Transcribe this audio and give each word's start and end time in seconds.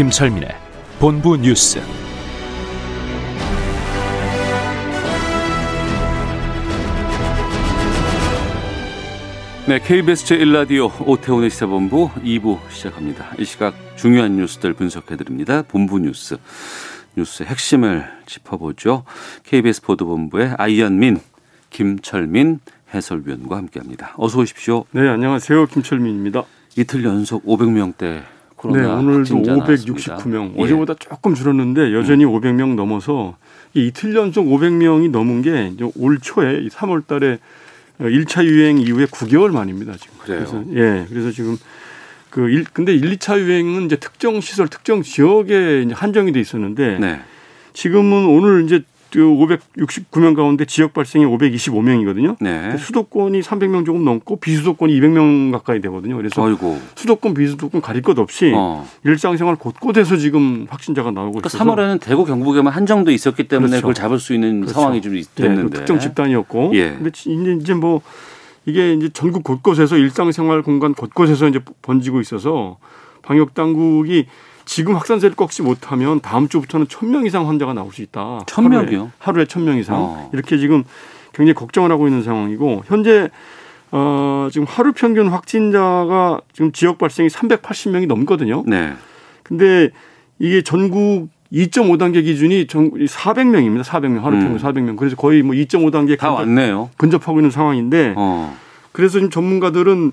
김철민의 0.00 0.48
본부 0.98 1.36
뉴스. 1.36 1.78
네, 9.68 9.78
KBS 9.78 10.24
제1라디오 10.24 11.06
오태훈의 11.06 11.50
시사본부 11.50 12.08
2부 12.14 12.60
시작합니다. 12.70 13.32
이 13.38 13.44
시각 13.44 13.74
중요한 13.96 14.36
뉴스들 14.36 14.72
분석해드립니다. 14.72 15.64
본부 15.68 15.98
뉴스, 15.98 16.38
뉴스의 17.18 17.50
핵심을 17.50 18.10
짚어보죠. 18.24 19.04
KBS 19.44 19.82
보도본부의 19.82 20.54
아이언민, 20.56 21.20
김철민 21.68 22.60
해설위원과 22.94 23.54
함께합니다. 23.58 24.14
어서 24.16 24.38
오십시오. 24.38 24.86
네, 24.92 25.06
안녕하세요. 25.06 25.66
김철민입니다. 25.66 26.44
이틀 26.78 27.04
연속 27.04 27.44
500명대 27.44 28.39
코로나 28.60 28.80
네, 28.82 28.86
오늘도 28.86 29.58
확진자 29.58 30.16
569명. 30.16 30.52
예. 30.58 30.62
어제보다 30.62 30.94
조금 30.94 31.34
줄었는데 31.34 31.94
여전히 31.94 32.26
500명 32.26 32.74
넘어서 32.74 33.36
이 33.72 33.86
이틀 33.86 34.14
연속 34.14 34.44
500명이 34.46 35.10
넘은 35.10 35.40
게 35.42 35.72
올 35.96 36.18
초에 36.20 36.68
3월 36.68 37.06
달에 37.06 37.38
1차 38.00 38.44
유행 38.44 38.78
이후에 38.78 39.06
9개월 39.06 39.50
만입니다, 39.52 39.94
지금. 39.96 40.18
그래요? 40.18 40.44
서 40.46 40.62
예. 40.74 41.06
그래서 41.08 41.30
지금 41.30 41.56
그 42.28 42.50
일, 42.50 42.64
근데 42.72 42.94
1, 42.94 43.16
2차 43.16 43.38
유행은 43.40 43.86
이제 43.86 43.96
특정 43.96 44.40
시설, 44.40 44.68
특정 44.68 45.02
지역에 45.02 45.88
한정이 45.92 46.32
돼 46.32 46.40
있었는데 46.40 46.98
네. 46.98 47.20
지금은 47.72 48.26
오늘 48.26 48.64
이제 48.64 48.78
그 48.80 48.84
569명 49.10 50.34
가운데 50.34 50.64
지역 50.64 50.92
발생이 50.94 51.24
525명이거든요. 51.26 52.36
네. 52.40 52.76
수도권이 52.76 53.40
300명 53.40 53.84
조금 53.84 54.04
넘고 54.04 54.36
비수도권이 54.36 54.92
200명 55.00 55.52
가까이 55.52 55.80
되거든요. 55.80 56.16
그래서 56.16 56.42
어이고. 56.42 56.78
수도권 56.94 57.34
비수도권 57.34 57.80
가릴 57.80 58.02
것 58.02 58.18
없이 58.18 58.52
어. 58.54 58.86
일상생활 59.04 59.56
곳곳에서 59.56 60.16
지금 60.16 60.66
확진자가 60.68 61.10
나오고 61.10 61.40
그러니까 61.40 61.48
있어서 61.48 61.64
3월에는 61.64 62.00
대구 62.00 62.24
경북에만 62.24 62.72
한정도 62.72 63.10
있었기 63.10 63.48
때문에 63.48 63.70
그렇죠. 63.70 63.82
그걸 63.82 63.94
잡을 63.94 64.18
수 64.18 64.34
있는 64.34 64.60
그렇죠. 64.60 64.74
상황이 64.74 65.00
좀 65.00 65.16
예, 65.16 65.22
됐는데. 65.34 65.78
특정 65.78 65.98
집단이었고 65.98 66.72
예. 66.74 66.90
근데 66.90 67.10
이제 67.14 67.58
이제 67.60 67.74
뭐 67.74 68.00
이게 68.66 68.92
이제 68.94 69.08
전국 69.12 69.42
곳곳에서 69.42 69.96
일상생활 69.96 70.62
공간 70.62 70.94
곳곳에서 70.94 71.48
이제 71.48 71.60
번지고 71.82 72.20
있어서 72.20 72.78
방역 73.22 73.54
당국이 73.54 74.26
지금 74.64 74.94
확산세를 74.94 75.36
꺾지 75.36 75.62
못하면 75.62 76.20
다음 76.20 76.48
주부터는 76.48 76.86
천 76.88 77.10
명 77.10 77.26
이상 77.26 77.48
환자가 77.48 77.72
나올 77.74 77.92
수 77.92 78.02
있다. 78.02 78.40
1000 78.46 78.64
하루에, 78.66 78.82
명이요? 78.84 79.12
하루에 79.18 79.44
천 79.46 79.64
명 79.64 79.76
이상 79.78 79.96
어. 79.96 80.30
이렇게 80.32 80.58
지금 80.58 80.84
굉장히 81.32 81.54
걱정을 81.54 81.90
하고 81.90 82.06
있는 82.06 82.22
상황이고 82.22 82.84
현재 82.86 83.28
어 83.92 84.48
지금 84.52 84.66
하루 84.68 84.92
평균 84.92 85.28
확진자가 85.28 86.40
지금 86.52 86.70
지역 86.72 86.98
발생이 86.98 87.28
380명이 87.28 88.06
넘거든요. 88.06 88.62
네. 88.66 88.92
근데 89.42 89.90
이게 90.38 90.62
전국 90.62 91.28
2.5단계 91.52 92.22
기준이 92.24 92.68
전 92.68 92.90
400명입니다. 92.92 93.82
400명 93.82 94.20
하루 94.22 94.38
평균 94.38 94.52
음. 94.52 94.58
400명. 94.58 94.96
그래서 94.96 95.16
거의 95.16 95.42
뭐 95.42 95.54
2.5단계 95.56 96.16
다 96.16 96.30
왔네요. 96.30 96.90
근접하고 96.96 97.40
있는 97.40 97.50
상황인데 97.50 98.14
어. 98.16 98.56
그래서 98.92 99.14
지금 99.14 99.30
전문가들은 99.30 100.12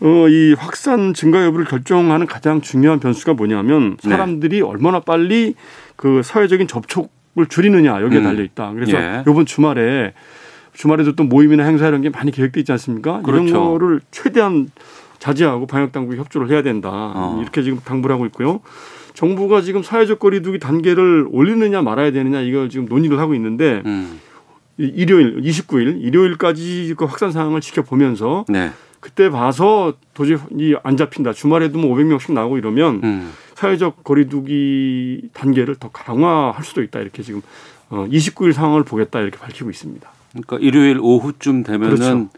어, 0.00 0.28
이 0.28 0.54
확산 0.58 1.14
증가 1.14 1.42
여부를 1.44 1.64
결정하는 1.66 2.26
가장 2.26 2.60
중요한 2.60 3.00
변수가 3.00 3.34
뭐냐면 3.34 3.96
네. 4.04 4.10
사람들이 4.10 4.60
얼마나 4.60 5.00
빨리 5.00 5.54
그 5.96 6.20
사회적인 6.22 6.66
접촉을 6.68 7.46
줄이느냐 7.48 8.02
여기에 8.02 8.18
음. 8.18 8.24
달려 8.24 8.42
있다. 8.42 8.72
그래서 8.72 8.96
예. 8.96 9.22
이번 9.26 9.46
주말에 9.46 10.12
주말에도 10.74 11.14
또 11.16 11.24
모임이나 11.24 11.64
행사 11.64 11.88
이런 11.88 12.02
게 12.02 12.10
많이 12.10 12.30
계획돼 12.30 12.60
있지 12.60 12.72
않습니까? 12.72 13.22
그렇죠. 13.22 13.44
이런 13.46 13.64
거를 13.72 14.00
최대한 14.10 14.68
자제하고 15.18 15.66
방역 15.66 15.92
당국이 15.92 16.18
협조를 16.18 16.50
해야 16.50 16.62
된다. 16.62 16.90
어. 16.92 17.38
이렇게 17.40 17.62
지금 17.62 17.78
당부를 17.82 18.12
하고 18.12 18.26
있고요. 18.26 18.60
정부가 19.14 19.62
지금 19.62 19.82
사회적 19.82 20.18
거리두기 20.18 20.58
단계를 20.58 21.26
올리느냐 21.30 21.80
말아야 21.80 22.10
되느냐 22.12 22.42
이걸 22.42 22.68
지금 22.68 22.84
논의를 22.84 23.18
하고 23.18 23.34
있는데 23.34 23.82
음. 23.86 24.20
이- 24.76 24.92
일요일 24.94 25.40
29일 25.40 26.02
일요일까지 26.02 26.92
그 26.98 27.06
확산 27.06 27.32
상황을 27.32 27.62
지켜보면서 27.62 28.44
네. 28.50 28.70
그때 29.06 29.30
봐서 29.30 29.94
도저히 30.14 30.36
이안 30.58 30.96
잡힌다. 30.96 31.32
주말에도 31.32 31.78
뭐 31.78 31.96
500명씩 31.96 32.32
나오고 32.32 32.58
이러면 32.58 33.00
음. 33.04 33.32
사회적 33.54 34.02
거리두기 34.02 35.28
단계를 35.32 35.76
더 35.76 35.90
강화할 35.92 36.64
수도 36.64 36.82
있다. 36.82 36.98
이렇게 36.98 37.22
지금 37.22 37.40
어 37.88 38.04
29일 38.10 38.52
상황을 38.52 38.82
보겠다 38.82 39.20
이렇게 39.20 39.38
밝히고 39.38 39.70
있습니다. 39.70 40.10
그러니까 40.32 40.58
일요일 40.58 40.98
오후쯤 41.00 41.62
되면은 41.62 41.94
그렇죠. 41.94 42.28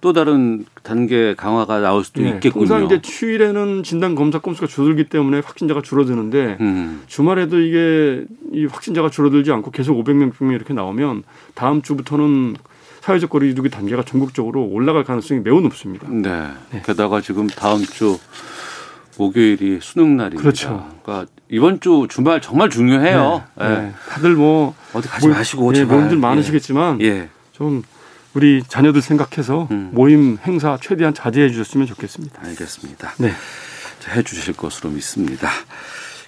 또 0.00 0.12
다른 0.12 0.64
단계 0.82 1.34
강화가 1.36 1.78
나올 1.78 2.02
수도 2.02 2.22
네, 2.22 2.30
있겠군요. 2.30 2.66
통상 2.66 2.86
이제 2.86 3.00
휴일에는 3.04 3.84
진단 3.84 4.16
검사 4.16 4.40
건수가 4.40 4.66
줄어들기 4.66 5.04
때문에 5.04 5.42
확진자가 5.44 5.80
줄어드는데 5.80 6.56
음. 6.60 7.02
주말에도 7.06 7.60
이게 7.60 8.24
이 8.52 8.64
확진자가 8.64 9.10
줄어들지 9.10 9.52
않고 9.52 9.70
계속 9.70 9.96
500명 10.02 10.36
중에 10.36 10.56
이렇게 10.56 10.74
나오면 10.74 11.22
다음 11.54 11.82
주부터는 11.82 12.56
사회적 13.00 13.30
거리두기 13.30 13.70
단계가 13.70 14.04
전국적으로 14.04 14.64
올라갈 14.64 15.04
가능성이 15.04 15.40
매우 15.40 15.60
높습니다. 15.60 16.06
네. 16.08 16.48
게다가 16.84 17.20
지금 17.20 17.46
다음 17.46 17.82
주 17.82 18.18
목요일이 19.18 19.78
수능 19.82 20.16
날입니다. 20.16 20.42
그렇죠. 20.42 20.86
그러니까 21.02 21.30
이번 21.48 21.80
주 21.80 22.06
주말 22.08 22.40
정말 22.40 22.70
중요해요. 22.70 23.42
네, 23.58 23.64
예. 23.64 23.68
네. 23.68 23.92
다들 24.08 24.34
뭐 24.34 24.74
어디 24.92 25.08
가지 25.08 25.28
뭐, 25.28 25.36
마시고 25.36 25.74
예. 25.74 25.84
모임들 25.84 26.16
많으시겠지만 26.16 27.00
예. 27.02 27.06
예. 27.06 27.28
좀 27.52 27.82
우리 28.34 28.62
자녀들 28.66 29.02
생각해서 29.02 29.68
음. 29.70 29.90
모임 29.92 30.38
행사 30.44 30.78
최대한 30.80 31.12
자제해 31.12 31.50
주셨으면 31.50 31.86
좋겠습니다. 31.86 32.40
알겠습니다. 32.44 33.14
네. 33.18 33.32
자, 33.98 34.12
해주실 34.12 34.54
것으로 34.54 34.90
믿습니다. 34.90 35.48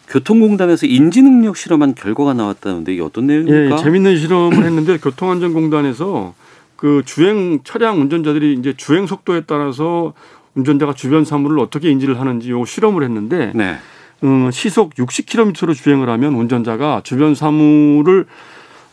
교통공단에서 0.09 0.87
인지능력 0.87 1.57
실험한 1.57 1.95
결과가 1.95 2.35
나왔다는데 2.35 2.93
이게 2.93 3.03
어떤 3.03 3.27
내용입니까? 3.29 3.79
예, 3.79 3.83
재밌는 3.83 4.19
실험을 4.19 4.65
했는데 4.65 4.99
교통안전공단에서 4.99 6.35
그 6.83 7.03
주행 7.05 7.61
차량 7.63 8.01
운전자들이 8.01 8.55
이제 8.55 8.75
주행 8.77 9.07
속도에 9.07 9.43
따라서 9.47 10.15
운전자가 10.57 10.95
주변 10.95 11.25
사물을 11.25 11.61
어떻게 11.61 11.89
인지를 11.89 12.19
하는지 12.19 12.51
요 12.51 12.65
실험을 12.65 13.05
했는데 13.05 13.53
네. 13.55 13.77
음, 14.25 14.51
시속 14.51 14.93
60km로 14.97 15.77
주행을 15.77 16.09
하면 16.09 16.35
운전자가 16.35 17.03
주변 17.05 17.37
사물을 17.37 18.27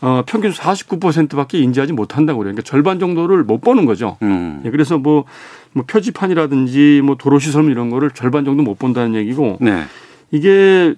어, 0.02 0.22
평균 0.28 0.52
49%밖에 0.52 1.58
인지하지 1.58 1.94
못한다고 1.94 2.38
그래요. 2.38 2.54
그러니까 2.54 2.62
절반 2.62 3.00
정도를 3.00 3.44
못 3.44 3.60
보는 3.60 3.88
거죠. 3.88 4.18
음. 4.22 4.62
예, 4.66 4.70
그래서 4.70 5.00
뭐, 5.00 5.26
뭐 5.74 5.84
표지판이라든지 5.88 7.02
뭐 7.04 7.16
도로 7.16 7.40
시설 7.40 7.72
이런 7.72 7.90
거를 7.90 8.12
절반 8.12 8.46
정도 8.46 8.62
못 8.62 8.78
본다는 8.78 9.16
얘기고 9.16 9.58
네. 9.62 9.86
이게 10.30 10.94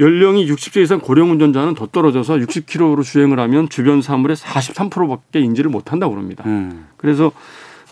연령이 0.00 0.50
60세 0.50 0.82
이상 0.82 0.98
고령 0.98 1.30
운전자는 1.30 1.74
더 1.74 1.86
떨어져서 1.86 2.36
60km로 2.36 3.04
주행을 3.04 3.38
하면 3.38 3.68
주변 3.68 4.00
사물의 4.00 4.36
43%밖에 4.36 5.40
인지를 5.40 5.70
못 5.70 5.92
한다고 5.92 6.14
그럽니다. 6.14 6.42
음. 6.46 6.86
그래서 6.96 7.30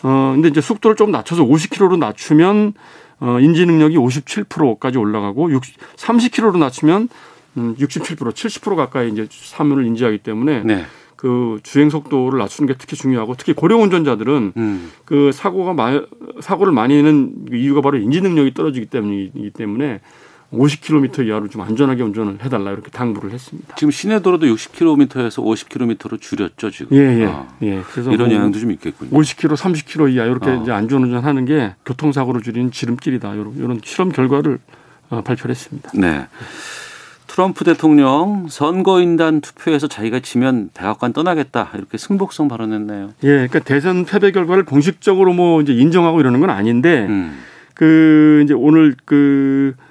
어 0.01 0.31
근데 0.33 0.47
이제 0.47 0.59
속도를 0.59 0.95
좀 0.95 1.11
낮춰서 1.11 1.45
50km로 1.45 1.99
낮추면 1.99 2.73
어 3.19 3.39
인지 3.39 3.65
능력이 3.65 3.95
57%까지 3.97 4.97
올라가고 4.97 5.51
60, 5.51 5.75
30km로 5.97 6.57
낮추면 6.57 7.09
음, 7.57 7.75
67% 7.77 8.17
70% 8.17 8.75
가까이 8.75 9.09
이제 9.09 9.27
사물을 9.29 9.85
인지하기 9.85 10.19
때문에 10.19 10.63
네. 10.63 10.85
그 11.15 11.59
주행 11.63 11.89
속도를 11.89 12.39
낮추는 12.39 12.67
게 12.67 12.75
특히 12.77 12.95
중요하고 12.95 13.35
특히 13.35 13.53
고령 13.53 13.83
운전자들은 13.83 14.53
음. 14.55 14.91
그 15.03 15.31
사고가 15.31 15.73
마, 15.73 16.01
사고를 16.39 16.71
많이 16.71 16.95
내는 16.95 17.33
이유가 17.51 17.81
바로 17.81 17.97
인지 17.97 18.21
능력이 18.21 18.53
떨어지기 18.53 18.85
때문이기 18.85 19.51
때문에 19.51 19.99
50km 20.53 21.27
이하로 21.27 21.47
좀 21.49 21.61
안전하게 21.61 22.01
운전을 22.03 22.39
해달라 22.43 22.71
이렇게 22.71 22.89
당부를 22.89 23.31
했습니다. 23.31 23.75
지금 23.75 23.91
시내 23.91 24.19
도로도 24.21 24.47
60km에서 24.47 25.43
50km로 25.43 26.19
줄였죠 26.19 26.71
지금. 26.71 26.97
예, 26.97 27.21
예, 27.21 27.25
아, 27.25 27.47
예. 27.61 27.81
그래서 27.91 28.11
이런 28.11 28.29
뭐 28.29 28.37
영향도 28.37 28.59
좀 28.59 28.71
있겠군요. 28.71 29.11
50km, 29.11 29.55
30km 29.55 30.13
이하 30.13 30.25
이렇게 30.25 30.49
어. 30.49 30.61
이제 30.61 30.71
안전운전하는 30.71 31.45
게 31.45 31.75
교통사고를 31.85 32.41
줄이는 32.41 32.71
지름길이다. 32.71 33.33
이런, 33.33 33.53
이런 33.57 33.81
실험 33.83 34.11
결과를 34.11 34.59
어, 35.09 35.21
발표를 35.21 35.51
했습니다. 35.51 35.91
네. 35.93 36.27
트럼프 37.27 37.63
대통령 37.63 38.47
선거인단 38.49 39.41
투표에서 39.41 39.87
자기가 39.87 40.19
지면 40.19 40.71
백악관 40.73 41.13
떠나겠다 41.13 41.69
이렇게 41.75 41.97
승복성 41.99 42.47
발언했네요. 42.47 43.13
예, 43.23 43.27
그러니까 43.27 43.59
대선 43.59 44.03
패배 44.03 44.31
결과를 44.31 44.65
공식적으로 44.65 45.31
뭐 45.33 45.61
이제 45.61 45.71
인정하고 45.71 46.19
이러는 46.19 46.39
건 46.39 46.49
아닌데 46.49 47.05
음. 47.07 47.37
그 47.75 48.41
이제 48.43 48.53
오늘 48.55 48.95
그, 49.05 49.73
그 49.75 49.88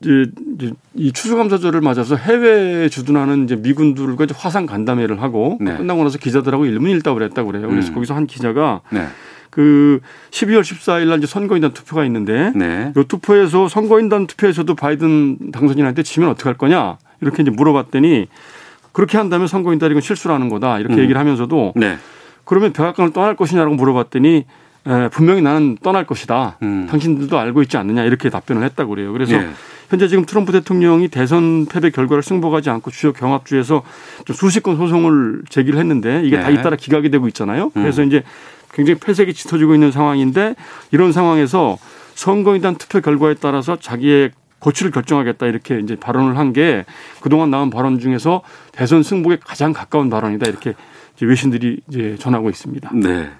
이제 0.00 0.72
이 0.94 1.12
추수감사절을 1.12 1.80
맞아서 1.80 2.14
해외에 2.14 2.88
주둔하는 2.88 3.44
이제 3.44 3.56
미군들과 3.56 4.24
이제 4.24 4.34
화상 4.36 4.66
간담회를 4.66 5.20
하고 5.22 5.58
네. 5.60 5.76
끝나고 5.76 6.04
나서 6.04 6.18
기자들하고 6.18 6.66
일문일답을 6.66 7.22
했다고 7.24 7.50
그래요. 7.50 7.68
그래서 7.68 7.88
음. 7.90 7.94
거기서 7.94 8.14
한 8.14 8.26
기자가 8.26 8.82
네. 8.92 9.06
그 9.50 10.00
12월 10.30 10.60
14일 10.60 11.08
날 11.08 11.18
이제 11.18 11.26
선거인단 11.26 11.72
투표가 11.72 12.04
있는데 12.04 12.52
네. 12.54 12.92
요 12.96 13.04
투표에서 13.04 13.68
선거인단 13.68 14.28
투표에서도 14.28 14.72
바이든 14.74 15.50
당선인한테 15.50 16.04
지면 16.04 16.28
어떡할 16.30 16.54
거냐 16.54 16.98
이렇게 17.20 17.42
이제 17.42 17.50
물어봤더니 17.50 18.28
그렇게 18.92 19.18
한다면 19.18 19.48
선거인단이 19.48 19.90
이건 19.92 20.00
실수라는 20.00 20.48
거다 20.48 20.78
이렇게 20.78 20.94
음. 20.94 21.00
얘기를 21.00 21.18
하면서도 21.18 21.72
네. 21.74 21.96
그러면 22.44 22.72
백악관을 22.72 23.12
떠날 23.12 23.34
것이냐고 23.34 23.74
물어봤더니 23.74 24.44
에, 24.88 25.08
분명히 25.08 25.42
나는 25.42 25.76
떠날 25.82 26.06
것이다. 26.06 26.56
음. 26.62 26.86
당신들도 26.88 27.38
알고 27.38 27.62
있지 27.62 27.76
않느냐 27.76 28.04
이렇게 28.04 28.30
답변을 28.30 28.62
했다고 28.64 28.90
그래요. 28.90 29.12
그래서 29.12 29.34
예. 29.34 29.48
현재 29.90 30.08
지금 30.08 30.24
트럼프 30.24 30.52
대통령이 30.52 31.08
대선 31.08 31.66
패배 31.66 31.90
결과를 31.90 32.22
승복하지 32.22 32.70
않고 32.70 32.90
주요 32.90 33.12
경합주에서 33.12 33.82
좀 34.24 34.36
수십 34.36 34.62
건 34.62 34.76
소송을 34.76 35.42
제기를 35.48 35.78
했는데 35.78 36.22
이게 36.24 36.40
다 36.40 36.48
네. 36.48 36.54
잇따라 36.54 36.76
기각이 36.76 37.10
되고 37.10 37.26
있잖아요. 37.28 37.64
음. 37.66 37.82
그래서 37.82 38.02
이제 38.02 38.22
굉장히 38.72 38.98
폐색이 39.00 39.32
짙어지고 39.34 39.74
있는 39.74 39.90
상황인데 39.92 40.54
이런 40.90 41.12
상황에서 41.12 41.78
선거인단 42.14 42.76
투표 42.76 43.00
결과에 43.00 43.34
따라서 43.40 43.76
자기의 43.80 44.32
고치를 44.58 44.90
결정하겠다 44.90 45.46
이렇게 45.46 45.78
이제 45.78 45.94
발언을 45.96 46.36
한 46.36 46.52
게 46.52 46.84
그동안 47.20 47.50
나온 47.50 47.70
발언 47.70 47.98
중에서 48.00 48.42
대선 48.72 49.02
승복에 49.02 49.38
가장 49.44 49.72
가까운 49.72 50.10
발언이다 50.10 50.48
이렇게 50.50 50.74
이제 51.16 51.24
외신들이 51.26 51.80
이제 51.88 52.16
전하고 52.18 52.50
있습니다. 52.50 52.90
네. 52.94 53.30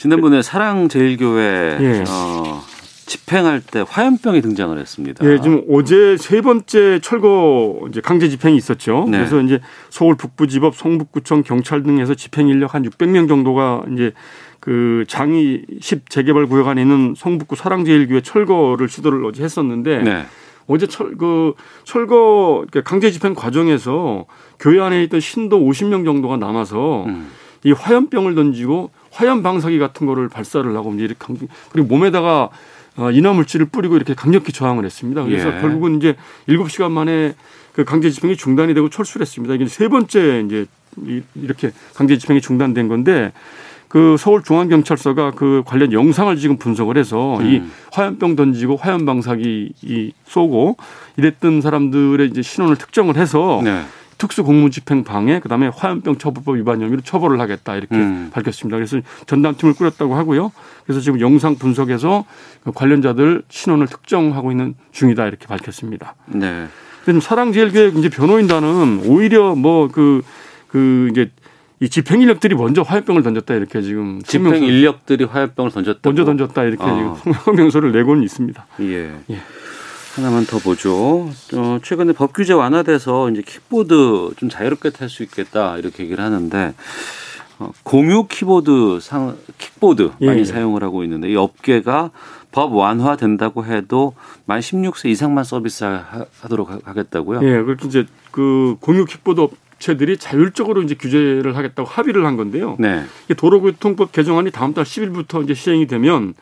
지난번에 0.00 0.40
사랑제일교회 0.40 1.78
예. 1.80 2.04
어, 2.08 2.62
집행할 3.04 3.60
때 3.60 3.84
화염병이 3.86 4.40
등장을 4.40 4.78
했습니다. 4.78 5.22
예, 5.26 5.38
지금 5.42 5.62
어제 5.70 6.16
세 6.16 6.40
번째 6.40 7.00
철거 7.00 7.86
이제 7.90 8.00
강제 8.00 8.30
집행이 8.30 8.56
있었죠. 8.56 9.04
네. 9.10 9.18
그래서 9.18 9.42
이제 9.42 9.60
서울 9.90 10.16
북부지법, 10.16 10.74
성북구청, 10.74 11.42
경찰 11.42 11.82
등에서 11.82 12.14
집행 12.14 12.48
인력 12.48 12.74
한 12.74 12.82
600명 12.82 13.28
정도가 13.28 13.84
이제 13.92 14.12
그 14.58 15.04
장이 15.06 15.64
10 15.82 16.08
재개발 16.08 16.46
구역 16.46 16.68
안에 16.68 16.80
있는 16.80 17.14
성북구 17.14 17.56
사랑제일교회 17.56 18.22
철거를 18.22 18.88
시도를 18.88 19.22
어제 19.26 19.44
했었는데 19.44 20.02
네. 20.02 20.24
어제 20.66 20.86
철 20.86 21.14
그 21.18 21.52
철거 21.84 22.64
그러니까 22.70 22.88
강제 22.88 23.10
집행 23.10 23.34
과정에서 23.34 24.24
교회 24.58 24.80
안에 24.80 25.02
있던 25.04 25.20
신도 25.20 25.60
50명 25.60 26.06
정도가 26.06 26.38
남아서 26.38 27.04
음. 27.04 27.28
이 27.64 27.72
화염병을 27.72 28.34
던지고 28.34 28.90
화염 29.10 29.42
방사기 29.42 29.78
같은 29.78 30.06
거를 30.06 30.28
발사를 30.28 30.74
하고 30.76 30.94
이렇게 30.94 31.14
강- 31.18 31.36
그리고 31.72 31.88
몸에다가 31.88 32.48
어, 32.96 33.10
인화 33.12 33.32
물질을 33.32 33.66
뿌리고 33.66 33.96
이렇게 33.96 34.14
강력히 34.14 34.52
저항을 34.52 34.84
했습니다. 34.84 35.22
그래서 35.24 35.56
예. 35.56 35.60
결국은 35.60 35.96
이제 35.96 36.16
7시간 36.48 36.90
만에 36.90 37.34
그 37.72 37.84
강제 37.84 38.10
집행이 38.10 38.36
중단이 38.36 38.74
되고 38.74 38.88
철수를 38.90 39.22
했습니다. 39.24 39.54
이게 39.54 39.66
세 39.68 39.88
번째 39.88 40.42
이제 40.46 40.66
이- 41.06 41.22
이렇게 41.36 41.70
강제 41.94 42.18
집행이 42.18 42.40
중단된 42.40 42.88
건데 42.88 43.32
그 43.88 44.16
서울중앙경찰서가 44.18 45.32
그 45.32 45.62
관련 45.66 45.92
영상을 45.92 46.34
지금 46.36 46.58
분석을 46.58 46.96
해서 46.96 47.40
이 47.42 47.58
음. 47.58 47.72
화염병 47.92 48.36
던지고 48.36 48.76
화염 48.76 49.04
방사기 49.06 49.72
이 49.82 50.12
쏘고 50.26 50.76
이랬던 51.16 51.60
사람들의 51.60 52.28
이제 52.28 52.42
신원을 52.42 52.76
특정을 52.76 53.16
해서 53.16 53.60
네. 53.64 53.82
특수 54.20 54.44
공무집행 54.44 55.02
방해 55.02 55.40
그다음에 55.40 55.68
화염병 55.74 56.18
처벌법 56.18 56.56
위반 56.56 56.82
혐의로 56.82 57.00
처벌을 57.00 57.40
하겠다 57.40 57.74
이렇게 57.74 57.96
음. 57.96 58.28
밝혔습니다. 58.30 58.76
그래서 58.76 59.00
전담팀을 59.24 59.72
꾸렸다고 59.72 60.14
하고요. 60.14 60.52
그래서 60.84 61.00
지금 61.00 61.20
영상 61.20 61.54
분석해서 61.56 62.26
그 62.62 62.70
관련자들 62.70 63.42
신원을 63.48 63.86
특정하고 63.86 64.50
있는 64.50 64.74
중이다 64.92 65.26
이렇게 65.26 65.46
밝혔습니다. 65.46 66.16
네. 66.26 66.66
근데 67.06 67.18
사랑제일교회 67.18 67.92
이제 67.96 68.10
변호인단은 68.10 69.04
오히려 69.06 69.54
뭐그그 69.54 71.08
이제 71.10 71.30
이 71.80 71.88
집행 71.88 72.20
인력들이 72.20 72.54
먼저 72.54 72.82
화염병을 72.82 73.22
던졌다 73.22 73.54
이렇게 73.54 73.80
지금 73.80 74.20
집행 74.22 74.62
인력들이 74.62 75.24
화염병을 75.24 75.70
던졌다. 75.70 76.00
먼저 76.04 76.26
던졌다 76.26 76.62
이렇게 76.64 76.84
아. 76.84 76.94
지금 76.94 77.32
성명서를 77.44 77.92
내고는 77.92 78.22
있습니다. 78.22 78.66
예. 78.80 79.14
예. 79.30 79.40
하나만 80.16 80.44
더 80.44 80.58
보죠. 80.58 81.30
어, 81.54 81.78
최근에 81.82 82.12
법 82.12 82.32
규제 82.32 82.52
완화돼서 82.52 83.30
이제 83.30 83.42
킥보드 83.42 84.32
좀 84.36 84.48
자유롭게 84.48 84.90
탈 84.90 85.08
수 85.08 85.22
있겠다 85.22 85.78
이렇게 85.78 86.04
얘기를 86.04 86.22
하는데 86.22 86.74
어, 87.58 87.70
공유 87.82 88.26
키보드 88.26 88.98
상 89.00 89.36
킥보드 89.58 90.10
예, 90.22 90.26
많이 90.26 90.40
예. 90.40 90.44
사용을 90.44 90.82
하고 90.82 91.04
있는데 91.04 91.30
이 91.30 91.36
업계가 91.36 92.10
법 92.50 92.74
완화된다고 92.74 93.64
해도 93.64 94.14
만 94.46 94.60
16세 94.60 95.08
이상만 95.10 95.44
서비스하도록 95.44 96.82
하겠다고요. 96.84 97.40
예, 97.42 97.62
그렇게 97.62 97.86
이제 97.86 98.06
그 98.32 98.76
공유 98.80 99.04
킥보드 99.04 99.40
업체들이 99.40 100.16
자율적으로 100.16 100.82
이제 100.82 100.94
규제를 100.94 101.56
하겠다고 101.56 101.88
합의를 101.88 102.26
한 102.26 102.36
건데요. 102.36 102.76
네. 102.78 103.04
도로교통법 103.36 104.12
개정안이 104.12 104.50
다음 104.50 104.74
달 104.74 104.84
10일부터 104.84 105.44
이제 105.44 105.54
시행이 105.54 105.86
되면 105.86 106.34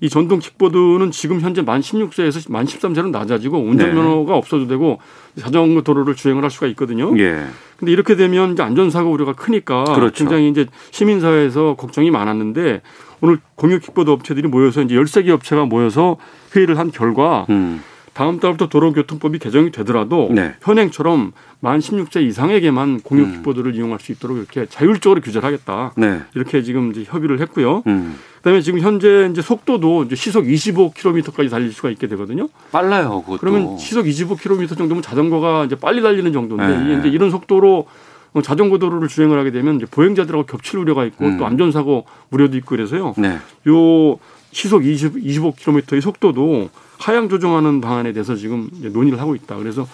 이 0.00 0.08
전동 0.08 0.38
킥보드는 0.38 1.10
지금 1.10 1.40
현재 1.40 1.62
만 1.62 1.80
16세에서 1.80 2.50
만 2.50 2.66
13세로 2.66 3.10
낮아지고 3.10 3.58
운전면허가 3.58 4.36
없어도 4.36 4.66
되고 4.66 5.00
자전거 5.38 5.82
도로를 5.82 6.14
주행을 6.14 6.42
할 6.42 6.50
수가 6.50 6.66
있거든요. 6.68 7.16
예. 7.18 7.46
근데 7.76 7.92
이렇게 7.92 8.16
되면 8.16 8.52
이제 8.52 8.62
안전사고 8.62 9.10
우려가 9.10 9.32
크니까 9.32 9.84
그렇죠. 9.84 10.24
굉장히 10.24 10.48
이제 10.48 10.66
시민사회에서 10.90 11.74
걱정이 11.76 12.10
많았는데 12.10 12.82
오늘 13.20 13.38
공유 13.56 13.80
킥보드 13.80 14.10
업체들이 14.10 14.48
모여서 14.48 14.82
이제 14.82 14.94
13개 14.94 15.30
업체가 15.30 15.64
모여서 15.64 16.16
회의를 16.54 16.78
한 16.78 16.90
결과 16.90 17.46
음. 17.50 17.82
다음 18.18 18.40
달부터 18.40 18.68
도로교통법이 18.68 19.38
개정이 19.38 19.70
되더라도 19.70 20.28
네. 20.32 20.52
현행처럼 20.60 21.30
만 21.60 21.78
16세 21.78 22.20
이상에게만 22.26 23.02
공유 23.02 23.22
음. 23.22 23.32
킥보드를 23.34 23.76
이용할 23.76 24.00
수 24.00 24.10
있도록 24.10 24.38
이렇게 24.38 24.66
자율적으로 24.66 25.20
규제를 25.20 25.46
하겠다. 25.46 25.92
네. 25.96 26.22
이렇게 26.34 26.64
지금 26.64 26.90
이제 26.90 27.04
협의를 27.06 27.40
했고요. 27.40 27.84
음. 27.86 28.16
그다음에 28.38 28.60
지금 28.60 28.80
현재 28.80 29.28
이제 29.30 29.40
속도도 29.40 30.02
이제 30.02 30.16
시속 30.16 30.46
25km까지 30.46 31.48
달릴 31.48 31.72
수가 31.72 31.90
있게 31.90 32.08
되거든요. 32.08 32.48
빨라요, 32.72 33.22
그것도. 33.22 33.38
그러면 33.38 33.78
시속 33.78 34.06
25km 34.06 34.76
정도면 34.76 35.00
자전거가 35.00 35.66
이제 35.66 35.76
빨리 35.76 36.02
달리는 36.02 36.32
정도인데 36.32 36.76
네. 36.76 36.98
이제 36.98 37.08
이런 37.08 37.30
속도로 37.30 37.86
어, 38.32 38.42
자전거 38.42 38.78
도로를 38.78 39.06
주행을 39.06 39.38
하게 39.38 39.52
되면 39.52 39.76
이제 39.76 39.86
보행자들하고 39.88 40.44
겹칠 40.46 40.80
우려가 40.80 41.04
있고 41.04 41.24
음. 41.24 41.38
또 41.38 41.46
안전사고 41.46 42.04
우려도 42.32 42.56
있고 42.56 42.70
그래서요. 42.70 43.14
네. 43.16 43.38
요 43.68 44.18
시속 44.50 44.84
20, 44.84 45.24
25km의 45.24 46.00
속도도 46.00 46.68
하향 46.98 47.28
조정하는 47.28 47.80
방안에 47.80 48.12
대해서 48.12 48.36
지금 48.36 48.68
논의를 48.72 49.20
하고 49.20 49.34
있다. 49.34 49.56
그래서 49.56 49.86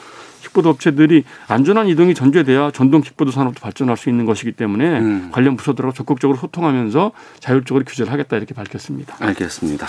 킥보드 0.43 0.69
업체들이 0.69 1.25
안전한 1.49 1.89
이동이 1.89 2.15
전제돼야 2.15 2.71
전동 2.71 3.01
킥보드 3.01 3.31
산업도 3.31 3.61
발전할 3.61 3.97
수 3.97 4.11
있는 4.11 4.27
것이기 4.27 4.53
때문에 4.53 5.01
음. 5.01 5.29
관련 5.33 5.57
부서들하고 5.57 5.95
적극적으로 5.95 6.39
소통하면서 6.39 7.13
자율적으로 7.41 7.85
규제를 7.85 8.13
하겠다 8.13 8.37
이렇게 8.37 8.55
밝혔습니다. 8.55 9.17
알겠습니다. 9.21 9.87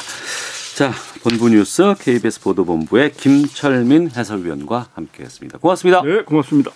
자, 0.76 0.92
본부 1.24 1.50
뉴스 1.50 1.94
KBS 2.00 2.42
보도본부의 2.42 3.14
김철민 3.14 4.12
해설위원과 4.16 4.88
함께했습니다. 4.94 5.60
고맙습니다. 5.60 6.02
네, 6.02 6.24
고맙습니다. 6.24 6.72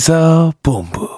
시사본부 0.00 1.08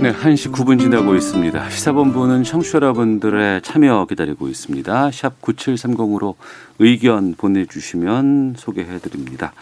네, 0.00 0.12
1시 0.12 0.52
9분 0.52 0.78
지나고 0.78 1.16
있습니다. 1.16 1.70
시사본부는 1.70 2.44
청취자 2.44 2.76
여러분들의 2.76 3.62
참여 3.62 4.06
기다리고 4.08 4.46
있습니다. 4.46 5.10
샵 5.10 5.42
9730으로 5.42 6.36
의견 6.78 7.34
보내주시면 7.34 8.54
소개해드립니다. 8.58 9.52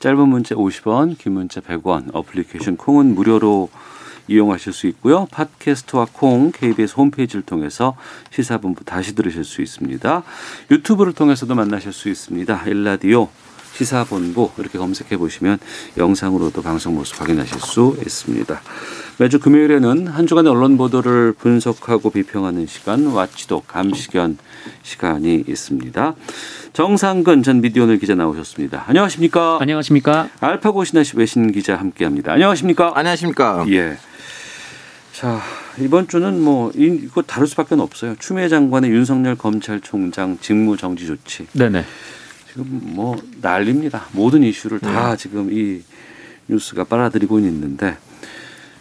짧은 0.00 0.28
문자 0.28 0.54
50원, 0.54 1.16
긴 1.16 1.32
문자 1.32 1.62
100원, 1.62 2.10
어플리케이션 2.12 2.76
콩은 2.76 3.14
무료로 3.14 3.70
이용하실 4.28 4.74
수 4.74 4.86
있고요. 4.88 5.26
팟캐스트와 5.30 6.08
콩, 6.12 6.52
KBS 6.52 6.96
홈페이지를 6.98 7.40
통해서 7.40 7.96
시사본부 8.32 8.84
다시 8.84 9.14
들으실 9.14 9.44
수 9.44 9.62
있습니다. 9.62 10.22
유튜브를 10.70 11.14
통해서도 11.14 11.54
만나실 11.54 11.94
수 11.94 12.10
있습니다. 12.10 12.64
일라디오 12.66 13.30
시사본부 13.74 14.50
이렇게 14.58 14.78
검색해 14.78 15.16
보시면 15.16 15.58
영상으로도 15.96 16.62
방송 16.62 16.94
모습 16.94 17.20
확인하실 17.20 17.58
수 17.60 17.96
있습니다. 18.04 18.60
매주 19.18 19.38
금요일에는 19.40 20.08
한 20.08 20.26
주간의 20.26 20.50
언론 20.52 20.76
보도를 20.76 21.32
분석하고 21.38 22.10
비평하는 22.10 22.66
시간 22.66 23.06
와치도 23.06 23.62
감시견 23.66 24.38
시간이 24.82 25.44
있습니다. 25.46 26.14
정상근 26.72 27.42
전 27.42 27.60
미디어널 27.60 27.98
기자 27.98 28.14
나오셨습니다. 28.14 28.84
안녕하십니까? 28.88 29.58
안녕하십니까? 29.60 30.28
알파고 30.40 30.84
신하시 30.84 31.12
외신 31.16 31.52
기자 31.52 31.76
함께합니다. 31.76 32.32
안녕하십니까? 32.32 32.92
안녕하십니까. 32.94 33.66
예. 33.68 33.96
자 35.12 35.40
이번 35.78 36.08
주는 36.08 36.40
뭐 36.42 36.72
이- 36.74 37.00
이거 37.04 37.22
다룰 37.22 37.46
수밖에 37.46 37.74
없어요. 37.74 38.16
추미애 38.18 38.48
장관의 38.48 38.90
윤석열 38.90 39.36
검찰총장 39.36 40.38
직무 40.40 40.76
정지 40.76 41.06
조치 41.06 41.46
네네. 41.52 41.84
지금 42.52 42.80
뭐 42.82 43.16
난립니다. 43.40 44.04
모든 44.12 44.42
이슈를 44.42 44.78
다 44.78 45.16
지금 45.16 45.50
이 45.50 45.80
뉴스가 46.48 46.84
빨아들이고 46.84 47.38
있는데 47.38 47.96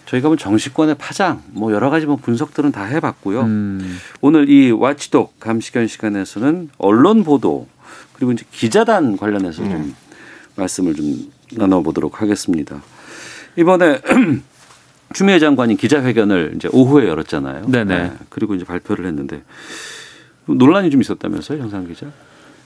저희가 0.07 0.27
뭐 0.27 0.35
정치권의 0.35 0.95
파장 0.95 1.41
뭐 1.51 1.71
여러 1.71 1.89
가지 1.89 2.05
뭐 2.05 2.17
분석들은 2.17 2.73
다 2.73 2.83
해봤고요. 2.83 3.41
음, 3.43 3.97
오늘 4.19 4.49
이 4.49 4.71
와치독 4.71 5.39
감시견 5.39 5.87
시간에서는 5.87 6.69
언론 6.77 7.23
보도 7.23 7.67
그리고 8.13 8.33
이제 8.33 8.43
기자단 8.51 9.15
관련해서 9.15 9.63
좀 9.63 9.95
말씀을 10.57 10.93
좀 10.93 11.31
나눠보도록 11.53 12.21
하겠습니다. 12.21 12.83
이번에 13.55 14.01
추미애 15.13 15.39
장관이 15.39 15.77
기자회견을 15.77 16.53
이제 16.55 16.67
오후에 16.73 17.07
열었잖아요. 17.07 17.67
네네. 17.67 18.11
그리고 18.29 18.53
이제 18.53 18.65
발표를 18.65 19.05
했는데 19.05 19.43
논란이 20.45 20.89
좀 20.89 20.99
있었다면서요, 20.99 21.59
영상 21.59 21.87
기자? 21.87 22.07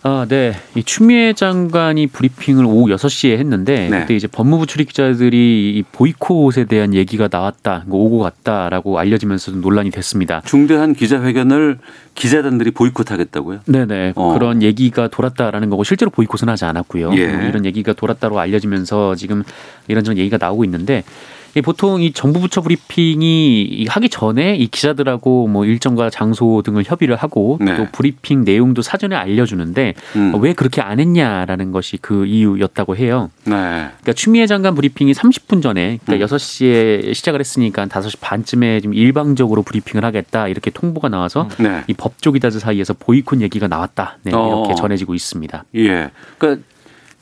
아, 0.08 0.28
네. 0.30 0.54
이 0.76 0.84
추미애 0.84 1.34
장관이 1.34 2.06
브리핑을 2.06 2.64
오후 2.64 2.90
6시에 2.90 3.40
했는데 3.40 3.90
네. 3.90 4.02
그때 4.02 4.16
이제 4.16 4.28
법무부 4.28 4.68
출입 4.68 4.90
기자들이 4.90 5.74
이 5.78 5.84
보이콧에 5.92 6.66
대한 6.66 6.94
얘기가 6.94 7.28
나왔다. 7.32 7.86
이거 7.88 7.98
오고 7.98 8.20
갔다라고 8.20 9.00
알려지면서 9.00 9.54
좀 9.54 9.62
논란이 9.62 9.90
됐습니다. 9.90 10.44
중대한 10.46 10.94
기자회견을 10.94 11.80
기자단들이 12.14 12.70
보이콧하겠다고요? 12.70 13.62
네네 13.66 14.14
어. 14.16 14.34
그런 14.38 14.62
얘기가 14.62 15.08
돌았다라는 15.08 15.72
거고 15.72 15.84
실제로 15.84 16.12
보이콧은 16.12 16.50
하지 16.50 16.66
않았고요. 16.66 17.12
예. 17.16 17.28
뭐 17.30 17.48
이런 17.48 17.66
얘기가 17.66 17.94
돌았다고 17.94 18.40
알려지면서 18.40 19.16
지금 19.16 19.42
이런저런 19.88 20.20
얘기가 20.20 20.38
나오고 20.40 20.66
있는데 20.66 21.04
이 21.04 21.45
보통 21.62 22.02
이 22.02 22.12
정부 22.12 22.40
부처 22.40 22.62
브리핑이 22.62 23.62
이 23.64 23.86
하기 23.88 24.10
전에 24.10 24.56
이 24.56 24.68
기자들하고 24.68 25.48
뭐 25.48 25.66
일정과 25.66 26.10
장소 26.10 26.62
등을 26.64 26.84
협의를 26.86 27.16
하고 27.16 27.58
네. 27.62 27.78
또 27.78 27.88
브리핑 27.92 28.44
내용도 28.44 28.82
사전에 28.82 29.16
알려주는데 29.16 29.94
음. 30.18 30.34
왜 30.42 30.54
그렇게 30.54 30.82
안 30.82 31.00
했냐라는 31.00 31.72
것이 31.72 31.98
그 31.98 32.26
이유였다고 32.26 32.98
해요. 32.98 33.30
네. 33.46 33.54
그러니까 33.54 34.14
추미애 34.14 34.48
장관 34.48 34.76
브리핑이 34.76 35.14
30분 35.14 35.62
전에 35.62 36.00
그러니까 36.06 36.26
음. 36.26 36.38
6시에 36.38 37.14
시작을 37.14 37.40
했으니까 37.40 37.86
5시 37.86 38.20
반쯤에 38.20 38.82
좀 38.82 38.94
일방적으로 38.94 39.62
브리핑을 39.64 40.04
하겠다 40.04 40.48
이렇게 40.48 40.72
통보가 40.72 41.10
나와서 41.10 41.48
네. 41.58 41.84
이 41.88 41.94
법조 41.94 42.34
기자들 42.34 42.60
사이에서 42.60 42.94
보이콧 42.94 43.42
얘기가 43.42 43.68
나왔다. 43.68 44.18
네, 44.24 44.32
어. 44.34 44.64
이렇게 44.66 44.76
전해지고 44.76 45.14
있습니다. 45.14 45.64
예. 45.76 46.12
그러니까 46.38 46.64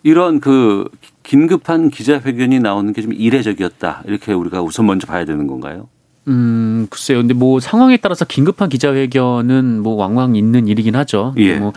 이런 0.04 0.40
그 0.40 0.90
긴급한 1.24 1.90
기자회견이 1.90 2.60
나오는 2.60 2.92
게 2.94 3.02
좀 3.02 3.14
이례적이었다. 3.14 4.04
이렇게 4.06 4.34
우리가 4.34 4.62
우선 4.62 4.86
먼저 4.86 5.08
봐야 5.08 5.26
되는 5.26 5.48
건가요? 5.48 5.88
음, 6.28 6.88
글쎄요. 6.90 7.18
근데 7.20 7.34
뭐 7.34 7.60
상황에 7.60 7.98
따라서 7.98 8.24
긴급한 8.26 8.70
기자회견은 8.70 9.82
뭐 9.82 9.96
왕왕 9.96 10.36
있는 10.36 10.68
일이긴 10.68 10.96
하죠. 10.96 11.34
예. 11.38 11.56
뭐, 11.56 11.74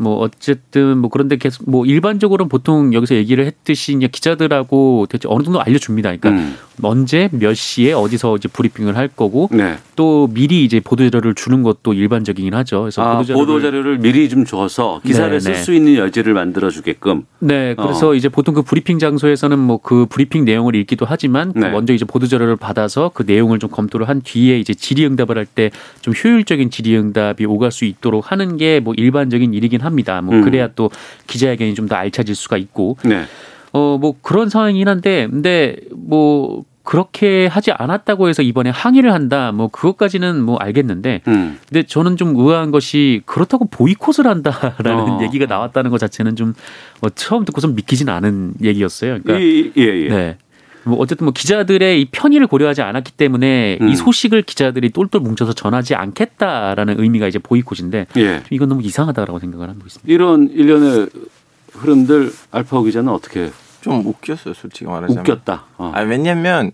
뭐 0.00 0.16
어쨌든 0.18 0.98
뭐 0.98 1.10
그런데 1.10 1.36
계속 1.36 1.68
뭐 1.70 1.84
일반적으로는 1.84 2.48
보통 2.48 2.94
여기서 2.94 3.14
얘기를 3.16 3.44
했듯이 3.44 3.92
이제 3.94 4.08
기자들하고 4.08 5.06
대체 5.10 5.28
어느 5.28 5.42
정도 5.42 5.60
알려줍니다. 5.60 6.16
그러니까 6.16 6.30
음. 6.30 6.56
언제 6.82 7.28
몇 7.32 7.52
시에 7.54 7.92
어디서 7.92 8.36
이제 8.36 8.48
브리핑을 8.48 8.96
할 8.96 9.08
거고 9.08 9.48
네. 9.52 9.76
또 9.96 10.30
미리 10.32 10.64
이제 10.64 10.80
보도 10.80 11.04
자료를 11.08 11.34
주는 11.34 11.62
것도 11.62 11.92
일반적이긴 11.92 12.54
하죠. 12.54 12.80
그래서 12.80 13.02
아, 13.02 13.22
보도 13.22 13.60
자료를 13.60 13.98
미리 13.98 14.30
좀 14.30 14.46
줘서 14.46 15.00
기사를 15.04 15.30
네, 15.30 15.40
쓸 15.40 15.52
네. 15.52 15.58
수 15.58 15.74
있는 15.74 15.96
여지를 15.96 16.32
만들어 16.32 16.70
주게끔. 16.70 17.24
네, 17.40 17.74
그래서 17.74 18.08
어. 18.10 18.14
이제 18.14 18.30
보통 18.30 18.54
그 18.54 18.62
브리핑 18.62 18.98
장소에서는 18.98 19.58
뭐 19.58 19.78
그 19.82 20.06
브리핑 20.08 20.44
내용을 20.44 20.74
읽기도 20.76 21.04
하지만 21.08 21.52
그 21.52 21.58
네. 21.58 21.70
먼저 21.70 21.92
이제 21.92 22.04
보도 22.06 22.26
자료를 22.26 22.56
받아서 22.56 23.10
그 23.12 23.24
내용을 23.26 23.58
좀 23.58 23.70
검토를 23.70 24.08
한 24.08 24.20
뒤에 24.22 24.58
이제 24.58 24.72
질의응답을 24.74 25.36
할 25.36 25.46
때 25.54 25.70
좀 26.00 26.14
효율적인 26.14 26.70
질의응답이 26.70 27.44
오갈 27.46 27.70
수 27.72 27.84
있도록 27.84 28.30
하는 28.32 28.56
게 28.56 28.80
뭐 28.82 28.94
일반적인 28.96 29.52
일이긴 29.52 29.80
합니다. 29.82 29.89
뭐 30.22 30.34
음. 30.34 30.42
그래야 30.42 30.68
또 30.74 30.90
기자회견이 31.26 31.74
좀 31.74 31.88
더 31.88 31.96
알차질 31.96 32.34
수가 32.34 32.56
있고 32.56 32.96
네. 33.04 33.24
어 33.72 33.98
뭐 34.00 34.14
그런 34.22 34.48
상황이긴 34.48 34.88
한데 34.88 35.26
근데 35.30 35.76
뭐 35.92 36.64
그렇게 36.82 37.46
하지 37.46 37.70
않았다고 37.72 38.28
해서 38.28 38.42
이번에 38.42 38.70
항의를 38.70 39.12
한다 39.12 39.52
뭐 39.52 39.68
그것까지는 39.68 40.42
뭐 40.42 40.56
알겠는데 40.56 41.20
음. 41.28 41.58
근데 41.68 41.82
저는 41.84 42.16
좀 42.16 42.34
의아한 42.36 42.70
것이 42.72 43.22
그렇다고 43.26 43.66
보이콧을 43.66 44.26
한다라는 44.26 45.10
어. 45.10 45.18
얘기가 45.22 45.46
나왔다는 45.46 45.90
것 45.90 45.98
자체는 45.98 46.36
좀 46.36 46.54
어, 47.00 47.08
처음 47.10 47.44
듣고선 47.44 47.74
믿기진 47.74 48.08
않은 48.08 48.54
얘기였어요. 48.62 49.18
그러니까 49.22 49.38
이, 49.38 49.70
예, 49.76 49.82
예. 49.82 50.08
네. 50.08 50.36
뭐 50.84 50.98
어쨌든 50.98 51.26
뭐 51.26 51.32
기자들의 51.32 52.00
이 52.00 52.04
편의를 52.06 52.46
고려하지 52.46 52.82
않았기 52.82 53.12
때문에 53.12 53.78
음. 53.80 53.88
이 53.88 53.96
소식을 53.96 54.42
기자들이 54.42 54.90
똘똘 54.90 55.20
뭉쳐서 55.20 55.52
전하지 55.52 55.94
않겠다라는 55.94 57.00
의미가 57.00 57.28
이제 57.28 57.38
보이콧인데 57.38 58.06
예. 58.16 58.42
이건 58.50 58.68
너무 58.68 58.82
이상하다라고 58.82 59.38
생각을 59.38 59.68
하고 59.68 59.80
있습니다. 59.84 60.12
이런 60.12 60.48
일련의 60.50 61.08
흐름들 61.72 62.32
알파오 62.50 62.82
기자는 62.82 63.12
어떻게 63.12 63.50
좀 63.80 64.04
웃겼어요, 64.06 64.54
솔직히 64.54 64.86
말하자면. 64.86 65.20
웃겼다. 65.20 65.64
어. 65.78 65.92
아, 65.94 66.00
왜냐면 66.02 66.72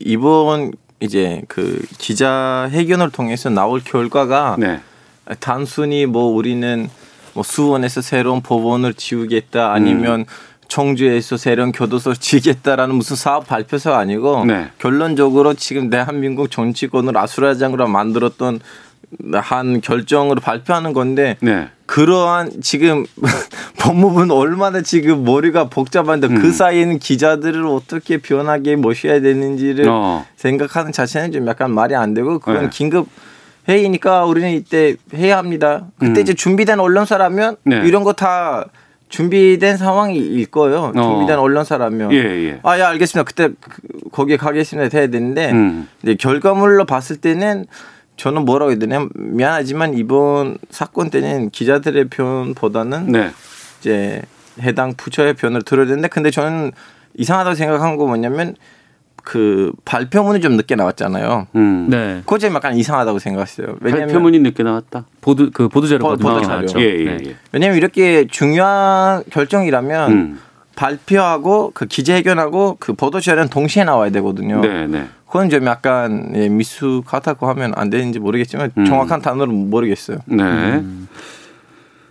이번 0.00 0.72
이제 1.00 1.42
그 1.48 1.84
기자 1.98 2.68
회견을 2.70 3.10
통해서 3.10 3.50
나올 3.50 3.80
결과가 3.80 4.56
네. 4.58 4.80
단순히 5.40 6.06
뭐 6.06 6.24
우리는 6.24 6.88
뭐 7.34 7.42
수원에서 7.42 8.00
새로운 8.00 8.40
법원을 8.40 8.94
지우겠다 8.94 9.72
아니면 9.74 10.24
청주에서 10.68 11.36
새로운 11.36 11.72
교도소를 11.72 12.16
지겠다라는 12.16 12.94
무슨 12.94 13.16
사업 13.16 13.46
발표서가 13.46 13.98
아니고 13.98 14.44
네. 14.44 14.68
결론적으로 14.78 15.54
지금 15.54 15.90
대한민국 15.90 16.50
정치권을 16.50 17.16
아수라장으로 17.16 17.88
만들었던 17.88 18.60
한 19.34 19.80
결정으로 19.80 20.40
발표하는 20.40 20.92
건데 20.92 21.36
네. 21.40 21.68
그러한 21.86 22.60
지금 22.60 23.04
법무부는 23.78 24.32
얼마나 24.32 24.82
지금 24.82 25.24
머리가 25.24 25.68
복잡한데 25.68 26.26
음. 26.26 26.42
그 26.42 26.50
사이에는 26.50 26.98
기자들을 26.98 27.66
어떻게 27.66 28.18
변하게 28.18 28.76
모셔야 28.76 29.20
되는지를 29.20 29.86
어. 29.88 30.26
생각하는 30.36 30.90
자체는 30.90 31.32
좀 31.32 31.46
약간 31.46 31.70
말이 31.70 31.94
안 31.94 32.14
되고 32.14 32.40
그건 32.40 32.62
네. 32.62 32.70
긴급 32.70 33.08
회의니까 33.68 34.24
우리는 34.24 34.50
이때 34.52 34.96
해야 35.14 35.38
합니다. 35.38 35.86
그때 35.98 36.20
음. 36.20 36.22
이제 36.22 36.34
준비된 36.34 36.80
언론사라면 36.80 37.56
네. 37.64 37.82
이런 37.84 38.02
거 38.04 38.12
다 38.12 38.66
준비된 39.08 39.76
상황일 39.76 40.46
거예요. 40.46 40.92
어. 40.96 41.02
준비된 41.02 41.38
언론사라면. 41.38 42.12
예, 42.12 42.16
예. 42.18 42.60
아, 42.62 42.78
예, 42.78 42.82
알겠습니다. 42.82 43.24
그때 43.24 43.48
그- 43.60 44.10
거기에 44.10 44.36
가겠습니다. 44.36 44.96
해야 44.98 45.06
되는데 45.08 45.50
음. 45.52 45.88
이제 46.02 46.14
결과물로 46.16 46.84
봤을 46.86 47.16
때는 47.16 47.66
저는 48.16 48.44
뭐라고 48.44 48.70
해야 48.72 48.78
되냐 48.78 49.06
미안하지만 49.14 49.94
이번 49.94 50.56
사건 50.70 51.10
때는 51.10 51.50
기자들의 51.50 52.08
편보다는 52.08 53.12
네. 53.12 53.30
이제 53.80 54.22
해당 54.62 54.94
부처의 54.96 55.34
편을 55.34 55.62
들어야 55.62 55.86
되는데 55.86 56.08
근데 56.08 56.30
저는 56.30 56.72
이상하다고 57.18 57.54
생각한 57.54 57.96
거 57.96 58.06
뭐냐면 58.06 58.56
그 59.28 59.72
발표문이 59.84 60.40
좀 60.40 60.52
늦게 60.56 60.76
나왔잖아요. 60.76 61.48
음. 61.56 61.86
네. 61.90 62.20
그거 62.20 62.38
좀 62.38 62.54
약간 62.54 62.76
이상하다고 62.76 63.18
생각했어요. 63.18 63.74
왜냐면 63.80 64.06
발표문이 64.06 64.38
늦게 64.38 64.62
나왔다. 64.62 65.04
보도 65.20 65.50
그 65.52 65.68
보도 65.68 65.88
자료가 65.88 66.10
보- 66.10 66.16
보도 66.16 66.34
늦게 66.34 66.46
자료. 66.46 66.56
나왔죠. 66.58 66.80
예, 66.80 66.84
예, 66.84 67.04
네. 67.04 67.18
예. 67.30 67.36
왜냐면 67.50 67.76
이렇게 67.76 68.28
중요한 68.28 69.24
결정이라면 69.30 70.12
음. 70.12 70.40
발표하고 70.76 71.72
그 71.74 71.86
기자회견하고 71.86 72.76
그 72.78 72.92
보도자료는 72.92 73.48
동시에 73.50 73.82
나와야 73.82 74.10
되거든요. 74.10 74.60
네, 74.60 74.86
네. 74.86 75.06
그건 75.26 75.50
좀 75.50 75.66
약간 75.66 76.30
예, 76.36 76.48
미숙하다고 76.48 77.48
하면 77.48 77.72
안 77.74 77.90
되는지 77.90 78.20
모르겠지만 78.20 78.70
음. 78.78 78.84
정확한 78.84 79.22
단어는 79.22 79.70
모르겠어요. 79.70 80.18
네. 80.26 80.44
음. 80.44 81.08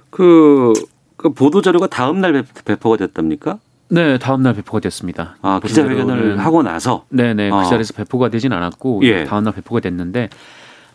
그, 0.10 0.74
그 1.16 1.30
보도 1.30 1.62
자료가 1.62 1.88
다음 1.88 2.20
날 2.20 2.34
배- 2.34 2.44
배포가 2.66 2.98
됐답니까? 2.98 3.60
네, 3.90 4.18
다음 4.18 4.42
날 4.42 4.54
배포가 4.54 4.80
됐습니다. 4.80 5.38
아, 5.42 5.60
기자회견을 5.64 6.40
하고 6.40 6.64
나서. 6.64 7.06
네네 7.10 7.52
어. 7.52 7.62
그 7.64 7.70
자리에서 7.70 7.94
배포가 7.94 8.30
되진 8.30 8.52
않았고 8.52 9.02
예. 9.04 9.26
다음 9.26 9.44
날 9.44 9.54
배포가 9.54 9.80
됐는데 9.80 10.30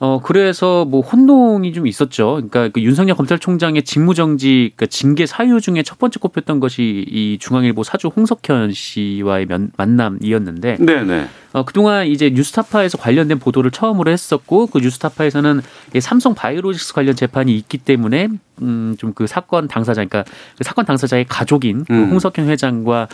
어 0.03 0.19
그래서 0.23 0.87
뭐 0.87 1.03
혼동이 1.03 1.75
좀 1.75 1.87
있었죠. 1.87 2.37
그러니까 2.37 2.69
그 2.71 2.81
윤석열 2.81 3.15
검찰총장의 3.17 3.83
직무정지 3.83 4.73
그러니까 4.75 4.87
징계 4.87 5.27
사유 5.27 5.61
중에 5.61 5.83
첫 5.83 5.99
번째 5.99 6.19
꼽혔던 6.21 6.59
것이 6.59 7.05
이 7.07 7.37
중앙일보 7.39 7.83
사주 7.85 8.09
홍석현 8.09 8.73
씨와의 8.73 9.45
면- 9.45 9.71
만남이었는데 9.77 10.77
네, 10.81 11.03
네. 11.05 11.27
어, 11.53 11.65
그동안 11.67 12.07
이제 12.07 12.31
뉴스타파에서 12.31 12.97
관련된 12.97 13.39
보도를 13.39 13.71
처음으로 13.71 14.11
했었고 14.11 14.69
그 14.69 14.79
뉴스타파에서는 14.79 15.61
이 15.95 16.01
삼성 16.01 16.35
바이오로직스 16.35 16.95
관련 16.95 17.15
재판이 17.15 17.55
있기 17.57 17.77
때문에 17.79 18.29
음, 18.63 18.97
좀 18.99 19.13
그 19.15 19.27
사건 19.27 19.69
당사자 19.69 20.03
그러니까 20.05 20.25
그 20.57 20.65
사건 20.65 20.87
당사자의 20.87 21.27
가족인 21.29 21.85
그 21.85 21.93
음. 21.93 22.11
홍석현 22.11 22.49
회장과 22.49 23.09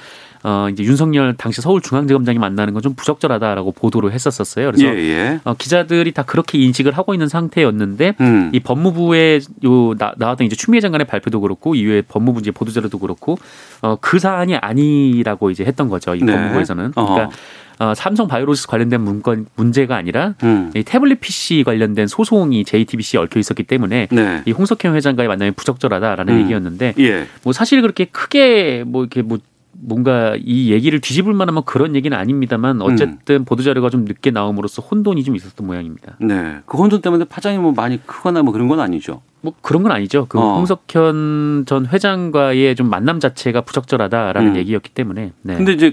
어, 0.48 0.68
이제 0.70 0.84
윤석열 0.84 1.34
당시 1.36 1.60
서울중앙지검장이 1.60 2.38
만나는 2.38 2.72
건 2.72 2.86
좀 2.86 2.94
부적절하다라고 2.94 3.72
보도를 3.72 4.12
했었었어요. 4.12 4.70
그래서 4.70 4.84
예, 4.86 4.90
예. 4.96 5.40
어, 5.42 5.54
기자들이 5.54 6.12
다 6.12 6.22
그렇게 6.22 6.56
인식을 6.58 6.92
하고 6.96 7.14
있는 7.14 7.26
상태였는데 7.26 8.14
음. 8.20 8.50
이 8.52 8.60
법무부의 8.60 9.40
요 9.64 9.94
나, 9.98 10.12
나왔던 10.16 10.46
이제 10.46 10.54
추미애 10.54 10.80
장관의 10.80 11.08
발표도 11.08 11.40
그렇고 11.40 11.74
이후에 11.74 12.02
법무부 12.02 12.38
이제 12.38 12.52
보도자료도 12.52 12.98
그렇고 12.98 13.38
어, 13.82 13.96
그 14.00 14.20
사안이 14.20 14.54
아니라고 14.54 15.50
이제 15.50 15.64
했던 15.64 15.88
거죠. 15.88 16.14
이 16.14 16.20
네. 16.22 16.32
법무부에서는. 16.32 16.92
어. 16.94 17.14
그러니까 17.14 17.36
어, 17.78 17.92
삼성 17.94 18.28
바이오로직스 18.28 18.68
관련된 18.68 19.00
문건 19.00 19.46
문제가 19.56 19.96
아니라 19.96 20.34
음. 20.44 20.70
이 20.76 20.84
태블릿 20.84 21.20
PC 21.20 21.64
관련된 21.66 22.06
소송이 22.06 22.64
JTBC에 22.64 23.18
얽혀 23.18 23.40
있었기 23.40 23.64
때문에 23.64 24.06
네. 24.12 24.42
이 24.46 24.52
홍석현 24.52 24.94
회장과의 24.94 25.28
만남이 25.28 25.50
부적절하다라는 25.52 26.34
음. 26.34 26.42
얘기였는데 26.42 26.94
예. 27.00 27.26
뭐 27.42 27.52
사실 27.52 27.82
그렇게 27.82 28.04
크게 28.04 28.84
뭐 28.86 29.02
이렇게 29.02 29.22
뭐 29.22 29.38
뭔가 29.80 30.36
이 30.42 30.72
얘기를 30.72 31.00
뒤집을 31.00 31.32
만한 31.34 31.54
뭐 31.54 31.64
그런 31.64 31.94
얘기는 31.94 32.16
아닙니다만 32.16 32.82
어쨌든 32.82 33.44
보도 33.44 33.62
자료가 33.62 33.90
좀 33.90 34.04
늦게 34.04 34.30
나옴으로써 34.30 34.82
혼돈이 34.82 35.22
좀 35.24 35.36
있었던 35.36 35.66
모양입니다. 35.66 36.16
네. 36.20 36.58
그 36.66 36.78
혼돈 36.78 37.00
때문에 37.00 37.24
파장이 37.24 37.58
뭐 37.58 37.72
많이 37.72 38.04
크거나 38.04 38.42
뭐 38.42 38.52
그런 38.52 38.68
건 38.68 38.80
아니죠. 38.80 39.22
뭐 39.40 39.52
그런 39.60 39.82
건 39.82 39.92
아니죠. 39.92 40.26
그 40.28 40.38
어. 40.38 40.56
홍석현 40.56 41.64
전 41.66 41.86
회장과의 41.86 42.74
좀 42.74 42.88
만남 42.88 43.20
자체가 43.20 43.60
부적절하다라는 43.62 44.52
음. 44.52 44.56
얘기였기 44.56 44.90
때문에. 44.90 45.32
네. 45.42 45.56
근데 45.56 45.72
이제 45.72 45.92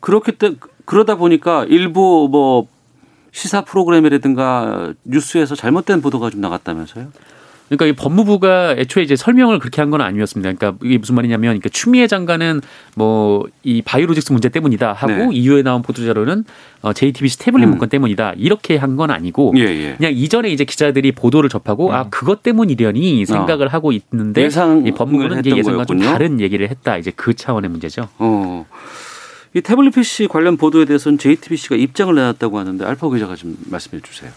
그렇게 0.00 0.32
때 0.32 0.54
그러다 0.84 1.16
보니까 1.16 1.64
일부 1.64 2.28
뭐 2.30 2.66
시사 3.32 3.62
프로그램이라든가 3.62 4.94
뉴스에서 5.04 5.54
잘못된 5.54 6.02
보도가 6.02 6.30
좀 6.30 6.40
나갔다면서요? 6.40 7.08
그러니까 7.68 7.86
이 7.86 7.92
법무부가 7.94 8.74
애초에 8.76 9.02
이제 9.02 9.16
설명을 9.16 9.58
그렇게 9.58 9.80
한 9.80 9.90
건 9.90 10.00
아니었습니다. 10.02 10.52
그러니까 10.52 10.78
이게 10.84 10.98
무슨 10.98 11.14
말이냐면, 11.14 11.48
그러니까 11.52 11.68
추미애 11.70 12.06
장관은 12.06 12.60
뭐 12.94 13.44
이 13.62 13.80
바이오로직스 13.82 14.32
문제 14.32 14.48
때문이다 14.50 14.92
하고 14.92 15.12
네. 15.12 15.28
이후에 15.32 15.62
나온 15.62 15.80
보도 15.82 16.04
자료는 16.04 16.44
어, 16.82 16.92
JTBC 16.92 17.38
태블릿 17.38 17.66
음. 17.66 17.70
문건 17.70 17.88
때문이다 17.88 18.34
이렇게 18.36 18.76
한 18.76 18.96
건 18.96 19.10
아니고 19.10 19.54
예, 19.56 19.62
예. 19.62 19.94
그냥 19.96 20.12
이전에 20.14 20.50
이제 20.50 20.64
기자들이 20.64 21.12
보도를 21.12 21.48
접하고 21.48 21.92
아 21.94 22.08
그것 22.10 22.42
때문이려니 22.42 23.24
생각을 23.26 23.68
하고 23.68 23.92
있는데 23.92 24.42
어. 24.42 24.44
예상을 24.44 24.86
이 24.86 24.90
법무부는 24.92 25.40
이제 25.40 25.56
예상과 25.56 25.84
좀 25.86 25.96
거였군요. 25.98 26.12
다른 26.12 26.40
얘기를 26.40 26.68
했다 26.68 26.98
이제 26.98 27.10
그 27.16 27.32
차원의 27.34 27.70
문제죠. 27.70 28.08
어. 28.18 28.66
이 29.54 29.60
태블릿 29.62 29.94
PC 29.94 30.28
관련 30.28 30.56
보도에 30.56 30.84
대해서는 30.84 31.16
JTBC가 31.18 31.76
입장을 31.76 32.14
내놨다고 32.14 32.58
하는데 32.58 32.84
알파 32.84 33.08
기자가 33.08 33.34
좀 33.36 33.56
말씀해 33.70 34.02
주세요. 34.02 34.30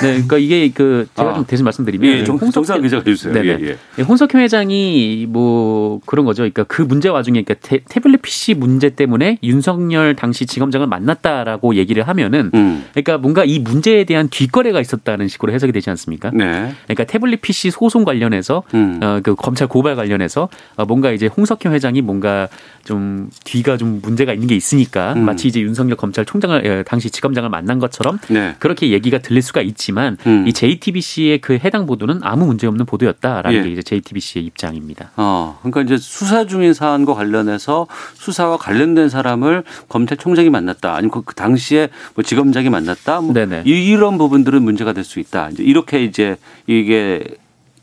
네, 0.00 0.12
그러니까 0.12 0.38
이게 0.38 0.70
그 0.72 1.06
제가 1.14 1.30
아. 1.30 1.34
좀 1.34 1.46
대신 1.46 1.64
말씀드리면 1.64 2.10
예, 2.10 2.24
정, 2.24 2.38
정상 2.50 2.80
기자가 2.82 3.02
해주세요. 3.06 3.32
네네. 3.32 3.48
예, 3.48 3.66
예. 3.68 3.76
예, 3.98 4.02
홍석현 4.02 4.40
회장이 4.40 5.26
뭐 5.28 6.00
그런 6.06 6.24
거죠. 6.24 6.42
그러니까 6.42 6.64
그 6.64 6.82
문제 6.82 7.08
와중에 7.08 7.42
그러니까 7.42 7.66
태, 7.66 7.80
태블릿 7.88 8.22
PC 8.22 8.54
문제 8.54 8.90
때문에 8.90 9.38
윤석열 9.42 10.14
당시 10.14 10.46
지검장을 10.46 10.86
만났다라고 10.86 11.74
얘기를 11.74 12.06
하면은 12.06 12.50
음. 12.54 12.84
그러니까 12.92 13.18
뭔가 13.18 13.44
이 13.44 13.58
문제에 13.58 14.04
대한 14.04 14.28
뒷거래가 14.28 14.80
있었다는 14.80 15.28
식으로 15.28 15.52
해석이 15.52 15.72
되지 15.72 15.90
않습니까? 15.90 16.30
네. 16.32 16.72
그러니까 16.84 17.04
태블릿 17.04 17.40
PC 17.42 17.70
소송 17.70 18.04
관련해서 18.04 18.62
음. 18.74 19.00
어, 19.02 19.20
그 19.22 19.34
검찰 19.34 19.68
고발 19.68 19.96
관련해서 19.96 20.48
어, 20.76 20.84
뭔가 20.86 21.10
이제 21.10 21.26
홍석현 21.26 21.72
회장이 21.72 22.02
뭔가 22.02 22.48
좀 22.84 23.28
뒤가 23.44 23.76
좀 23.76 24.00
문제가 24.02 24.32
있는 24.32 24.48
게 24.48 24.56
있으니까 24.56 25.12
음. 25.12 25.24
마치 25.24 25.48
이제 25.48 25.60
윤석열 25.60 25.96
검찰총장을 25.96 26.64
예, 26.64 26.82
당시 26.84 27.10
지검장을 27.10 27.50
만난 27.50 27.78
것처럼 27.78 28.18
네. 28.28 28.54
그렇게 28.58 28.90
얘기가 28.90 29.18
들릴 29.18 29.42
수가 29.42 29.57
있지만 29.62 30.16
음. 30.26 30.46
이 30.46 30.52
JTBC의 30.52 31.38
그 31.40 31.58
해당 31.62 31.86
보도는 31.86 32.20
아무 32.22 32.46
문제 32.46 32.66
없는 32.66 32.86
보도였다라는 32.86 33.58
예. 33.58 33.62
게 33.62 33.70
이제 33.70 33.82
JTBC의 33.82 34.44
입장입니다. 34.46 35.10
어, 35.16 35.58
그러니까 35.62 35.82
이제 35.82 35.96
수사 35.96 36.46
중인 36.46 36.74
사안과 36.74 37.14
관련해서 37.14 37.86
수사와 38.14 38.56
관련된 38.58 39.08
사람을 39.08 39.64
검찰총장이 39.88 40.50
만났다. 40.50 40.94
아니면 40.94 41.10
그, 41.10 41.22
그 41.22 41.34
당시에 41.34 41.88
뭐 42.14 42.22
지검장이 42.22 42.68
만났다. 42.70 43.20
뭐. 43.20 43.32
이런 43.64 44.18
부분들은 44.18 44.62
문제가 44.62 44.92
될 44.92 45.04
수 45.04 45.18
있다. 45.20 45.48
이제 45.50 45.62
이렇게 45.62 46.04
이제 46.04 46.36
이게 46.66 47.24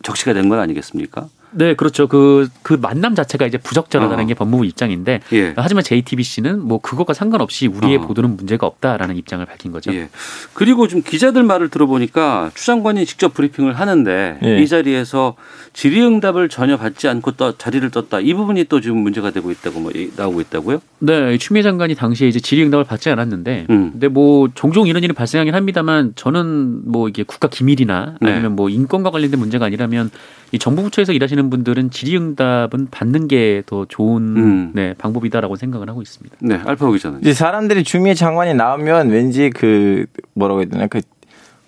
적시가 0.03 0.33
된 0.33 0.49
건 0.49 0.59
아니겠습니까? 0.59 1.27
네, 1.57 1.73
그렇죠. 1.73 2.07
그, 2.07 2.49
그 2.63 2.73
만남 2.73 3.15
자체가 3.15 3.45
이제 3.47 3.57
부적절하다는 3.57 4.23
어. 4.23 4.27
게 4.27 4.33
법무부 4.33 4.65
입장인데 4.65 5.21
예. 5.33 5.53
하지만 5.55 5.83
JTBC는 5.83 6.59
뭐 6.61 6.79
그것과 6.79 7.13
상관없이 7.13 7.67
우리의 7.67 7.97
어. 7.97 8.01
보도는 8.01 8.35
문제가 8.35 8.67
없다라는 8.67 9.15
입장을 9.15 9.45
밝힌 9.45 9.71
거죠. 9.71 9.93
예. 9.93 10.09
그리고 10.53 10.87
좀 10.87 11.01
기자들 11.01 11.43
말을 11.43 11.69
들어보니까 11.69 12.51
추 12.55 12.65
장관이 12.65 13.05
직접 13.05 13.33
브리핑을 13.33 13.73
하는데 13.73 14.37
예. 14.43 14.61
이 14.61 14.67
자리에서 14.67 15.35
질의응답을 15.73 16.49
전혀 16.49 16.77
받지 16.77 17.07
않고 17.07 17.31
떠, 17.31 17.57
자리를 17.57 17.89
떴다. 17.91 18.19
이 18.19 18.33
부분이 18.33 18.65
또 18.65 18.81
지금 18.81 18.97
문제가 18.97 19.31
되고 19.31 19.51
있다고 19.51 19.79
뭐 19.79 19.91
이- 19.93 20.09
나오고 20.15 20.41
있다고요? 20.41 20.79
네, 20.99 21.37
추미애 21.37 21.63
장관이 21.63 21.95
당시에 21.95 22.27
이제 22.27 22.39
질의응답을 22.39 22.85
받지 22.85 23.09
않았는데, 23.09 23.67
음. 23.69 23.91
근데 23.91 24.07
뭐 24.07 24.49
종종 24.55 24.87
이런 24.87 25.03
일이 25.03 25.13
발생하긴 25.13 25.53
합니다만, 25.53 26.13
저는 26.15 26.89
뭐 26.89 27.09
이게 27.09 27.23
국가 27.23 27.47
기밀이나 27.49 28.15
네. 28.21 28.31
아니면 28.31 28.55
뭐 28.55 28.69
인권과 28.69 29.11
관련된 29.11 29.39
문제가 29.39 29.65
아니라면 29.65 30.09
이 30.51 30.59
정부 30.59 30.83
부처에서 30.83 31.11
일하시는 31.11 31.44
분들은 31.49 31.91
질의응답은 31.91 32.87
받는 32.91 33.27
게 33.27 33.63
더 33.65 33.85
좋은 33.87 34.21
음. 34.37 34.71
네, 34.73 34.93
방법이다라고 34.97 35.55
생각을 35.55 35.89
하고 35.89 36.01
있습니다. 36.01 36.35
네, 36.39 36.59
알파 36.65 36.89
기자는. 36.91 37.21
이제 37.21 37.33
사람들이 37.33 37.83
주미애 37.83 38.13
장관이 38.13 38.53
나오면 38.53 39.09
왠지 39.09 39.49
그 39.49 40.05
뭐라고 40.33 40.61
해야 40.61 40.69
되나 40.69 40.87
그 40.87 41.01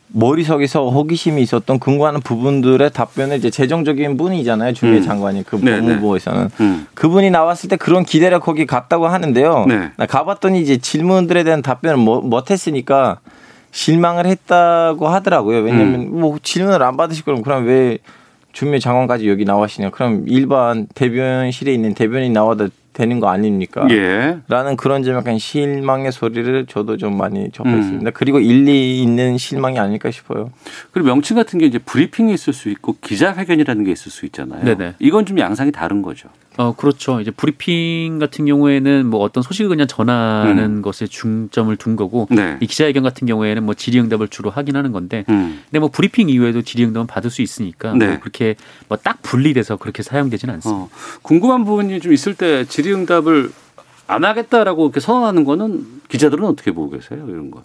머릿속에서 0.09 0.89
호기심이 0.89 1.41
있었던 1.41 1.79
근거하는 1.79 2.21
부분들의 2.21 2.91
답변을 2.91 3.37
이제 3.37 3.49
재정적인 3.49 4.15
분이잖아요 4.15 4.73
주미애 4.73 4.97
음. 4.97 5.03
장관이 5.03 5.43
그 5.43 5.57
네, 5.61 5.79
법무부에서는 5.79 6.49
음. 6.61 6.87
그분이 6.93 7.29
나왔을 7.29 7.69
때 7.69 7.75
그런 7.75 8.05
기대를 8.05 8.39
거기 8.39 8.65
갔다고 8.65 9.07
하는데요. 9.07 9.65
네. 9.67 9.91
나 9.97 10.05
가봤더니 10.05 10.61
이제 10.61 10.77
질문들에 10.77 11.43
대한 11.43 11.61
답변을 11.61 11.97
못, 11.97 12.21
못 12.21 12.51
했으니까 12.51 13.19
실망을 13.71 14.25
했다고 14.25 15.07
하더라고요. 15.07 15.59
왜냐하면 15.59 16.01
음. 16.01 16.19
뭐 16.21 16.37
질문을 16.41 16.81
안 16.83 16.95
받으실 16.95 17.25
거면 17.25 17.41
그럼 17.43 17.65
왜 17.67 17.99
주미 18.57 18.79
장관까지 18.79 19.29
여기 19.29 19.45
나와시냐? 19.45 19.91
그럼 19.91 20.23
일반 20.25 20.87
대변실에 20.95 21.71
있는 21.71 21.93
대변인 21.93 22.33
나와도 22.33 22.69
되는 22.91 23.19
거 23.19 23.29
아닙니까? 23.29 23.85
예. 23.91 24.39
라는 24.47 24.75
그런 24.75 25.03
좀 25.03 25.13
약간 25.13 25.37
실망의 25.37 26.11
소리를 26.11 26.65
저도 26.65 26.97
좀 26.97 27.15
많이 27.19 27.51
접해 27.51 27.69
음. 27.69 28.03
그리고 28.15 28.39
일리 28.39 28.99
있는 29.03 29.37
실망이 29.37 29.77
아닐까 29.77 30.09
싶어요. 30.09 30.49
그리고 30.91 31.09
명칭 31.09 31.35
같은 31.35 31.59
게 31.59 31.67
이제 31.67 31.77
브리핑이 31.77 32.33
있을 32.33 32.51
수 32.51 32.69
있고 32.69 32.95
기자회견이라는 32.99 33.83
게 33.83 33.91
있을 33.91 34.11
수 34.11 34.25
있잖아요. 34.25 34.63
네네. 34.63 34.95
이건 34.97 35.27
좀 35.27 35.37
양상이 35.37 35.71
다른 35.71 36.01
거죠. 36.01 36.27
어, 36.57 36.75
그렇죠. 36.75 37.21
이제 37.21 37.31
브리핑 37.31 38.19
같은 38.19 38.45
경우에는 38.45 39.05
뭐 39.05 39.21
어떤 39.21 39.43
소식을 39.43 39.69
그냥 39.69 39.87
전하는 39.87 40.81
것에 40.81 41.07
중점을 41.07 41.75
둔 41.77 41.95
거고, 41.95 42.27
네. 42.31 42.57
이 42.59 42.67
기자회견 42.67 43.03
같은 43.03 43.27
경우에는 43.27 43.63
뭐 43.63 43.73
질의응답을 43.73 44.27
주로 44.27 44.49
하긴 44.49 44.75
하는 44.75 44.91
건데, 44.91 45.23
음. 45.29 45.61
근데 45.65 45.79
뭐 45.79 45.89
브리핑 45.89 46.29
이후에도 46.29 46.61
질의응답은 46.63 47.07
받을 47.07 47.29
수 47.29 47.41
있으니까 47.41 47.93
네. 47.93 48.07
뭐 48.07 48.19
그렇게 48.19 48.55
뭐 48.87 48.97
딱 48.97 49.21
분리돼서 49.21 49.77
그렇게 49.77 50.03
사용되지는 50.03 50.55
않습니다. 50.55 50.83
어, 50.83 50.89
궁금한 51.21 51.63
부분이 51.63 51.99
좀 52.01 52.11
있을 52.11 52.33
때 52.33 52.65
질의응답을 52.65 53.51
안 54.07 54.25
하겠다라고 54.25 54.85
이렇게 54.85 54.99
선언하는 54.99 55.43
거는 55.43 55.85
기자들은 56.09 56.43
어떻게 56.45 56.71
보고 56.71 56.89
계세요? 56.89 57.25
이런 57.29 57.51
거. 57.51 57.63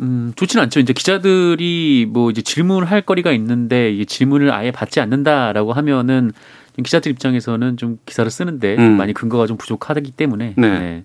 음, 0.00 0.32
좋지는 0.36 0.64
않죠. 0.64 0.80
이제 0.80 0.92
기자들이 0.92 2.06
뭐 2.10 2.30
이제 2.30 2.42
질문할 2.42 3.02
거리가 3.02 3.32
있는데 3.32 3.90
이 3.92 4.04
질문을 4.04 4.52
아예 4.52 4.70
받지 4.70 5.00
않는다라고 5.00 5.72
하면은 5.72 6.32
좀 6.65 6.65
기자들 6.82 7.12
입장에서는 7.12 7.76
좀 7.76 7.98
기사를 8.06 8.30
쓰는데 8.30 8.76
음. 8.76 8.96
많이 8.96 9.12
근거가 9.12 9.46
좀 9.46 9.56
부족하기 9.56 10.12
때문에 10.12 10.54
네. 10.56 10.78
네. 10.78 11.04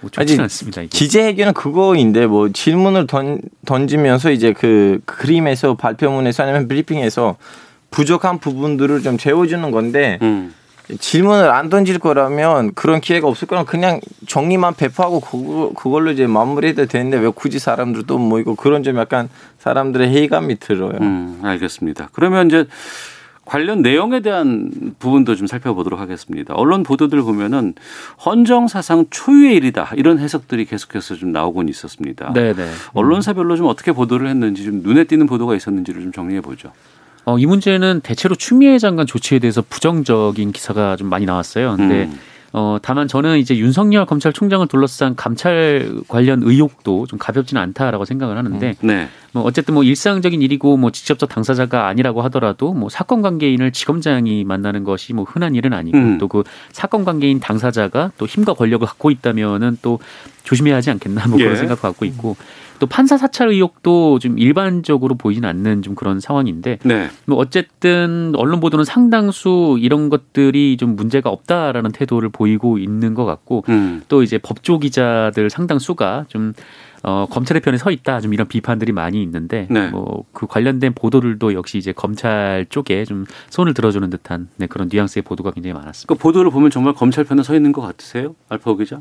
뭐 0.00 0.10
아니, 0.16 0.36
않습니다. 0.38 0.82
이게. 0.82 0.88
기재회견은 0.88 1.52
그거인데 1.54 2.26
뭐 2.26 2.50
질문을 2.50 3.06
던, 3.06 3.40
던지면서 3.66 4.32
이제 4.32 4.52
그 4.52 5.00
그림에서 5.04 5.74
발표문에서 5.74 6.42
아니면 6.42 6.68
브리핑에서 6.68 7.36
부족한 7.90 8.38
부분들을 8.38 9.02
좀 9.02 9.16
채워주는 9.16 9.70
건데 9.70 10.18
음. 10.22 10.52
질문을 10.98 11.50
안 11.50 11.68
던질 11.68 11.98
거라면 12.00 12.74
그런 12.74 13.00
기회가 13.00 13.28
없을 13.28 13.46
거라면 13.46 13.66
그냥 13.66 14.00
정리만 14.26 14.74
배포하고 14.74 15.20
그거, 15.20 15.72
그걸로 15.74 16.10
이제 16.10 16.26
마무리해도 16.26 16.86
되는데 16.86 17.18
왜 17.18 17.30
굳이 17.32 17.58
사람들 17.58 18.02
또 18.06 18.18
모이고 18.18 18.56
그런 18.56 18.82
좀 18.82 18.96
약간 18.98 19.28
사람들의 19.60 20.08
회의감이 20.08 20.58
들어요. 20.58 20.98
음, 21.00 21.40
알겠습니다. 21.42 22.08
그러면 22.12 22.48
이제 22.48 22.66
관련 23.44 23.82
내용에 23.82 24.20
대한 24.20 24.70
부분도 24.98 25.34
좀 25.34 25.46
살펴보도록 25.46 25.98
하겠습니다. 26.00 26.54
언론 26.54 26.82
보도들 26.82 27.22
보면은 27.22 27.74
헌정 28.24 28.68
사상 28.68 29.06
초유의 29.10 29.56
일이다 29.56 29.92
이런 29.96 30.18
해석들이 30.18 30.64
계속해서 30.64 31.16
좀 31.16 31.32
나오곤 31.32 31.68
있었습니다. 31.68 32.32
네, 32.34 32.52
네. 32.54 32.70
언론사별로 32.92 33.56
좀 33.56 33.66
어떻게 33.66 33.92
보도를 33.92 34.28
했는지 34.28 34.64
좀 34.64 34.82
눈에 34.82 35.04
띄는 35.04 35.26
보도가 35.26 35.56
있었는지를 35.56 36.02
좀 36.02 36.12
정리해 36.12 36.40
보죠. 36.40 36.72
어, 37.24 37.38
이 37.38 37.46
문제는 37.46 38.00
대체로 38.02 38.34
추미애 38.34 38.78
장관 38.78 39.06
조치에 39.06 39.38
대해서 39.38 39.62
부정적인 39.62 40.52
기사가 40.52 40.96
좀 40.96 41.08
많이 41.08 41.24
나왔어요. 41.24 41.76
근데 41.76 42.04
음. 42.04 42.18
어, 42.54 42.76
다만 42.82 43.08
저는 43.08 43.38
이제 43.38 43.56
윤석열 43.56 44.04
검찰총장을 44.04 44.66
둘러싼 44.66 45.16
감찰 45.16 45.90
관련 46.06 46.42
의혹도 46.42 47.06
좀 47.06 47.18
가볍지는 47.18 47.60
않다라고 47.62 48.04
생각을 48.04 48.36
하는데 48.36 48.76
네. 48.80 49.08
뭐 49.32 49.42
어쨌든 49.44 49.72
뭐 49.72 49.82
일상적인 49.82 50.42
일이고 50.42 50.76
뭐 50.76 50.90
직접적 50.90 51.30
당사자가 51.30 51.86
아니라고 51.86 52.20
하더라도 52.22 52.74
뭐 52.74 52.90
사건 52.90 53.22
관계인을 53.22 53.72
지검장이 53.72 54.44
만나는 54.44 54.84
것이 54.84 55.14
뭐 55.14 55.24
흔한 55.24 55.54
일은 55.54 55.72
아니고 55.72 55.96
음. 55.96 56.18
또그 56.18 56.44
사건 56.72 57.06
관계인 57.06 57.40
당사자가 57.40 58.12
또 58.18 58.26
힘과 58.26 58.52
권력을 58.52 58.86
갖고 58.86 59.10
있다면은 59.10 59.78
또 59.80 59.98
조심해야 60.44 60.76
하지 60.76 60.90
않겠나 60.90 61.28
뭐 61.28 61.38
예. 61.40 61.44
그런 61.44 61.56
생각 61.56 61.80
갖고 61.80 62.04
있고 62.04 62.36
또 62.82 62.88
판사 62.88 63.16
사찰 63.16 63.48
의혹도 63.48 64.18
좀 64.18 64.40
일반적으로 64.40 65.14
보이진 65.14 65.44
않는 65.44 65.82
좀 65.82 65.94
그런 65.94 66.18
상황인데 66.18 66.80
네. 66.82 67.10
뭐 67.26 67.36
어쨌든 67.36 68.32
언론 68.34 68.58
보도는 68.58 68.84
상당수 68.84 69.76
이런 69.80 70.08
것들이 70.10 70.76
좀 70.76 70.96
문제가 70.96 71.30
없다라는 71.30 71.92
태도를 71.92 72.30
보이고 72.30 72.78
있는 72.78 73.14
것 73.14 73.24
같고 73.24 73.62
음. 73.68 74.02
또 74.08 74.24
이제 74.24 74.36
법조 74.36 74.80
기자들 74.80 75.48
상당수가 75.48 76.24
좀 76.26 76.54
어, 77.04 77.26
검찰의 77.30 77.60
편에 77.60 77.78
서 77.78 77.92
있다 77.92 78.20
좀 78.20 78.34
이런 78.34 78.48
비판들이 78.48 78.90
많이 78.90 79.22
있는데 79.22 79.68
네. 79.70 79.88
뭐그 79.90 80.48
관련된 80.48 80.92
보도들도 80.92 81.54
역시 81.54 81.78
이제 81.78 81.92
검찰 81.92 82.66
쪽에 82.68 83.04
좀 83.04 83.26
손을 83.50 83.74
들어주는 83.74 84.10
듯한 84.10 84.48
네, 84.56 84.66
그런 84.66 84.88
뉘앙스의 84.92 85.22
보도가 85.22 85.52
굉장히 85.52 85.74
많았습니다. 85.74 86.12
그 86.12 86.20
보도를 86.20 86.50
보면 86.50 86.72
정말 86.72 86.94
검찰 86.94 87.22
편에 87.22 87.44
서 87.44 87.54
있는 87.54 87.70
것 87.70 87.80
같으세요? 87.80 88.34
알파고 88.48 88.76
기자? 88.78 88.98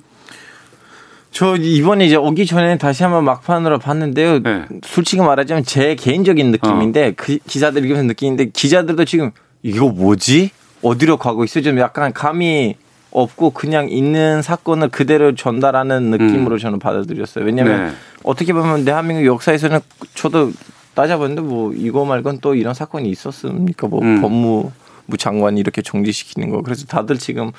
저 1.32 1.56
이번에 1.56 2.06
이제 2.06 2.16
오기 2.16 2.46
전에 2.46 2.78
다시 2.78 3.04
한번 3.04 3.24
막판으로 3.24 3.80
봤는데요. 3.80 4.44
네. 4.44 4.66
솔직히 4.84 5.22
말하자면 5.22 5.64
제 5.64 5.96
개인적인 5.96 6.52
느낌인데 6.52 7.14
그 7.14 7.38
기자들 7.48 7.84
읽으면서 7.84 8.08
느끼는데 8.08 8.50
기자들도 8.52 9.06
지금 9.06 9.32
이거 9.64 9.88
뭐지? 9.90 10.52
어디로 10.82 11.18
가고 11.18 11.46
있어? 11.46 11.62
좀 11.62 11.80
약간 11.80 12.12
감이 12.12 12.76
없고 13.12 13.52
그냥 13.52 13.90
있는 13.90 14.42
사건을 14.42 14.90
그대로 14.90 15.34
전달하는 15.36 16.12
느낌으로 16.12 16.58
저는 16.58 16.80
받아들였어요. 16.80 17.46
왜냐하면 17.46 17.88
네. 17.88 17.92
어떻게 18.24 18.52
보면 18.52 18.84
대한민국 18.84 19.26
역사에서는 19.26 19.80
저도 20.14 20.52
따져봤는데 20.96 21.42
뭐 21.42 21.74
이거 21.74 22.04
말곤 22.04 22.40
또 22.42 22.56
이런 22.56 22.74
사건이 22.74 23.10
있었습니까? 23.10 23.88
뭐 23.88 24.02
음. 24.02 24.22
법무부 24.22 25.18
장관이 25.18 25.60
이렇게 25.60 25.82
정지시키는 25.82 26.50
거. 26.50 26.62
그래서 26.62 26.86
다들 26.86 27.18
지금 27.18 27.52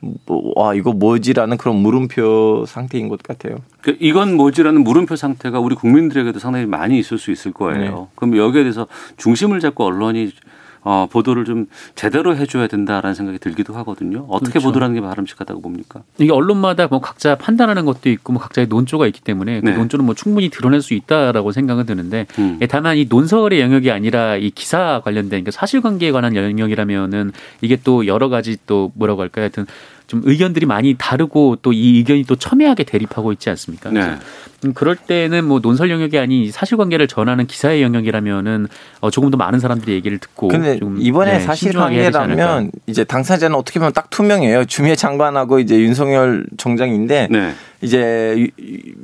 뭐, 0.00 0.52
와 0.56 0.74
이거 0.74 0.92
뭐지라는 0.92 1.56
그런 1.56 1.76
물음표 1.76 2.64
상태인 2.66 3.08
것 3.08 3.22
같아요. 3.22 3.56
그 3.80 3.96
이건 4.00 4.36
뭐지라는 4.36 4.82
물음표 4.84 5.16
상태가 5.16 5.58
우리 5.60 5.74
국민들에게도 5.74 6.38
상당히 6.38 6.66
많이 6.66 6.98
있을 6.98 7.18
수 7.18 7.30
있을 7.30 7.52
거예요. 7.52 7.80
네. 7.80 8.06
그럼 8.14 8.36
여기에 8.36 8.62
대해서 8.62 8.86
중심을 9.16 9.60
잡고 9.60 9.84
언론이 9.84 10.32
어, 10.88 11.08
보도를 11.10 11.44
좀 11.44 11.66
제대로 11.96 12.36
해줘야 12.36 12.68
된다라는 12.68 13.16
생각이 13.16 13.40
들기도 13.40 13.74
하거든요. 13.74 14.24
어떻게 14.28 14.52
그렇죠. 14.52 14.68
보도를 14.68 14.84
하는 14.84 14.94
게 14.94 15.00
바람직하다고 15.00 15.60
봅니까? 15.60 16.04
이게 16.18 16.30
언론마다 16.30 16.86
뭐 16.86 17.00
각자 17.00 17.34
판단하는 17.34 17.84
것도 17.84 18.08
있고 18.08 18.32
뭐 18.32 18.40
각자의 18.40 18.68
논조가 18.68 19.08
있기 19.08 19.20
때문에 19.20 19.62
그 19.62 19.66
네. 19.66 19.76
논조는 19.76 20.04
뭐 20.06 20.14
충분히 20.14 20.48
드러낼 20.48 20.82
수 20.82 20.94
있다라고 20.94 21.50
생각은 21.50 21.86
드는데 21.86 22.28
음. 22.38 22.58
예, 22.60 22.68
다만 22.68 22.98
이 22.98 23.06
논설의 23.08 23.60
영역이 23.60 23.90
아니라 23.90 24.36
이 24.36 24.50
기사 24.50 25.00
관련된 25.04 25.30
그러니까 25.30 25.50
사실관계에 25.50 26.12
관한 26.12 26.36
영역이라면은 26.36 27.32
이게 27.62 27.76
또 27.82 28.06
여러 28.06 28.28
가지 28.28 28.56
또 28.68 28.92
뭐라고 28.94 29.22
할까요? 29.22 29.42
하여튼 29.42 29.66
좀 30.06 30.22
의견들이 30.24 30.66
많이 30.66 30.94
다르고 30.96 31.56
또 31.62 31.72
이 31.72 31.96
의견이 31.98 32.24
또 32.24 32.36
첨예하게 32.36 32.84
대립하고 32.84 33.32
있지 33.32 33.50
않습니까? 33.50 33.90
네. 33.90 34.14
음, 34.64 34.72
그럴 34.72 34.96
때는 34.96 35.44
뭐 35.44 35.58
논설 35.60 35.90
영역이 35.90 36.18
아닌 36.18 36.42
이 36.44 36.50
사실관계를 36.50 37.08
전하는 37.08 37.46
기사의 37.46 37.82
영역이라면은 37.82 38.68
어, 39.00 39.10
조금 39.10 39.30
더 39.30 39.36
많은 39.36 39.58
사람들이 39.60 39.92
얘기를 39.92 40.18
듣고 40.18 40.48
근데 40.48 40.78
좀, 40.78 40.96
이번에 41.00 41.32
네. 41.38 41.40
사실관계라면 41.40 42.70
이제 42.86 43.04
당사자는 43.04 43.56
어떻게 43.56 43.78
보면 43.78 43.92
딱 43.92 44.08
투명해요. 44.10 44.64
주미애 44.64 44.94
장관하고 44.96 45.58
이제 45.58 45.78
윤석열 45.78 46.46
정장인데 46.56 47.28
네. 47.30 47.52
이제 47.82 48.36
유- 48.38 48.48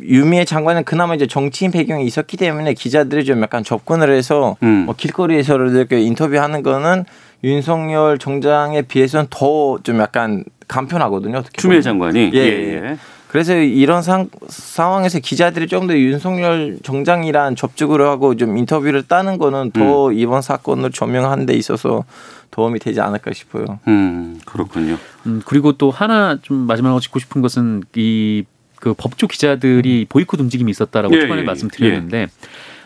유미애 0.03 0.45
장관은 0.45 0.85
그나마 0.85 1.15
이제 1.15 1.27
정치인 1.27 1.71
배경이 1.71 2.07
있었기 2.07 2.37
때문에 2.37 2.75
기자들이 2.75 3.25
좀 3.25 3.43
약간 3.43 3.62
접근을 3.65 4.11
해서 4.15 4.57
음. 4.62 4.85
뭐 4.87 4.95
길거리에서 4.97 5.57
이렇게 5.57 6.01
인터뷰하는 6.01 6.62
거는 6.62 7.05
윤석열 7.45 8.19
정장에 8.19 8.83
비해서는 8.83 9.27
더 9.31 9.79
좀 9.83 9.99
약간 10.01 10.45
간편하거든요. 10.72 11.38
어떻게 11.38 11.61
추미애 11.61 11.80
보면. 11.80 11.82
장관이 11.82 12.30
예, 12.35 12.38
예. 12.38 12.98
그래서 13.28 13.54
이런 13.56 14.02
상, 14.02 14.28
상황에서 14.48 15.18
기자들이 15.18 15.66
좀 15.66 15.87
더 15.87 15.96
윤석열 15.96 16.78
정장이란 16.82 17.56
접촉을 17.56 18.02
하고 18.02 18.37
좀 18.37 18.58
인터뷰를 18.58 19.02
따는 19.04 19.38
거는 19.38 19.70
더 19.72 20.08
음. 20.08 20.18
이번 20.18 20.42
사건을 20.42 20.90
조명하는 20.90 21.46
데 21.46 21.54
있어서 21.54 22.04
도움이 22.50 22.78
되지 22.78 23.00
않을까 23.00 23.32
싶어요. 23.32 23.80
음, 23.88 24.38
그렇군요. 24.44 24.98
음, 25.26 25.40
그리고 25.46 25.72
또 25.72 25.90
하나 25.90 26.38
좀 26.42 26.66
마지막으로 26.66 27.00
짚고 27.00 27.18
싶은 27.18 27.40
것은 27.42 27.82
이 27.96 28.44
그 28.82 28.94
법조 28.94 29.28
기자들이 29.28 30.06
보이콧 30.08 30.40
움직임이 30.40 30.68
있었다라고 30.72 31.14
예, 31.14 31.20
초반에 31.20 31.42
예, 31.42 31.44
말씀드렸는데 31.44 32.26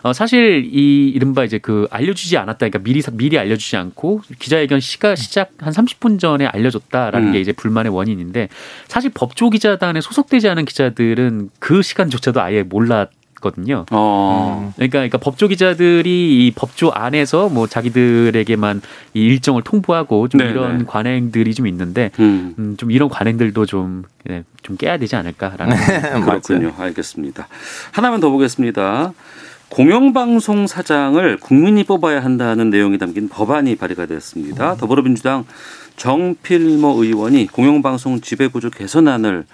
어, 0.06 0.12
사실 0.12 0.68
이 0.72 1.08
이른바 1.08 1.42
이제 1.42 1.58
그 1.58 1.88
알려주지 1.90 2.36
않았다, 2.36 2.58
그러니까 2.58 2.78
미리 2.78 3.02
미리 3.12 3.38
알려주지 3.38 3.76
않고 3.76 4.22
기자회견 4.38 4.78
시가 4.78 5.16
시작 5.16 5.50
한 5.58 5.72
30분 5.72 6.20
전에 6.20 6.46
알려줬다라는 6.46 7.28
음. 7.28 7.32
게 7.32 7.40
이제 7.40 7.52
불만의 7.52 7.92
원인인데 7.92 8.48
사실 8.86 9.10
법조 9.12 9.50
기자단에 9.50 10.00
소속되지 10.00 10.48
않은 10.48 10.64
기자들은 10.64 11.50
그 11.58 11.82
시간조차도 11.82 12.40
아예 12.40 12.62
몰랐 12.62 13.10
거든요. 13.40 13.84
어. 13.90 14.72
그러니까, 14.76 14.98
그러니까 14.98 15.18
법조 15.18 15.48
기자들이 15.48 16.46
이 16.46 16.52
법조 16.52 16.90
안에서 16.90 17.48
뭐 17.48 17.66
자기들에게만 17.66 18.80
이 19.14 19.20
일정을 19.20 19.62
통보하고 19.62 20.28
좀 20.28 20.38
네, 20.38 20.48
이런 20.50 20.78
네. 20.78 20.84
관행들이 20.86 21.52
좀 21.52 21.66
있는데 21.66 22.10
음. 22.18 22.54
음, 22.58 22.76
좀 22.76 22.90
이런 22.90 23.08
관행들도 23.08 23.66
좀, 23.66 24.04
예, 24.30 24.44
좀 24.62 24.76
깨야 24.76 24.96
되지 24.98 25.16
않을까라는. 25.16 25.76
그렇군요. 26.24 26.72
알겠습니다. 26.78 27.46
하나만 27.92 28.20
더 28.20 28.30
보겠습니다. 28.30 29.12
공영방송 29.68 30.66
사장을 30.66 31.36
국민이 31.38 31.84
뽑아야 31.84 32.22
한다는 32.22 32.70
내용이 32.70 32.98
담긴 32.98 33.28
법안이 33.28 33.76
발의가 33.76 34.06
되었습니다. 34.06 34.76
더불어민주당 34.76 35.44
정필모 35.96 37.02
의원이 37.02 37.48
공영방송 37.48 38.20
지배구조 38.20 38.70
개선안을 38.70 39.44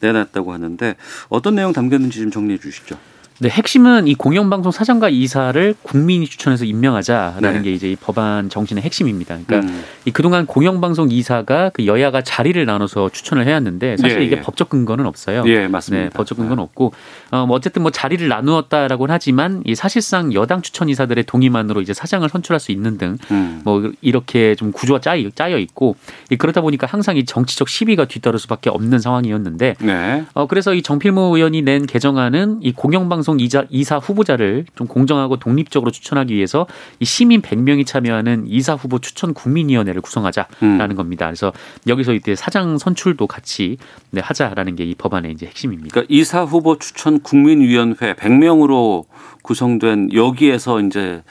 내놨다고 0.00 0.52
하는데 0.52 0.94
어떤 1.28 1.56
내용 1.56 1.72
담겼는지 1.72 2.20
좀 2.20 2.30
정리해 2.30 2.58
주시죠. 2.58 2.96
네, 3.38 3.50
핵심은 3.50 4.06
이 4.06 4.14
공영방송 4.14 4.72
사장과 4.72 5.10
이사를 5.10 5.74
국민이 5.82 6.26
추천해서 6.26 6.64
임명하자라는 6.64 7.52
네. 7.52 7.62
게 7.62 7.72
이제 7.72 7.90
이 7.90 7.96
법안 7.96 8.48
정신의 8.48 8.82
핵심입니다. 8.82 9.36
그러니까 9.46 9.70
음. 9.70 9.84
이 10.06 10.10
그동안 10.10 10.46
공영방송 10.46 11.10
이사가 11.10 11.70
그 11.74 11.84
여야가 11.84 12.22
자리를 12.22 12.64
나눠서 12.64 13.10
추천을 13.10 13.46
해왔는데 13.46 13.98
사실 13.98 14.20
예, 14.20 14.24
이게 14.24 14.36
예. 14.36 14.40
법적 14.40 14.70
근거는 14.70 15.04
없어요. 15.04 15.44
예, 15.46 15.68
맞습니다. 15.68 16.04
네, 16.04 16.10
법적 16.10 16.38
근거는 16.38 16.62
없고 16.62 16.94
어, 17.30 17.44
뭐 17.44 17.56
어쨌든 17.56 17.82
뭐 17.82 17.90
자리를 17.90 18.26
나누었다라고는 18.26 19.12
하지만 19.12 19.62
이 19.66 19.74
사실상 19.74 20.32
여당 20.32 20.62
추천 20.62 20.88
이사들의 20.88 21.24
동의만으로 21.24 21.82
이제 21.82 21.92
사장을 21.92 22.26
선출할 22.26 22.58
수 22.58 22.72
있는 22.72 22.96
등 22.96 23.18
음. 23.30 23.60
뭐 23.64 23.92
이렇게 24.00 24.54
좀 24.54 24.72
구조가 24.72 25.00
짜여, 25.00 25.28
짜여 25.34 25.58
있고 25.58 25.96
이 26.30 26.36
그러다 26.36 26.62
보니까 26.62 26.86
항상 26.86 27.18
이 27.18 27.26
정치적 27.26 27.68
시비가 27.68 28.06
뒤따를 28.06 28.38
수밖에 28.38 28.70
없는 28.70 28.98
상황이었는데 28.98 29.74
네. 29.80 30.24
어 30.32 30.46
그래서 30.46 30.72
이 30.72 30.80
정필모 30.80 31.36
의원이 31.36 31.60
낸 31.62 31.84
개정안은 31.84 32.60
이 32.62 32.72
공영방송 32.72 33.25
이자, 33.38 33.66
이사 33.68 33.98
후보자를 33.98 34.64
좀 34.74 34.86
공정하고 34.86 35.36
독립적으로 35.36 35.90
추천하기 35.90 36.34
위해서 36.34 36.66
이 37.00 37.04
시민 37.04 37.42
100명이 37.42 37.86
참여하는 37.86 38.44
이사 38.46 38.74
후보 38.74 38.98
추천 38.98 39.34
국민위원회를 39.34 40.00
구성하자라는 40.00 40.90
음. 40.90 40.96
겁니다. 40.96 41.26
그래서 41.26 41.52
여기서 41.86 42.14
이때 42.14 42.34
사장 42.34 42.78
선출도 42.78 43.26
같이 43.26 43.76
네, 44.10 44.22
하자라는 44.22 44.74
게 44.74 44.86
이 44.86 44.94
법안의 44.94 45.32
이제 45.32 45.46
핵심입니다. 45.46 45.90
그러니까 45.92 46.14
이사 46.14 46.42
후보 46.44 46.78
추천 46.78 47.20
국민위원회 47.20 48.14
100명으로 48.14 49.04
구성된 49.42 50.12
여기에서 50.12 50.80
이제 50.80 51.22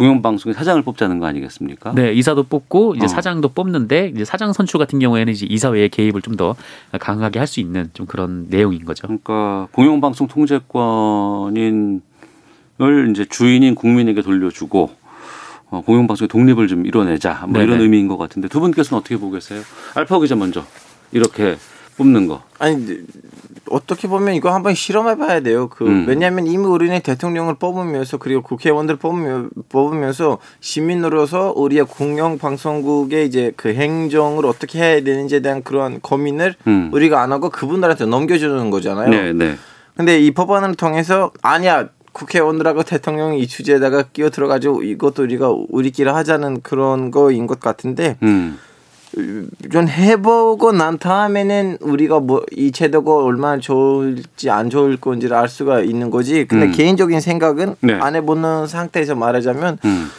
공영방송의 0.00 0.54
사장을 0.54 0.80
뽑자는 0.82 1.18
거 1.18 1.26
아니겠습니까? 1.26 1.92
네, 1.94 2.12
이사도 2.14 2.44
뽑고 2.44 2.94
이제 2.96 3.04
어. 3.04 3.08
사장도 3.08 3.50
뽑는데 3.50 4.12
이제 4.14 4.24
사장 4.24 4.52
선출 4.54 4.78
같은 4.78 4.98
경우에는 4.98 5.30
이제 5.32 5.46
이사회의 5.46 5.88
개입을 5.90 6.22
좀 6.22 6.30
더 6.36 6.54
강하게 6.98 7.38
할 7.38 7.46
수 7.46 7.60
있는 7.60 7.90
좀 7.92 8.06
그런 8.06 8.46
내용인 8.48 8.84
거죠. 8.84 9.06
그러니까 9.08 9.66
공영방송 9.72 10.28
통제권인을 10.28 12.00
이제 13.10 13.24
주인인 13.28 13.74
국민에게 13.74 14.22
돌려주고 14.22 14.90
어, 15.70 15.82
공영방송의 15.82 16.28
독립을 16.28 16.66
좀 16.68 16.86
이뤄내자 16.86 17.44
뭐 17.48 17.60
이런 17.60 17.72
네네. 17.72 17.82
의미인 17.82 18.08
것 18.08 18.16
같은데 18.16 18.48
두 18.48 18.60
분께서는 18.60 19.00
어떻게 19.00 19.16
보고 19.16 19.32
계세요? 19.32 19.60
알파 19.94 20.18
기자 20.20 20.34
먼저 20.36 20.64
이렇게 21.12 21.56
뽑는 22.00 22.28
거. 22.28 22.40
아니 22.58 22.98
어떻게 23.68 24.08
보면 24.08 24.34
이거 24.34 24.54
한번 24.54 24.74
실험해 24.74 25.18
봐야 25.18 25.40
돼요. 25.40 25.68
그 25.68 25.86
음. 25.86 26.06
왜냐하면 26.08 26.46
이미 26.46 26.64
우리는 26.64 26.98
대통령을 26.98 27.56
뽑으면서 27.56 28.16
그리고 28.16 28.42
국회의원들 28.42 28.96
뽑으며, 28.96 29.48
뽑으면서 29.68 30.38
시민으로서 30.60 31.52
우리의 31.54 31.84
공영 31.84 32.38
방송국의 32.38 33.26
이제 33.26 33.52
그 33.56 33.74
행정을 33.74 34.46
어떻게 34.46 34.78
해야 34.78 35.04
되는지에 35.04 35.40
대한 35.40 35.62
그런 35.62 36.00
고민을 36.00 36.54
음. 36.66 36.90
우리가 36.92 37.20
안 37.20 37.32
하고 37.32 37.50
그분들한테 37.50 38.06
넘겨주는 38.06 38.70
거잖아요. 38.70 39.10
네, 39.10 39.32
네. 39.34 39.56
근데 39.94 40.18
이 40.18 40.30
법안을 40.30 40.76
통해서 40.76 41.30
아니야 41.42 41.88
국회의원들하고 42.12 42.82
대통령이 42.82 43.40
이 43.40 43.46
주제에다가 43.46 44.04
끼어 44.12 44.30
들어가지고 44.30 44.82
이것도 44.82 45.22
우리가 45.22 45.54
우리끼리 45.68 46.08
하자는 46.08 46.62
그런 46.62 47.10
거인 47.10 47.46
것 47.46 47.60
같은데 47.60 48.16
음. 48.22 48.58
좀 49.70 49.88
해보고 49.88 50.72
난 50.72 50.98
다음에는 50.98 51.78
우리가 51.80 52.20
뭐 52.20 52.40
이 52.52 52.72
제도가 52.72 53.16
얼마나 53.24 53.58
좋을지 53.60 54.50
안 54.50 54.70
좋을 54.70 54.96
건지를 54.96 55.36
알 55.36 55.48
수가 55.48 55.80
있는 55.80 56.10
거지. 56.10 56.44
근데 56.46 56.66
음. 56.66 56.72
개인적인 56.72 57.20
생각은 57.20 57.76
네. 57.80 57.94
안 57.94 58.16
해보는 58.16 58.66
상태에서 58.66 59.14
말하자면 59.14 59.78
음. 59.84 60.10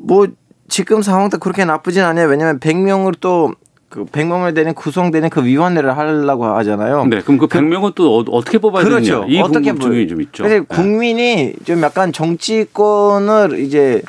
뭐 0.00 0.26
지금 0.68 1.02
상황도 1.02 1.38
그렇게 1.38 1.64
나쁘진 1.64 2.02
않아요. 2.02 2.26
왜냐면 2.28 2.58
100명을 2.58 3.20
또그 3.20 4.06
100명을 4.10 4.54
되는 4.54 4.74
구성되는 4.74 5.30
그 5.30 5.44
위원회를 5.44 5.96
하려고 5.96 6.44
하잖아요. 6.46 7.06
네, 7.06 7.20
그럼 7.22 7.38
그 7.38 7.46
100명은 7.46 7.94
또 7.94 8.18
어, 8.18 8.40
떻게 8.42 8.58
뽑아야 8.58 8.84
그렇죠. 8.84 9.20
되느냐? 9.20 9.26
이 9.28 9.40
어떻게 9.40 9.70
궁금증이 9.72 9.98
뭐- 10.00 10.06
좀 10.08 10.20
있죠. 10.22 10.42
그래서 10.44 10.60
네. 10.60 10.66
국민이 10.68 11.54
좀 11.64 11.80
약간 11.82 12.12
정치권을 12.12 13.60
이제 13.60 14.02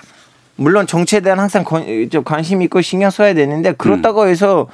물론 0.57 0.85
정치에 0.87 1.21
대한 1.21 1.39
항상 1.39 1.63
관, 1.63 2.09
좀 2.09 2.23
관심 2.23 2.61
있고 2.61 2.81
신경 2.81 3.09
써야 3.09 3.33
되는데 3.33 3.71
그렇다고 3.71 4.23
음. 4.23 4.27
해서 4.27 4.67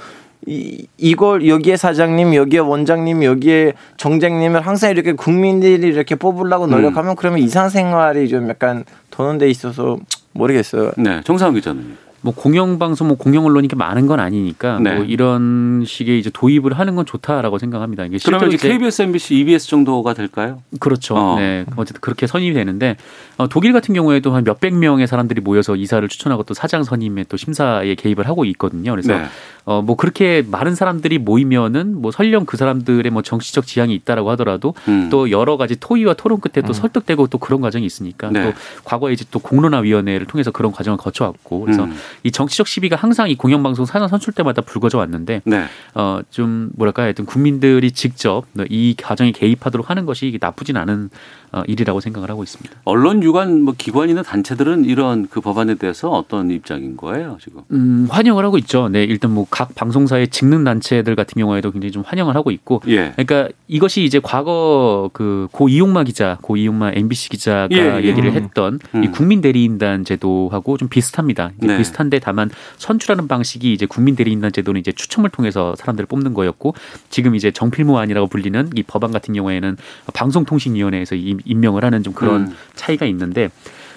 이, 0.46 0.88
이걸 0.98 1.48
여기에 1.48 1.78
사장님, 1.78 2.36
여기에 2.36 2.60
원장님, 2.60 3.24
여기에 3.24 3.74
정장님을 3.98 4.62
항상 4.62 4.92
이렇게 4.92 5.14
국민들이 5.14 5.88
이렇게 5.88 6.16
뽑으려고 6.16 6.68
노력하면 6.68 7.12
음. 7.12 7.16
그러면 7.16 7.40
이상생활이 7.40 8.28
좀 8.28 8.50
약간 8.50 8.84
도는 9.10 9.38
데 9.38 9.50
있어서 9.50 9.98
모르겠어요. 10.34 10.92
네, 10.98 11.22
정상훈 11.24 11.56
기자는. 11.56 11.98
뭐 12.24 12.34
공영방송, 12.34 13.10
뭐 13.10 13.18
공영언론이 13.18 13.66
이렇게 13.66 13.76
많은 13.76 14.08
건 14.08 14.22
아니니까 14.22 14.80
네. 14.80 14.96
뭐 14.96 15.04
이런 15.04 15.84
식의 15.86 16.18
이제 16.18 16.30
도입을 16.34 16.72
하는 16.80 16.96
건 16.96 17.06
좋다라고 17.06 17.60
생각합니다. 17.60 18.06
이게 18.06 18.18
그러면 18.24 18.50
이제 18.52 18.70
KBS, 18.70 19.02
MBC, 19.02 19.36
EBS 19.36 19.68
정도가 19.68 20.14
될까요? 20.14 20.62
그렇죠. 20.80 21.16
어. 21.16 21.36
네. 21.38 21.66
어쨌든 21.76 22.00
그렇게 22.00 22.26
선임이 22.26 22.54
되는데 22.54 22.96
어, 23.38 23.50
독일 23.50 23.74
같은 23.74 23.94
경우에도 23.94 24.34
한 24.34 24.46
몇백 24.46 24.74
명의 24.74 25.06
사람들이 25.06 25.42
모여서 25.42 25.76
이사를 25.76 26.08
추천하고 26.08 26.44
또 26.44 26.54
사장 26.54 26.84
선임에 26.84 27.26
또 27.28 27.36
심사에 27.36 27.94
개입을 27.96 28.26
하고 28.26 28.46
있거든요. 28.46 28.92
그래서 28.92 29.18
네. 29.18 29.26
어, 29.66 29.82
뭐 29.82 29.96
그렇게 29.96 30.44
많은 30.46 30.76
사람들이 30.76 31.20
모이면은 31.20 32.02
뭐 32.02 32.12
설령 32.12 32.46
그 32.46 32.58
사람들의 32.58 33.10
뭐 33.12 33.22
정치적 33.22 33.66
지향이 33.66 33.94
있다라고 33.96 34.30
하더라도 34.32 34.74
음. 34.88 35.10
또 35.10 35.32
여러 35.32 35.58
가지 35.58 35.76
토의와 35.80 36.16
토론 36.16 36.42
끝에 36.42 36.66
또 36.66 36.74
설득되고 36.74 37.28
또 37.28 37.38
그런 37.38 37.62
과정이 37.62 37.86
있으니까 37.86 38.30
네. 38.30 38.44
또 38.44 38.54
과거에 38.84 39.14
이제 39.14 39.24
또 39.32 39.40
공론화위원회를 39.40 40.26
통해서 40.28 40.52
그런 40.52 40.72
과정을 40.72 40.98
거쳐왔고 40.98 41.62
그래서 41.62 41.86
음. 41.86 41.96
이 42.24 42.32
정치적 42.32 42.68
시비가 42.68 42.96
항상 42.96 43.30
이 43.30 43.36
공영방송 43.36 43.86
사장 43.86 44.08
선출 44.08 44.34
때마다 44.34 44.62
불거져 44.62 44.98
왔는데 44.98 45.42
네. 45.46 45.66
어 45.94 46.22
좀 46.34 46.70
뭐랄까 46.76 47.04
하여튼 47.04 47.26
국민들이 47.26 47.92
직접 47.92 48.46
이 48.70 48.96
과정에 49.00 49.32
개입하도록 49.32 49.90
하는 49.90 50.06
것이 50.06 50.28
이게 50.28 50.38
나쁘진 50.40 50.78
않은 50.78 51.10
어, 51.43 51.43
일이라고 51.68 52.00
생각을 52.00 52.30
하고 52.30 52.42
있습니다. 52.44 52.76
언론 52.86 53.22
유관 53.24 53.62
뭐 53.62 53.74
기관이나 53.78 54.24
단체들은 54.24 54.86
이런 54.86 55.28
그 55.30 55.40
법안에 55.42 55.76
대해서 55.76 56.10
어떤 56.10 56.50
입장인 56.52 56.98
거예요, 56.98 57.38
지금? 57.42 57.62
음, 57.72 58.08
환영을 58.10 58.44
하고 58.46 58.58
있죠. 58.58 58.90
네, 58.90 59.04
일단 59.04 59.32
뭐 59.34 59.46
각 59.50 59.76
방송사의 59.76 60.30
직능 60.30 60.64
단체들 60.64 61.16
같은 61.16 61.40
경우에도 61.40 61.70
굉장히 61.72 61.92
좀 61.92 62.02
환영을 62.06 62.36
하고 62.36 62.50
있고 62.52 62.82
예. 62.88 63.12
그러니까 63.16 63.50
이것이 63.68 64.04
이제 64.04 64.20
과거 64.24 65.10
그 65.14 65.48
고 65.52 65.70
이용마 65.70 66.04
기자, 66.06 66.38
고 66.42 66.58
이용마 66.58 66.92
MBC 66.96 67.30
기자가 67.30 67.68
예, 67.72 68.02
예. 68.02 68.08
얘기를 68.08 68.30
음. 68.30 68.36
했던 68.36 68.80
음. 68.96 69.04
이 69.04 69.08
국민 69.10 69.42
대리인단 69.42 70.06
제도하고 70.06 70.78
좀 70.78 70.88
비슷합니다. 70.88 71.52
네. 71.58 71.78
비슷한데 71.78 72.20
다만 72.20 72.50
선출하는 72.78 73.28
방식이 73.28 73.72
이제 73.74 73.86
국민 73.86 74.16
대리인단 74.16 74.52
제도는 74.52 74.80
이제 74.80 74.92
추첨을 74.92 75.30
통해서 75.30 75.76
사람들을 75.78 76.08
뽑는 76.08 76.34
거였고 76.34 76.74
지금 77.10 77.36
이제 77.36 77.52
정필무안이라고 77.52 78.28
불리는 78.28 78.70
이 78.76 78.84
법안 78.84 79.12
같은 79.12 79.34
경우에는 79.34 79.78
방송통신위원회에서 80.14 81.16
임- 81.16 81.40
임명을 81.46 81.84
하는 81.86 82.04
좀 82.04 82.14
그런 82.14 82.48
음. 82.48 82.56
차이가 82.76 83.06
있는데 83.06 83.50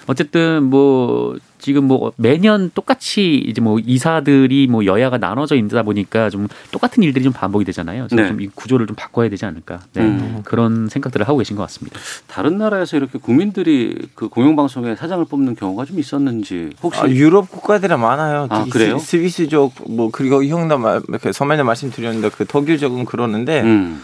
어쨌든 0.08 0.62
뭐 0.62 1.36
지금 1.58 1.84
뭐 1.88 2.12
매년 2.16 2.70
똑같이 2.72 3.34
이제 3.38 3.60
뭐 3.60 3.80
이사들이 3.84 4.68
뭐 4.68 4.84
여야가 4.86 5.18
나눠져 5.18 5.56
있다 5.56 5.82
보니까 5.82 6.30
좀 6.30 6.46
똑같은 6.70 7.02
일들이 7.02 7.24
좀 7.24 7.32
반복이 7.32 7.64
되잖아요. 7.64 8.06
그래서 8.08 8.22
네. 8.22 8.28
좀이 8.28 8.46
구조를 8.54 8.86
좀 8.86 8.94
바꿔야 8.94 9.28
되지 9.28 9.46
않을까. 9.46 9.80
네. 9.94 10.02
음. 10.02 10.42
그런 10.44 10.88
생각들을 10.88 11.26
하고 11.26 11.38
계신 11.38 11.56
것 11.56 11.62
같습니다. 11.64 11.98
다른 12.28 12.56
나라에서 12.58 12.96
이렇게 12.96 13.18
국민들이 13.18 13.96
그 14.14 14.28
공영방송에 14.28 14.94
사장을 14.94 15.24
뽑는 15.24 15.56
경우가 15.56 15.86
좀 15.86 15.98
있었는지 15.98 16.70
혹시 16.84 17.00
아, 17.00 17.08
유럽 17.08 17.50
국가들은 17.50 17.98
많아요. 17.98 18.46
아, 18.48 18.64
그래요? 18.70 18.98
스- 18.98 19.06
스위스족 19.18 19.74
뭐 19.90 20.10
그리고 20.12 20.44
형도 20.44 20.78
말- 20.78 21.00
그 21.20 21.32
서면에 21.32 21.64
말씀드렸는데 21.64 22.28
그 22.30 22.46
독일족은 22.46 23.06
그러는데 23.06 23.62
음. 23.62 24.00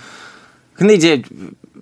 근데 0.74 0.94
이제 0.94 1.22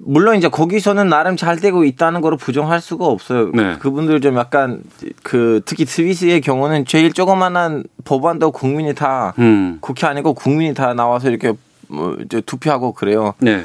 물론 0.03 0.37
이제 0.37 0.49
거기서는 0.49 1.09
나름 1.09 1.37
잘 1.37 1.57
되고 1.57 1.85
있다는 1.85 2.21
거를 2.23 2.39
부정할 2.39 2.81
수가 2.81 3.07
없어요. 3.07 3.51
네. 3.53 3.77
그분들 3.79 4.21
좀 4.21 4.37
약간 4.37 4.83
그 5.23 5.61
특히 5.67 5.85
스위스의 5.85 6.41
경우는 6.41 6.87
제일 6.87 7.13
조그만한 7.13 7.85
법안도 8.05 8.53
국민이 8.53 8.95
다 8.95 9.35
음. 9.39 9.77
국회 9.81 10.07
아니고 10.07 10.33
국민이 10.35 10.73
다 10.75 10.95
나와서 10.95 11.29
이렇게 11.29 11.53
뭐 11.89 12.17
이제 12.25 12.41
투표하고 12.41 12.93
그래요. 12.93 13.35
네. 13.41 13.65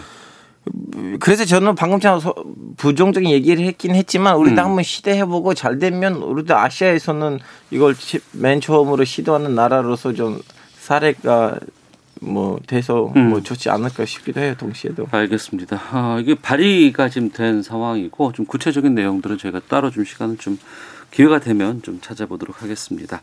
그래서 1.20 1.46
저는 1.46 1.76
방금처럼 1.76 2.20
서- 2.20 2.34
부정적인 2.78 3.30
얘기를 3.30 3.64
했긴 3.66 3.94
했지만 3.96 4.36
우리도 4.36 4.62
음. 4.62 4.66
한번 4.66 4.84
시도해보고 4.84 5.54
잘 5.54 5.78
되면 5.80 6.16
우리도 6.16 6.58
아시아에서는 6.58 7.40
이걸 7.72 7.96
시- 7.96 8.20
맨 8.34 8.60
처음으로 8.60 9.04
시도하는 9.06 9.54
나라로서 9.56 10.12
좀 10.14 10.42
사례가 10.80 11.56
뭐 12.26 12.60
돼서 12.68 13.12
음. 13.16 13.30
뭐 13.30 13.42
좋지 13.42 13.70
않을까 13.70 14.06
싶기도 14.06 14.42
해요. 14.42 14.56
동시에도. 14.58 15.08
알겠습니다. 15.12 15.80
아, 15.92 16.18
이게 16.22 16.36
발의가 16.36 17.10
지금 17.10 17.30
된 17.32 17.62
상황이고 17.64 18.32
좀 18.34 18.46
구체적인 18.46 18.94
내용들은 18.96 19.38
저희가 19.38 19.62
따로 19.68 19.92
좀 19.92 20.04
시간을 20.06 20.38
좀 20.38 20.58
기회가 21.12 21.40
되면 21.40 21.82
좀 21.82 22.00
찾아보도록 22.02 22.62
하겠습니다. 22.62 23.22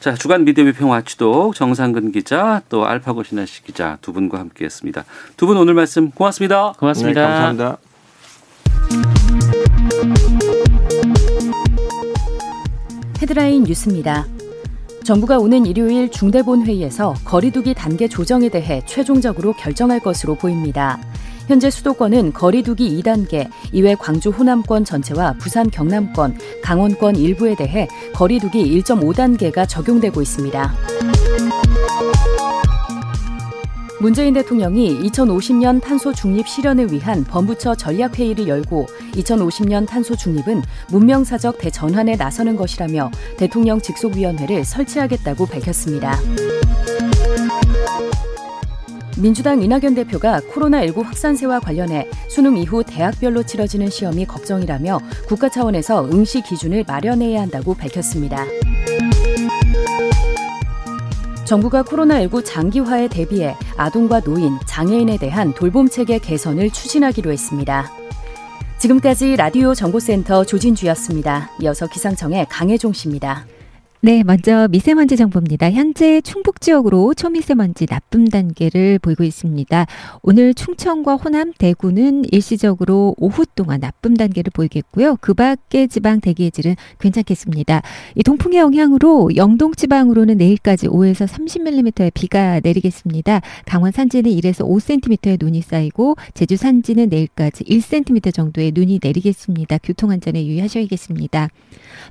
자, 0.00 0.14
주간 0.14 0.44
미디어 0.44 0.64
비평 0.64 0.90
와치독 0.90 1.54
정상근 1.54 2.10
기자 2.10 2.62
또 2.68 2.84
알파고 2.86 3.22
신하씨 3.22 3.62
기자 3.64 3.98
두 4.00 4.12
분과 4.12 4.38
함께했습니다. 4.40 5.04
두 5.36 5.46
분 5.46 5.56
오늘 5.56 5.74
말씀 5.74 6.10
고맙습니다. 6.10 6.72
고맙습니다. 6.78 7.20
네, 7.20 7.26
감사합니다. 7.26 7.78
헤드라인 13.20 13.64
뉴스입니다. 13.64 14.37
정부가 15.08 15.38
오는 15.38 15.64
일요일 15.64 16.10
중대본 16.10 16.66
회의에서 16.66 17.14
거리두기 17.24 17.72
단계 17.72 18.08
조정에 18.08 18.50
대해 18.50 18.82
최종적으로 18.84 19.54
결정할 19.54 20.00
것으로 20.00 20.34
보입니다. 20.34 21.00
현재 21.46 21.70
수도권은 21.70 22.34
거리두기 22.34 23.00
2단계, 23.00 23.48
이외 23.72 23.94
광주 23.94 24.28
호남권 24.28 24.84
전체와 24.84 25.36
부산 25.38 25.70
경남권, 25.70 26.36
강원권 26.62 27.16
일부에 27.16 27.54
대해 27.54 27.88
거리두기 28.14 28.62
1.5단계가 28.82 29.66
적용되고 29.66 30.20
있습니다. 30.20 31.07
문재인 34.00 34.32
대통령이 34.34 35.00
2050년 35.08 35.82
탄소 35.82 36.12
중립 36.12 36.46
실현을 36.46 36.92
위한 36.92 37.24
범부처 37.24 37.74
전략회의를 37.74 38.46
열고 38.46 38.86
2050년 39.14 39.88
탄소 39.88 40.14
중립은 40.14 40.62
문명사적 40.90 41.58
대전환에 41.58 42.14
나서는 42.14 42.54
것이라며 42.54 43.10
대통령 43.36 43.80
직속위원회를 43.80 44.64
설치하겠다고 44.64 45.46
밝혔습니다. 45.46 46.16
민주당 49.16 49.60
이낙연 49.60 49.96
대표가 49.96 50.40
코로나19 50.52 51.02
확산세와 51.02 51.58
관련해 51.58 52.08
수능 52.28 52.56
이후 52.56 52.84
대학별로 52.84 53.42
치러지는 53.42 53.90
시험이 53.90 54.26
걱정이라며 54.26 55.00
국가 55.26 55.48
차원에서 55.48 56.08
응시 56.12 56.42
기준을 56.42 56.84
마련해야 56.86 57.40
한다고 57.40 57.74
밝혔습니다. 57.74 58.44
정부가 61.48 61.82
코로나19 61.82 62.44
장기화에 62.44 63.08
대비해 63.08 63.56
아동과 63.78 64.20
노인, 64.20 64.58
장애인에 64.66 65.16
대한 65.16 65.54
돌봄 65.54 65.88
체계 65.88 66.18
개선을 66.18 66.68
추진하기로 66.68 67.32
했습니다. 67.32 67.90
지금까지 68.76 69.34
라디오 69.34 69.74
정보센터 69.74 70.44
조진주였습니다. 70.44 71.50
이어서 71.62 71.86
기상청의 71.86 72.48
강혜종 72.50 72.92
씨입니다. 72.92 73.46
네, 74.00 74.22
먼저 74.22 74.68
미세먼지 74.70 75.16
정보입니다. 75.16 75.72
현재 75.72 76.20
충북 76.20 76.60
지역으로 76.60 77.14
초미세먼지 77.14 77.86
나쁨 77.86 78.28
단계를 78.28 79.00
보이고 79.00 79.24
있습니다. 79.24 79.86
오늘 80.22 80.54
충청과 80.54 81.16
호남, 81.16 81.52
대구는 81.52 82.26
일시적으로 82.30 83.16
오후 83.18 83.44
동안 83.56 83.80
나쁨 83.80 84.16
단계를 84.16 84.52
보이겠고요. 84.54 85.16
그 85.20 85.34
밖의 85.34 85.88
지방 85.88 86.20
대기의 86.20 86.52
질은 86.52 86.76
괜찮겠습니다. 87.00 87.82
이 88.14 88.22
동풍의 88.22 88.60
영향으로 88.60 89.30
영동 89.34 89.74
지방으로는 89.74 90.36
내일까지 90.36 90.86
5에서 90.86 91.26
30mm의 91.26 92.12
비가 92.14 92.60
내리겠습니다. 92.62 93.40
강원 93.66 93.90
산지는 93.90 94.30
1에서 94.30 94.64
5cm의 94.64 95.38
눈이 95.40 95.60
쌓이고 95.62 96.14
제주 96.34 96.56
산지는 96.56 97.08
내일까지 97.08 97.64
1cm 97.64 98.32
정도의 98.32 98.70
눈이 98.72 99.00
내리겠습니다. 99.02 99.78
교통 99.82 100.12
안전에 100.12 100.46
유의하셔야겠습니다. 100.46 101.48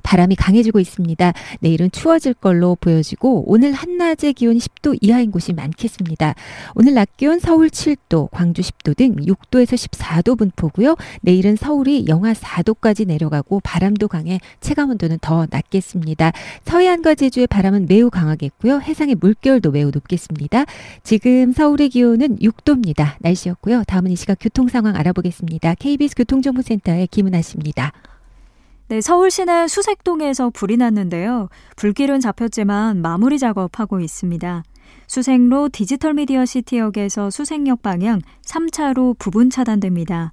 바람이 0.02 0.36
강해지고 0.36 0.80
있습니다. 0.80 1.32
내일은 1.78 1.90
추워질 1.90 2.34
걸로 2.34 2.76
보여지고 2.78 3.44
오늘 3.46 3.72
한낮의 3.72 4.34
기온 4.34 4.58
10도 4.58 4.98
이하인 5.00 5.30
곳이 5.30 5.52
많겠습니다. 5.52 6.34
오늘 6.74 6.94
낮 6.94 7.16
기온 7.16 7.38
서울 7.38 7.68
7도, 7.68 8.28
광주 8.30 8.62
10도 8.62 8.96
등 8.96 9.14
6도에서 9.14 9.74
14도 9.76 10.36
분포고요. 10.36 10.96
내일은 11.22 11.56
서울이 11.56 12.06
영하 12.08 12.32
4도까지 12.32 13.06
내려가고 13.06 13.60
바람도 13.60 14.08
강해 14.08 14.40
체감 14.60 14.90
온도는 14.90 15.18
더 15.20 15.46
낮겠습니다. 15.50 16.32
서해안과 16.64 17.14
제주의 17.14 17.46
바람은 17.46 17.86
매우 17.88 18.10
강하겠고요. 18.10 18.80
해상의 18.80 19.14
물결도 19.14 19.70
매우 19.70 19.90
높겠습니다. 19.92 20.64
지금 21.04 21.52
서울의 21.52 21.90
기온은 21.90 22.36
6도입니다. 22.38 23.14
날씨였고요. 23.20 23.84
다음은 23.86 24.10
이 24.10 24.16
시각 24.16 24.38
교통 24.40 24.68
상황 24.68 24.96
알아보겠습니다. 24.96 25.76
KBS 25.76 26.16
교통정보센터의 26.16 27.06
김은아 27.06 27.40
씨입니다. 27.42 27.92
네, 28.88 29.02
서울 29.02 29.30
시내 29.30 29.68
수색동에서 29.68 30.48
불이 30.48 30.78
났는데요. 30.78 31.50
불길은 31.76 32.20
잡혔지만 32.20 33.02
마무리 33.02 33.38
작업하고 33.38 34.00
있습니다. 34.00 34.62
수색로 35.06 35.68
디지털 35.68 36.14
미디어 36.14 36.46
시티역에서 36.46 37.28
수색역 37.28 37.82
방향 37.82 38.22
3차로 38.46 39.18
부분 39.18 39.50
차단됩니다. 39.50 40.32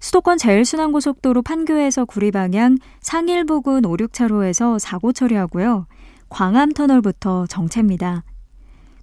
수도권 0.00 0.38
제일순환고속도로 0.38 1.42
판교에서 1.42 2.04
구리 2.04 2.32
방향 2.32 2.78
상일 3.00 3.44
부근 3.44 3.84
5, 3.84 3.96
6차로에서 3.96 4.80
사고 4.80 5.12
처리하고요. 5.12 5.86
광암 6.30 6.72
터널부터 6.72 7.46
정체입니다. 7.46 8.24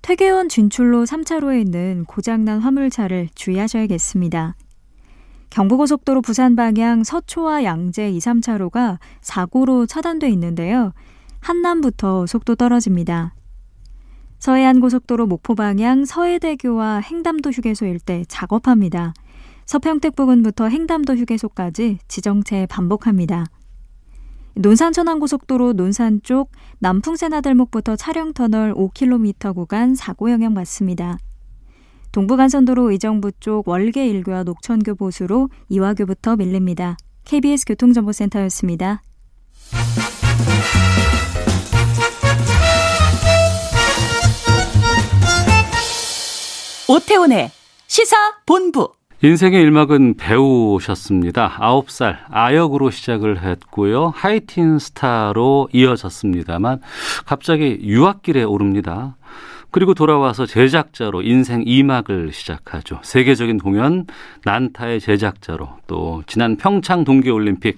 퇴계원 0.02 0.50
진출로 0.50 1.06
3차로에 1.06 1.62
있는 1.62 2.04
고장난 2.04 2.60
화물차를 2.60 3.30
주의하셔야겠습니다. 3.36 4.56
경부고속도로 5.56 6.22
부산 6.22 6.58
방향 6.58 7.06
서초와 7.06 7.63
양재 7.63 8.10
2, 8.10 8.20
3차로가 8.20 8.98
사고로 9.22 9.86
차단돼 9.86 10.28
있는데요. 10.32 10.91
한남부터 11.39 12.26
속도 12.26 12.56
떨어집니다. 12.56 13.34
서해안고속도로 14.39 15.28
목포 15.28 15.56
방향 15.56 16.04
서해대교와 16.04 16.98
행담도 16.98 17.52
휴게소 17.52 17.86
일대 17.86 18.26
작업합니다. 18.28 19.13
서평택 19.65 20.18
부근부터 20.18 20.68
행담도 20.68 21.15
휴게소까지 21.15 22.00
지정체 22.10 22.65
반복합니다. 22.65 23.46
논산 24.56 24.91
천안고속도로 24.91 25.72
논산 25.72 26.20
쪽 26.22 26.52
남풍세나들목부터 26.80 27.96
차량터널 27.96 28.74
5km 28.74 29.56
구간 29.56 29.96
사고 29.96 30.30
영향 30.32 30.54
받습니다. 30.54 31.18
동부간선도로 32.15 32.91
의정부 32.91 33.34
쪽 33.41 33.67
월계 33.67 34.08
1교와 34.08 34.45
녹천교 34.45 34.95
보수로 34.95 35.49
이화교부터 35.67 36.38
밀립니다. 36.38 36.95
KBS 37.25 37.65
교통정보센터였습니다. 37.65 39.01
오태훈의 46.88 47.51
시사 47.88 48.15
본부. 48.45 48.93
인생의 49.21 49.62
일막은 49.63 50.15
배우셨습니다. 50.15 51.58
9살 51.60 52.15
아역으로 52.30 52.91
시작을 52.91 53.43
했고요. 53.43 54.13
하이틴 54.15 54.80
스타로 54.80 55.67
이어졌습니다만 55.73 56.80
갑자기 57.25 57.80
유학길에 57.82 58.43
오릅니다. 58.43 59.17
그리고 59.76 59.94
돌아와서 59.94 60.46
제작자로 60.46 61.22
인생 61.22 61.62
2막을 61.66 62.32
시작하죠. 62.32 63.02
세계적인 63.04 63.58
공연 63.58 64.06
난타의 64.46 65.02
제작자로 65.02 65.68
또 65.86 66.24
지난 66.28 66.56
평창 66.56 67.04
동계올림픽 67.04 67.78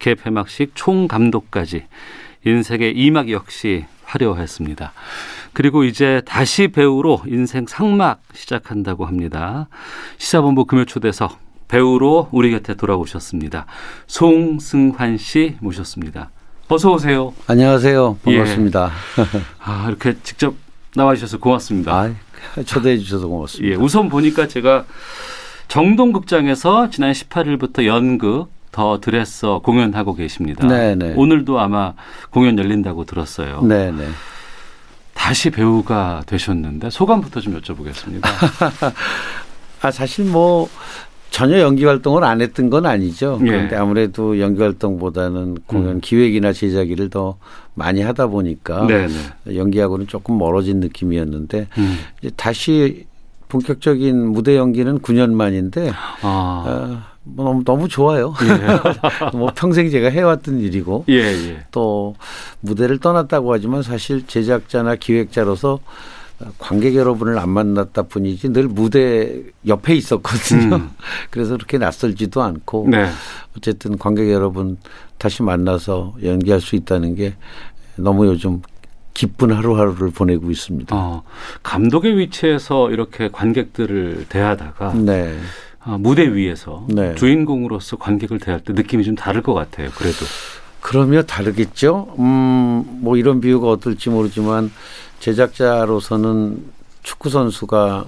개폐막식 0.00 0.72
총감독까지 0.74 1.84
인생의 2.44 2.96
2막 2.96 3.30
역시 3.30 3.84
화려했습니다. 4.02 4.92
그리고 5.52 5.84
이제 5.84 6.20
다시 6.26 6.66
배우로 6.66 7.22
인생 7.28 7.64
상막 7.68 8.22
시작한다고 8.34 9.06
합니다. 9.06 9.68
시사본부 10.18 10.64
금요초대석 10.64 11.38
배우로 11.68 12.28
우리 12.32 12.50
곁에 12.50 12.74
돌아오셨습니다. 12.74 13.66
송승환 14.08 15.16
씨 15.18 15.54
모셨습니다. 15.60 16.30
어서 16.66 16.90
오세요. 16.90 17.32
안녕하세요. 17.46 18.18
반갑습니다. 18.24 18.90
예. 19.18 19.40
아, 19.60 19.84
이렇게 19.86 20.16
직접 20.24 20.65
나와주셔서 20.96 21.38
고맙습니다. 21.38 21.92
아, 21.94 22.12
초대해 22.64 22.98
주셔서 22.98 23.28
고맙습니다. 23.28 23.68
예, 23.70 23.74
우선 23.76 24.08
보니까 24.08 24.48
제가 24.48 24.86
정동극장에서 25.68 26.90
지난 26.90 27.12
18일부터 27.12 27.84
연극 27.84 28.48
더 28.72 28.98
드레서 29.00 29.60
공연하고 29.60 30.14
계십니다. 30.14 30.66
네네. 30.66 31.14
오늘도 31.16 31.58
아마 31.60 31.94
공연 32.30 32.58
열린다고 32.58 33.04
들었어요. 33.04 33.62
네네. 33.62 34.06
다시 35.14 35.50
배우가 35.50 36.22
되셨는데 36.26 36.90
소감부터 36.90 37.40
좀 37.40 37.60
여쭤보겠습니다. 37.60 38.22
아 39.82 39.90
사실 39.90 40.24
뭐 40.24 40.68
전혀 41.36 41.60
연기 41.60 41.84
활동을 41.84 42.24
안 42.24 42.40
했던 42.40 42.70
건 42.70 42.86
아니죠. 42.86 43.38
예. 43.42 43.44
그런데 43.44 43.76
아무래도 43.76 44.40
연기 44.40 44.62
활동보다는 44.62 45.58
공연 45.66 45.96
음. 45.96 46.00
기획이나 46.00 46.54
제작 46.54 46.88
일을 46.88 47.10
더 47.10 47.36
많이 47.74 48.00
하다 48.00 48.28
보니까 48.28 48.86
네네. 48.86 49.12
연기하고는 49.54 50.06
조금 50.06 50.38
멀어진 50.38 50.80
느낌이었는데 50.80 51.66
음. 51.76 51.98
이제 52.22 52.30
다시 52.36 53.04
본격적인 53.48 54.32
무대 54.32 54.56
연기는 54.56 54.98
9년 55.00 55.34
만인데 55.34 55.92
아, 56.22 56.64
어, 56.66 57.02
뭐 57.22 57.44
너무 57.44 57.64
너무 57.64 57.86
좋아요. 57.86 58.32
예. 58.42 59.36
뭐 59.36 59.52
평생 59.54 59.90
제가 59.90 60.08
해왔던 60.08 60.60
일이고 60.60 61.04
예, 61.10 61.18
예. 61.18 61.66
또 61.70 62.14
무대를 62.60 62.96
떠났다고 62.96 63.52
하지만 63.52 63.82
사실 63.82 64.26
제작자나 64.26 64.96
기획자로서 64.96 65.80
관객 66.58 66.94
여러분을 66.94 67.38
안 67.38 67.48
만났다 67.48 68.02
뿐이지 68.04 68.52
늘 68.52 68.68
무대 68.68 69.42
옆에 69.66 69.94
있었거든요. 69.94 70.76
음. 70.76 70.90
그래서 71.30 71.56
그렇게 71.56 71.78
낯설지도 71.78 72.42
않고 72.42 72.88
네. 72.90 73.08
어쨌든 73.56 73.96
관객 73.96 74.30
여러분 74.30 74.76
다시 75.18 75.42
만나서 75.42 76.16
연기할 76.22 76.60
수 76.60 76.76
있다는 76.76 77.14
게 77.14 77.34
너무 77.96 78.26
요즘 78.26 78.60
기쁜 79.14 79.50
하루하루를 79.50 80.10
보내고 80.10 80.50
있습니다. 80.50 80.94
어, 80.94 81.22
감독의 81.62 82.18
위치에서 82.18 82.90
이렇게 82.90 83.30
관객들을 83.30 84.26
대하다가 84.28 84.92
네. 84.92 85.38
아, 85.80 85.96
무대 85.98 86.34
위에서 86.34 86.84
네. 86.88 87.14
주인공으로서 87.14 87.96
관객을 87.96 88.40
대할 88.40 88.60
때 88.60 88.74
느낌이 88.74 89.04
좀 89.04 89.14
다를 89.14 89.42
것 89.42 89.54
같아요. 89.54 89.88
그래도. 89.96 90.26
그러면 90.80 91.26
다르겠죠. 91.26 92.14
음, 92.18 92.84
뭐 93.00 93.16
이런 93.16 93.40
비유가 93.40 93.68
어떨지 93.70 94.10
모르지만 94.10 94.70
제작자로서는 95.20 96.64
축구 97.02 97.30
선수가 97.30 98.06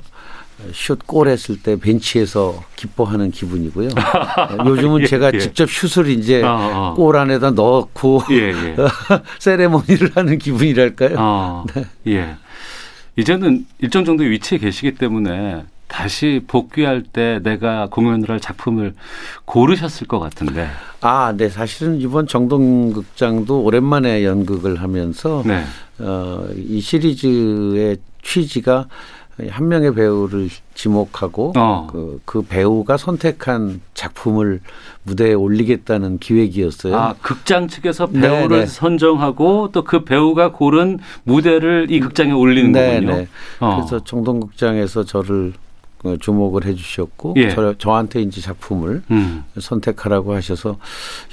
슛 0.72 1.06
골했을 1.06 1.62
때 1.62 1.76
벤치에서 1.76 2.64
기뻐하는 2.74 3.30
기분이고요. 3.30 3.90
요즘은 4.66 5.02
예, 5.02 5.06
제가 5.06 5.30
예. 5.34 5.38
직접 5.38 5.70
슛을 5.70 6.08
이제 6.08 6.42
아, 6.42 6.48
아. 6.50 6.94
골 6.96 7.16
안에다 7.16 7.52
넣고 7.52 8.24
예, 8.30 8.50
예. 8.50 8.76
세레모니를 9.38 10.12
하는 10.16 10.38
기분이랄까요. 10.38 11.14
아, 11.16 11.64
예. 12.08 12.36
이제는 13.16 13.66
일정 13.78 14.04
정도의 14.04 14.30
위치에 14.30 14.58
계시기 14.58 14.94
때문에 14.94 15.64
다시 15.88 16.42
복귀할 16.46 17.03
때 17.03 17.40
내가 17.42 17.88
공연을 17.90 18.29
할 18.29 18.40
작품을 18.40 18.94
고르셨을 19.46 20.07
것 20.07 20.18
같은데. 20.20 20.68
아, 21.01 21.35
네. 21.37 21.48
사실은 21.48 22.01
이번 22.01 22.27
정동극장도 22.27 23.62
오랜만에 23.62 24.24
연극을 24.24 24.81
하면서 24.83 25.42
네. 25.44 25.64
어, 25.98 26.46
이 26.55 26.81
시리즈의 26.81 27.96
취지가 28.22 28.87
한 29.51 29.68
명의 29.68 29.94
배우를 29.94 30.48
지목하고 30.74 31.53
어. 31.57 31.87
그, 31.90 32.20
그 32.24 32.42
배우가 32.42 32.96
선택한 32.96 33.81
작품을 33.94 34.61
무대에 35.05 35.33
올리겠다는 35.33 36.18
기획이었어요. 36.18 36.96
아, 36.96 37.14
극장 37.22 37.68
측에서 37.68 38.09
네, 38.11 38.20
배우를 38.20 38.61
네. 38.61 38.66
선정하고 38.66 39.70
또 39.72 39.83
그 39.83 40.05
배우가 40.05 40.51
고른 40.53 40.98
무대를 41.22 41.87
이 41.90 42.01
극장에 42.01 42.33
올리는 42.33 42.72
네, 42.72 42.94
거군요. 42.94 43.16
네. 43.16 43.29
어. 43.61 43.77
그래서 43.77 44.03
정동극장에서 44.05 45.05
저를 45.05 45.53
어, 45.55 45.67
주목을 46.20 46.64
해주셨고 46.64 47.34
예. 47.37 47.50
저, 47.50 47.74
저한테 47.76 48.22
이제 48.22 48.40
작품을 48.40 49.02
음. 49.11 49.44
선택하라고 49.58 50.34
하셔서 50.34 50.78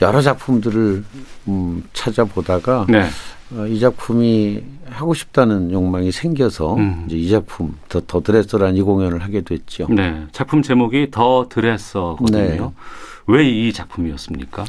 여러 0.01 0.21
작품들을 0.21 1.03
음, 1.47 1.83
찾아보다가 1.93 2.85
네. 2.89 3.05
어, 3.53 3.67
이 3.67 3.79
작품이 3.79 4.63
하고 4.89 5.13
싶다는 5.13 5.71
욕망이 5.71 6.11
생겨서 6.11 6.75
음. 6.75 7.03
이제 7.07 7.15
이 7.17 7.29
작품 7.29 7.75
더 7.89 8.01
더 8.01 8.21
드레스라는 8.21 8.75
이 8.75 8.81
공연을 8.81 9.21
하게 9.23 9.41
됐죠. 9.41 9.87
네. 9.89 10.25
작품 10.31 10.61
제목이 10.61 11.09
더 11.11 11.47
드레서거든요. 11.49 12.39
네. 12.39 12.71
왜이 13.27 13.71
작품이었습니까? 13.73 14.65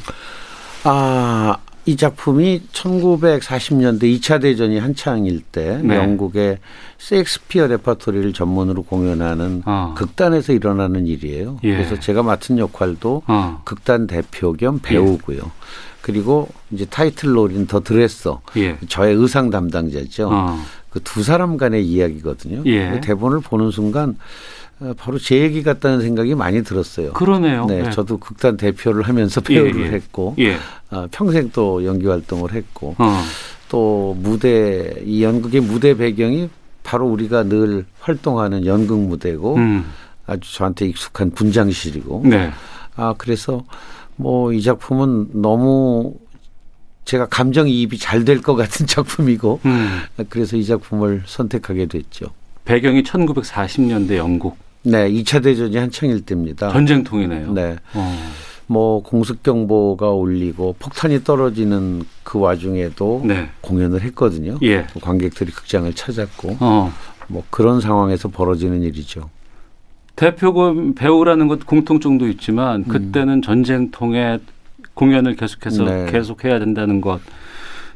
아, 0.83 1.57
이 1.87 1.95
작품이 1.95 2.63
1940년대 2.73 4.03
2차 4.19 4.41
대전이 4.41 4.77
한창일 4.77 5.39
때 5.39 5.79
네. 5.81 5.95
영국의 5.95 6.57
셰익스피어 6.97 7.67
레퍼토리를 7.67 8.33
전문으로 8.33 8.83
공연하는 8.83 9.61
아. 9.63 9.93
극단에서 9.97 10.51
일어나는 10.51 11.07
일이에요. 11.07 11.59
예. 11.63 11.71
그래서 11.71 11.97
제가 11.97 12.23
맡은 12.23 12.59
역할도 12.59 13.23
어. 13.27 13.61
극단 13.63 14.05
대표 14.05 14.51
겸 14.51 14.79
배우고요. 14.83 15.39
그리고 16.01 16.49
이제 16.71 16.83
타이틀 16.83 17.37
롤인 17.37 17.67
더 17.67 17.79
드레서 17.79 18.41
예. 18.57 18.77
저의 18.89 19.15
의상 19.15 19.49
담당자죠. 19.49 20.29
어. 20.29 20.59
그두 20.89 21.23
사람 21.23 21.55
간의 21.55 21.85
이야기거든요. 21.85 22.63
예. 22.65 22.89
그 22.91 22.99
대본을 23.01 23.39
보는 23.39 23.71
순간 23.71 24.17
어, 24.79 24.93
바로 24.95 25.17
제 25.17 25.39
얘기 25.39 25.63
같다는 25.63 26.01
생각이 26.01 26.35
많이 26.35 26.63
들었어요. 26.63 27.13
그러네요. 27.13 27.65
네, 27.65 27.81
네. 27.83 27.89
저도 27.89 28.17
극단 28.17 28.57
대표를 28.57 29.03
하면서 29.03 29.41
예, 29.49 29.55
배우를 29.55 29.87
예. 29.87 29.91
했고 29.91 30.35
예. 30.39 30.57
어, 30.91 31.07
평생 31.11 31.49
또 31.51 31.83
연기 31.85 32.07
활동을 32.07 32.53
했고 32.53 32.95
어. 32.97 33.21
또 33.69 34.15
무대 34.19 34.93
이 35.05 35.23
연극의 35.23 35.61
무대 35.61 35.95
배경이 35.95 36.49
바로 36.83 37.07
우리가 37.07 37.43
늘 37.43 37.85
활동하는 37.99 38.65
연극 38.65 38.99
무대고 38.99 39.55
음. 39.55 39.85
아주 40.25 40.53
저한테 40.55 40.85
익숙한 40.87 41.31
분장실이고 41.31 42.23
네. 42.25 42.51
아 42.95 43.13
그래서 43.17 43.63
뭐 44.15 44.53
이 44.53 44.61
작품은 44.61 45.41
너무 45.41 46.15
제가 47.05 47.27
감정이입이 47.27 47.97
잘 47.99 48.25
될 48.25 48.41
것 48.41 48.55
같은 48.55 48.85
작품이고 48.87 49.59
음. 49.65 50.01
그래서 50.29 50.55
이 50.57 50.65
작품을 50.65 51.23
선택하게 51.25 51.85
됐죠. 51.87 52.27
배경이 52.65 53.03
1940년대 53.03 54.15
영국 54.17 54.57
네, 54.83 55.09
2차 55.11 55.43
대전이 55.43 55.75
한창일 55.77 56.21
때입니다. 56.21 56.69
전쟁통이네요. 56.71 57.51
네. 57.53 57.75
어. 57.93 58.31
뭐 58.67 59.01
공습 59.01 59.43
경보가 59.43 60.11
울리고 60.11 60.75
폭탄이 60.77 61.23
떨어지는 61.23 62.03
그 62.23 62.39
와중에도 62.39 63.21
네. 63.25 63.49
공연을 63.61 64.01
했거든요. 64.01 64.57
예. 64.61 64.85
관객들이 65.01 65.51
극장을 65.51 65.91
찾았고 65.93 66.57
어. 66.59 66.91
뭐 67.27 67.43
그런 67.49 67.81
상황에서 67.81 68.27
벌어지는 68.27 68.83
일이죠. 68.83 69.29
대표금 70.17 70.95
배우라는 70.95 71.47
것 71.47 71.65
공통점도 71.65 72.27
있지만 72.29 72.83
그때는 72.85 73.41
전쟁통에 73.41 74.39
공연을 74.95 75.35
계속해서 75.35 75.83
네. 75.83 76.11
계속해야 76.11 76.59
된다는 76.59 77.01
것 77.01 77.21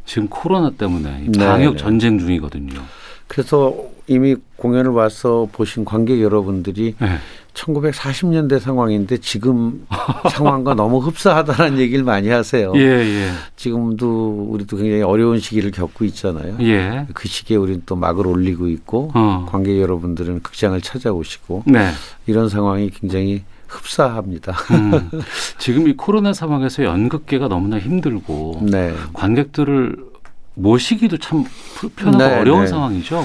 지금 0.05 0.27
코로나 0.29 0.69
때문에 0.69 1.25
이 1.25 1.31
네, 1.31 1.45
방역 1.45 1.71
네. 1.71 1.77
전쟁 1.77 2.19
중이거든요. 2.19 2.79
그래서 3.27 3.75
이미 4.07 4.35
공연을 4.57 4.91
와서 4.91 5.47
보신 5.51 5.83
관객 5.83 6.21
여러분들이 6.21 6.95
네. 6.99 7.07
1940년대 7.53 8.59
상황인데 8.59 9.17
지금 9.17 9.85
상황과 10.31 10.73
너무 10.73 10.99
흡사하다는 10.99 11.79
얘기를 11.79 12.03
많이 12.03 12.29
하세요. 12.29 12.71
예, 12.75 12.81
예. 12.81 13.31
지금도 13.55 14.47
우리도 14.49 14.77
굉장히 14.77 15.01
어려운 15.01 15.39
시기를 15.39 15.71
겪고 15.71 16.05
있잖아요. 16.05 16.57
예. 16.61 17.07
그 17.13 17.27
시기에 17.27 17.57
우리는 17.57 17.83
또 17.85 17.95
막을 17.95 18.25
올리고 18.25 18.67
있고 18.69 19.11
어. 19.13 19.45
관객 19.49 19.79
여러분들은 19.79 20.41
극장을 20.41 20.79
찾아오시고 20.79 21.63
네. 21.67 21.91
이런 22.25 22.49
상황이 22.49 22.89
굉장히 22.89 23.43
흡사합니다. 23.67 24.53
음. 24.71 25.09
지금 25.57 25.87
이 25.87 25.95
코로나 25.95 26.33
상황에서 26.33 26.83
연극계가 26.83 27.47
너무나 27.47 27.79
힘들고 27.79 28.61
네. 28.63 28.93
관객들을 29.13 30.11
모시기도 30.55 31.17
참 31.17 31.45
불편하고 31.75 32.17
네, 32.17 32.39
어려운 32.39 32.61
네. 32.61 32.67
상황이죠. 32.67 33.23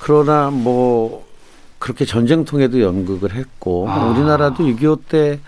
그러나 0.00 0.50
뭐 0.50 1.27
그렇게 1.78 2.04
전쟁통에도 2.04 2.80
연극을 2.80 3.34
했고 3.34 3.88
아. 3.88 4.06
우리나라도 4.06 4.64
6.25때 4.64 5.38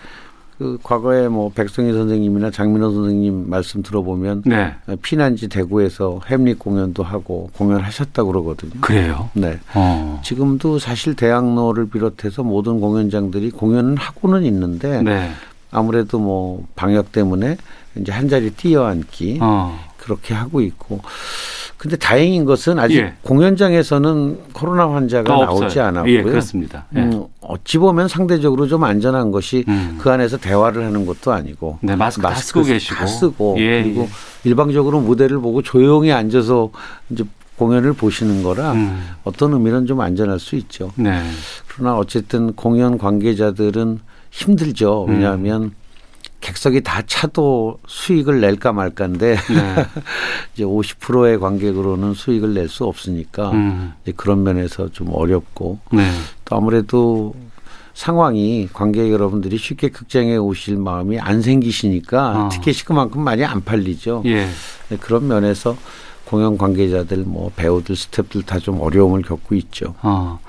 그 0.61 0.77
과거에 0.83 1.27
뭐 1.27 1.49
백성희 1.49 1.91
선생님이나 1.91 2.51
장민호 2.51 2.91
선생님 2.91 3.49
말씀 3.49 3.81
들어보면 3.81 4.43
네. 4.45 4.75
피난지 5.01 5.49
대구에서 5.49 6.21
햄릿 6.27 6.59
공연도 6.59 7.01
하고 7.01 7.49
공연하셨다고 7.57 8.31
그러거든요. 8.31 8.79
그래요. 8.79 9.31
네. 9.33 9.59
어. 9.73 10.21
지금도 10.23 10.77
사실 10.77 11.15
대학로를 11.15 11.89
비롯해서 11.89 12.43
모든 12.43 12.79
공연장들이 12.79 13.49
공연은 13.49 13.97
하고는 13.97 14.43
있는데 14.45 15.01
네. 15.01 15.31
아무래도 15.71 16.19
뭐 16.19 16.67
방역 16.75 17.11
때문에 17.11 17.57
이제 17.95 18.11
한 18.11 18.29
자리 18.29 18.51
뛰어앉기 18.51 19.39
어. 19.41 19.79
그렇게 20.01 20.33
하고 20.33 20.61
있고 20.61 21.01
근데 21.77 21.95
다행인 21.95 22.45
것은 22.45 22.77
아직 22.77 22.97
예. 22.97 23.13
공연장에서는 23.23 24.39
코로나 24.53 24.87
환자가 24.91 25.23
더 25.23 25.45
나오지 25.45 25.63
없어요. 25.65 25.83
않았고요. 25.85 26.13
예, 26.13 26.21
그렇습니다. 26.21 26.85
예. 26.95 26.99
음, 26.99 27.25
어찌 27.39 27.77
보면 27.79 28.07
상대적으로 28.07 28.67
좀 28.67 28.83
안전한 28.83 29.31
것이 29.31 29.63
음. 29.67 29.97
그 29.99 30.11
안에서 30.11 30.37
대화를 30.37 30.85
하는 30.85 31.05
것도 31.05 31.31
아니고 31.31 31.79
네, 31.81 31.95
마스크 31.95 32.21
다 32.21 32.35
쓰고 32.35 32.63
계시고. 32.63 32.95
다 32.95 33.07
쓰고 33.07 33.55
예, 33.59 33.81
그리고 33.81 34.01
예. 34.01 34.49
일방적으로 34.49 34.99
무대를 34.99 35.39
보고 35.39 35.61
조용히 35.61 36.11
앉아서 36.11 36.71
이제 37.09 37.23
공연을 37.57 37.93
보시는 37.93 38.43
거라 38.43 38.73
음. 38.73 39.03
어떤 39.23 39.53
의미는 39.53 39.85
좀 39.85 40.01
안전할 40.01 40.39
수 40.39 40.55
있죠. 40.55 40.91
네. 40.95 41.21
그러나 41.67 41.97
어쨌든 41.97 42.53
공연 42.53 42.97
관계자들은 42.97 43.99
힘들죠. 44.31 45.05
음. 45.05 45.13
왜냐하면 45.13 45.71
객석이 46.41 46.81
다 46.81 47.01
차도 47.05 47.79
수익을 47.87 48.41
낼까 48.41 48.73
말까인데 48.73 49.35
네. 49.35 49.85
이제 50.53 50.63
50%의 50.63 51.39
관객으로는 51.39 52.13
수익을 52.15 52.53
낼 52.55 52.67
수 52.67 52.85
없으니까 52.85 53.51
음. 53.51 53.93
이제 54.03 54.11
그런 54.15 54.43
면에서 54.43 54.89
좀 54.89 55.09
어렵고 55.13 55.79
네. 55.93 56.09
또 56.45 56.55
아무래도 56.55 57.35
상황이 57.93 58.67
관객 58.71 59.11
여러분들이 59.11 59.57
쉽게 59.57 59.89
극장에 59.89 60.37
오실 60.37 60.77
마음이 60.77 61.19
안 61.19 61.41
생기시니까 61.41 62.45
어. 62.45 62.49
티켓이 62.49 62.79
그만큼 62.85 63.21
많이 63.23 63.43
안 63.43 63.61
팔리죠. 63.63 64.23
예. 64.25 64.47
네, 64.89 64.97
그런 64.99 65.27
면에서 65.27 65.75
공연 66.25 66.57
관계자들 66.57 67.17
뭐 67.25 67.51
배우들 67.55 67.95
스태프들 67.97 68.43
다 68.43 68.57
좀 68.59 68.79
어려움을 68.79 69.21
겪고 69.23 69.53
있죠. 69.55 69.95
어. 70.01 70.39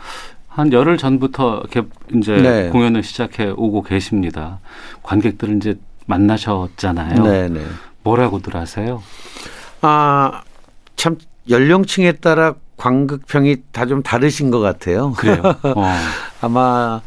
한 0.54 0.72
열흘 0.72 0.98
전부터 0.98 1.60
이렇게 1.60 1.82
이제 2.14 2.34
네. 2.36 2.68
공연을 2.68 3.02
시작해 3.02 3.48
오고 3.56 3.82
계십니다. 3.82 4.60
관객들을 5.02 5.56
이제 5.56 5.78
만나셨잖아요. 6.06 7.22
네, 7.22 7.48
네. 7.48 7.60
뭐라고들 8.02 8.54
하세요? 8.54 9.02
아, 9.80 10.42
참 10.96 11.16
연령층에 11.48 12.12
따라 12.12 12.54
관극평이 12.76 13.56
다 13.72 13.86
좀 13.86 14.02
다르신 14.02 14.50
것 14.50 14.60
같아요. 14.60 15.12
그래요. 15.12 15.40
어. 15.76 15.84
아마 16.40 17.00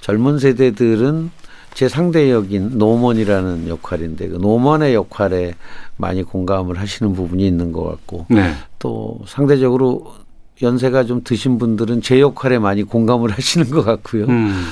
젊은 0.00 0.38
세대들은 0.38 1.30
제 1.74 1.88
상대 1.90 2.30
역인 2.30 2.78
노먼이라는 2.78 3.68
역할인데 3.68 4.28
그 4.28 4.36
노먼의 4.36 4.94
역할에 4.94 5.52
많이 5.98 6.22
공감을 6.22 6.78
하시는 6.80 7.12
부분이 7.12 7.46
있는 7.46 7.72
것 7.72 7.84
같고 7.84 8.26
네. 8.30 8.54
또 8.78 9.20
상대적으로 9.26 10.14
연세가 10.62 11.04
좀 11.04 11.22
드신 11.22 11.58
분들은 11.58 12.02
제 12.02 12.20
역할에 12.20 12.58
많이 12.58 12.82
공감을 12.82 13.30
하시는 13.36 13.68
것 13.70 13.84
같고요. 13.84 14.24
음. 14.26 14.64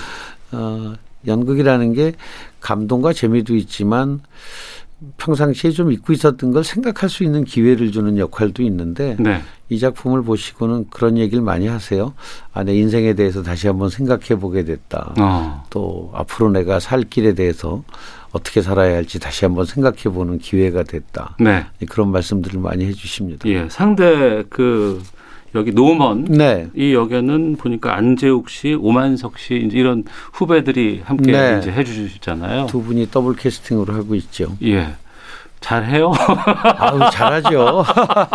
어, 0.52 0.94
연극이라는 1.26 1.94
게 1.94 2.12
감동과 2.60 3.12
재미도 3.12 3.56
있지만 3.56 4.20
평상시에 5.18 5.70
좀 5.70 5.92
잊고 5.92 6.12
있었던 6.12 6.52
걸 6.52 6.64
생각할 6.64 7.10
수 7.10 7.24
있는 7.24 7.44
기회를 7.44 7.92
주는 7.92 8.16
역할도 8.16 8.62
있는데 8.62 9.16
네. 9.18 9.42
이 9.68 9.78
작품을 9.78 10.22
보시고는 10.22 10.86
그런 10.90 11.18
얘기를 11.18 11.42
많이 11.42 11.66
하세요. 11.66 12.14
아, 12.52 12.62
내 12.64 12.74
인생에 12.74 13.14
대해서 13.14 13.42
다시 13.42 13.66
한번 13.66 13.90
생각해 13.90 14.38
보게 14.40 14.64
됐다. 14.64 15.14
어. 15.18 15.64
또 15.70 16.10
앞으로 16.14 16.50
내가 16.50 16.80
살 16.80 17.02
길에 17.02 17.34
대해서 17.34 17.82
어떻게 18.32 18.62
살아야 18.62 18.96
할지 18.96 19.18
다시 19.18 19.44
한번 19.44 19.64
생각해 19.66 20.04
보는 20.04 20.38
기회가 20.38 20.82
됐다. 20.82 21.36
네. 21.38 21.66
그런 21.88 22.10
말씀들을 22.10 22.60
많이 22.60 22.86
해 22.86 22.92
주십니다. 22.92 23.48
예. 23.48 23.68
상대 23.68 24.42
그 24.48 25.02
여기 25.54 25.72
노먼 25.72 26.24
네. 26.24 26.68
이 26.74 26.92
역에는 26.94 27.56
보니까 27.56 27.94
안재욱 27.96 28.48
씨, 28.50 28.74
오만석 28.74 29.38
씨 29.38 29.56
이제 29.66 29.78
이런 29.78 30.04
후배들이 30.32 31.02
함께 31.04 31.32
네. 31.32 31.58
이제 31.60 31.70
해주시잖아요. 31.70 32.66
두 32.66 32.82
분이 32.82 33.08
더블 33.10 33.36
캐스팅으로 33.36 33.94
하고 33.94 34.14
있죠. 34.16 34.56
예. 34.64 34.94
잘해요. 35.60 36.12
아우 36.76 37.10
잘하죠. 37.10 37.84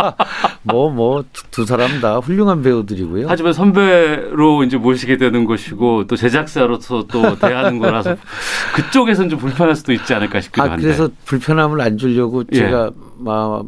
뭐 0.64 0.90
뭐 0.90 1.24
두 1.52 1.64
사람 1.66 2.00
다 2.02 2.18
훌륭한 2.18 2.64
배우들이고요. 2.64 3.28
하지만 3.30 3.54
선배로 3.54 4.64
이제 4.64 4.78
모시게 4.78 5.18
되는 5.18 5.46
것이고 5.46 6.08
또 6.08 6.16
제작사로서 6.16 7.06
또 7.12 7.38
대하는 7.38 7.78
거라서 7.80 8.16
그쪽에서는 8.76 9.30
좀 9.30 9.40
불편할 9.40 9.76
수도 9.76 9.94
있지 9.94 10.14
않을까 10.14 10.42
싶기도 10.42 10.64
아 10.68 10.72
한데. 10.72 10.82
그래서 10.84 11.10
불편함을 11.26 11.82
안 11.82 11.98
주려고 11.98 12.44
예. 12.54 12.58
제가 12.58 12.92
막 13.20 13.64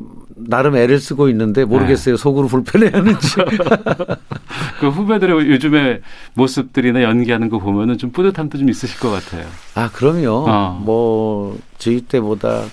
나름 0.47 0.75
애를 0.75 0.99
쓰고 0.99 1.29
있는데 1.29 1.65
모르겠어요. 1.65 2.17
속으로 2.17 2.47
불편해하는지. 2.47 3.35
그 4.79 4.89
후배들의 4.89 5.49
요즘의 5.51 6.01
모습들이나 6.33 7.03
연기하는 7.03 7.49
거 7.49 7.59
보면은 7.59 7.97
좀 7.97 8.11
뿌듯함도 8.11 8.57
좀 8.57 8.69
있으실 8.69 8.99
것 8.99 9.09
같아요. 9.11 9.45
아 9.75 9.89
그럼요. 9.91 10.45
어. 10.47 10.81
뭐 10.83 11.57
저희 11.77 12.01
때보다 12.01 12.63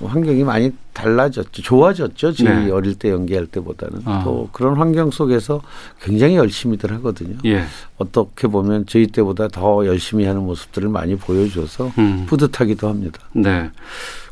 환경이 0.00 0.44
많이 0.44 0.72
달라졌죠. 0.92 1.62
좋아졌죠. 1.62 2.32
저희 2.32 2.66
네. 2.66 2.70
어릴 2.70 2.94
때 2.94 3.10
연기할 3.10 3.46
때보다는 3.46 4.02
어. 4.06 4.20
또 4.24 4.48
그런 4.52 4.76
환경 4.76 5.10
속에서 5.10 5.60
굉장히 6.00 6.36
열심히들 6.36 6.92
하거든요. 6.94 7.36
예. 7.44 7.64
어떻게 7.98 8.46
보면 8.46 8.86
저희 8.86 9.08
때보다 9.08 9.48
더 9.48 9.84
열심히 9.86 10.24
하는 10.24 10.42
모습들을 10.42 10.88
많이 10.88 11.16
보여줘서 11.16 11.92
음. 11.98 12.26
뿌듯하기도 12.28 12.88
합니다. 12.88 13.20
네. 13.32 13.70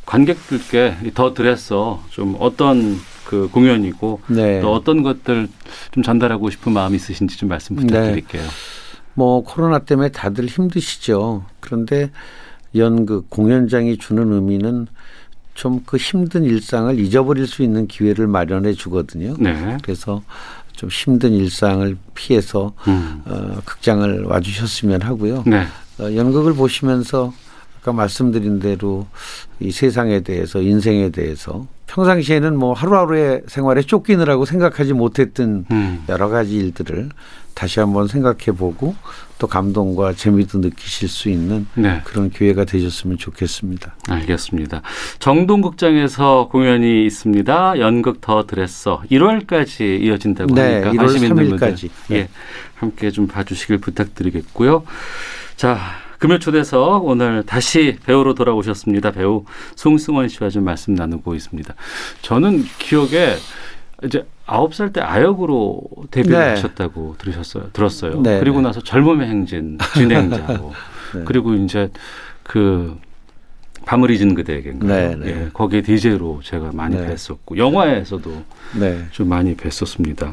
관객들께 0.06 1.12
더 1.14 1.34
드레서 1.34 2.02
좀 2.10 2.36
어떤 2.38 2.96
그 3.24 3.48
공연이고 3.50 4.20
네. 4.28 4.60
또 4.60 4.72
어떤 4.72 5.02
것들 5.02 5.48
좀 5.90 6.02
전달하고 6.02 6.48
싶은 6.50 6.72
마음이 6.72 6.96
있으신지 6.96 7.36
좀 7.36 7.48
말씀 7.48 7.76
부탁드릴게요. 7.76 8.42
뭐 9.14 9.42
코로나 9.42 9.80
때문에 9.80 10.10
다들 10.10 10.46
힘드시죠. 10.46 11.44
그런데 11.60 12.10
연극 12.74 13.28
공연장이 13.30 13.96
주는 13.98 14.32
의미는 14.32 14.86
좀 15.54 15.80
그 15.86 15.96
힘든 15.96 16.44
일상을 16.44 16.98
잊어버릴 17.00 17.46
수 17.46 17.62
있는 17.62 17.88
기회를 17.88 18.26
마련해 18.26 18.74
주거든요. 18.74 19.34
네. 19.38 19.78
그래서 19.82 20.22
좀 20.72 20.90
힘든 20.90 21.32
일상을 21.32 21.96
피해서 22.14 22.74
음. 22.86 23.22
어, 23.24 23.56
극장을 23.64 24.24
와주셨으면 24.24 25.02
하고요. 25.02 25.44
네. 25.46 25.66
어, 25.98 26.14
연극을 26.14 26.54
보시면서 26.54 27.32
아까 27.86 27.92
말씀드린 27.92 28.58
대로 28.58 29.06
이 29.60 29.70
세상에 29.70 30.18
대해서 30.20 30.60
인생에 30.60 31.10
대해서 31.10 31.68
평상시에는 31.86 32.58
뭐 32.58 32.72
하루하루의 32.72 33.42
생활에 33.46 33.80
쫓기느라고 33.82 34.44
생각하지 34.44 34.92
못했던 34.92 35.64
음. 35.70 36.02
여러 36.08 36.28
가지 36.28 36.56
일들을 36.56 37.10
다시 37.54 37.78
한번 37.78 38.08
생각해 38.08 38.56
보고 38.58 38.96
또 39.38 39.46
감동과 39.46 40.14
재미도 40.14 40.58
느끼실 40.58 41.08
수 41.08 41.30
있는 41.30 41.68
네. 41.74 42.00
그런 42.02 42.28
기회가 42.28 42.64
되셨으면 42.64 43.18
좋겠습니다. 43.18 43.94
알겠습니다. 44.08 44.82
정동극장에서 45.20 46.48
공연이 46.50 47.06
있습니다. 47.06 47.78
연극 47.78 48.20
더 48.20 48.46
드레서 48.46 49.04
1월까지 49.12 50.02
이어진다고 50.02 50.56
네, 50.56 50.82
하니까 50.82 50.90
1월 50.90 50.96
관심 50.98 51.22
있는 51.22 51.36
3일 51.36 51.50
분들 51.50 51.68
까지. 51.68 51.90
네. 52.08 52.16
예, 52.16 52.28
함께 52.74 53.12
좀 53.12 53.28
봐주시길 53.28 53.78
부탁드리겠고요. 53.78 54.82
자. 55.54 56.04
금요 56.18 56.38
초대석 56.38 57.04
오늘 57.04 57.42
다시 57.44 57.96
배우로 58.06 58.34
돌아오셨습니다. 58.34 59.10
배우 59.10 59.44
송승원 59.74 60.28
씨와 60.28 60.50
좀 60.50 60.64
말씀 60.64 60.94
나누고 60.94 61.34
있습니다. 61.34 61.74
저는 62.22 62.64
기억에 62.78 63.34
이제 64.04 64.26
아홉 64.46 64.74
살 64.74 64.92
때 64.92 65.00
아역으로 65.00 65.82
데뷔를 66.10 66.38
네. 66.38 66.44
하셨다고 66.50 67.16
들으셨어요. 67.18 67.70
들었어요. 67.72 68.20
네, 68.22 68.38
그리고 68.38 68.58
네. 68.58 68.64
나서 68.68 68.80
젊음의 68.80 69.28
행진 69.28 69.78
진행자고 69.94 70.72
네. 71.14 71.22
그리고 71.24 71.54
이제 71.54 71.90
그 72.42 72.98
밤을 73.84 74.10
잊은 74.10 74.34
그대에게인가요? 74.34 74.88
네, 75.10 75.16
네. 75.16 75.26
예, 75.44 75.50
거기에 75.52 75.80
DJ로 75.82 76.40
제가 76.42 76.70
많이 76.72 76.96
네. 76.96 77.14
뵀었고 77.14 77.56
영화에서도 77.56 78.44
네. 78.80 79.06
좀 79.12 79.28
많이 79.28 79.56
뵀었습니다. 79.56 80.32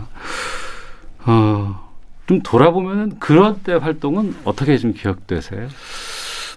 어, 1.25 1.82
좀 2.27 2.41
돌아보면 2.41 3.19
그런 3.19 3.59
때 3.63 3.73
활동은 3.73 4.35
어떻게 4.45 4.77
좀 4.77 4.93
기억되세요? 4.93 5.67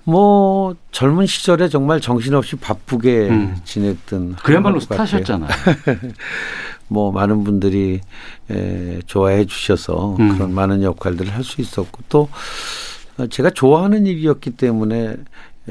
뭐 0.05 0.77
젊은 0.93 1.27
시절에 1.27 1.69
정말 1.69 2.01
정신없이 2.01 2.55
바쁘게 2.57 3.29
음. 3.29 3.57
지냈던 3.65 4.37
그야말로. 4.37 4.79
스타셨잖아요. 4.79 5.51
뭐 6.89 7.11
많은 7.11 7.43
분들이 7.43 8.01
에, 8.49 9.01
좋아해 9.07 9.45
주셔서 9.47 10.15
음. 10.21 10.35
그런 10.35 10.55
많은 10.55 10.83
역할들을 10.85 11.35
할 11.35 11.43
수 11.43 11.61
있었고 11.61 12.03
또 12.09 12.29
어, 13.19 13.27
제가 13.27 13.51
좋아하는 13.51 14.07
일이었기 14.07 14.51
때문에 14.51 15.17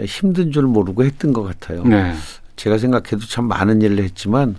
힘든 0.03 0.51
줄 0.51 0.63
모르고 0.63 1.05
했던 1.05 1.31
것 1.31 1.43
같아요. 1.43 1.83
네. 1.85 2.13
제가 2.55 2.77
생각해도 2.77 3.19
참 3.27 3.45
많은 3.47 3.81
일을 3.81 3.99
했지만 4.03 4.55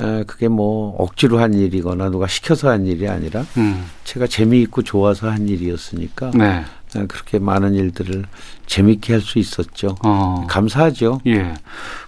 에, 0.00 0.24
그게 0.24 0.48
뭐 0.48 0.96
억지로 0.98 1.38
한 1.38 1.54
일이거나 1.54 2.10
누가 2.10 2.26
시켜서 2.26 2.68
한 2.70 2.86
일이 2.86 3.08
아니라 3.08 3.44
음. 3.56 3.84
제가 4.04 4.26
재미있고 4.26 4.82
좋아서 4.82 5.30
한 5.30 5.48
일이었으니까 5.48 6.32
네. 6.34 6.64
에, 6.96 7.06
그렇게 7.06 7.38
많은 7.38 7.74
일들을 7.74 8.24
재미있게 8.66 9.12
할 9.14 9.22
수 9.22 9.38
있었죠. 9.38 9.96
어. 10.04 10.44
감사하죠. 10.48 11.20
예. 11.26 11.54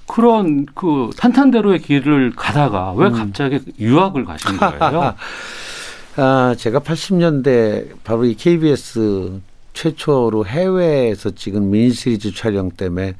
그런 0.06 0.66
그 0.74 1.10
탄탄대로의 1.16 1.80
길을 1.82 2.32
가다가 2.34 2.92
왜 2.92 3.06
음. 3.08 3.12
갑자기 3.12 3.60
유학을 3.78 4.24
가신 4.24 4.56
거예요? 4.56 5.14
아, 6.16 6.54
제가 6.58 6.80
80년대 6.80 7.86
바로 8.04 8.24
이 8.24 8.34
KBS 8.34 9.40
최초로 9.72 10.44
해외에서 10.46 11.30
찍은 11.30 11.70
미니시리즈 11.70 12.34
촬영 12.34 12.70
때문에 12.70 13.10
아, 13.10 13.14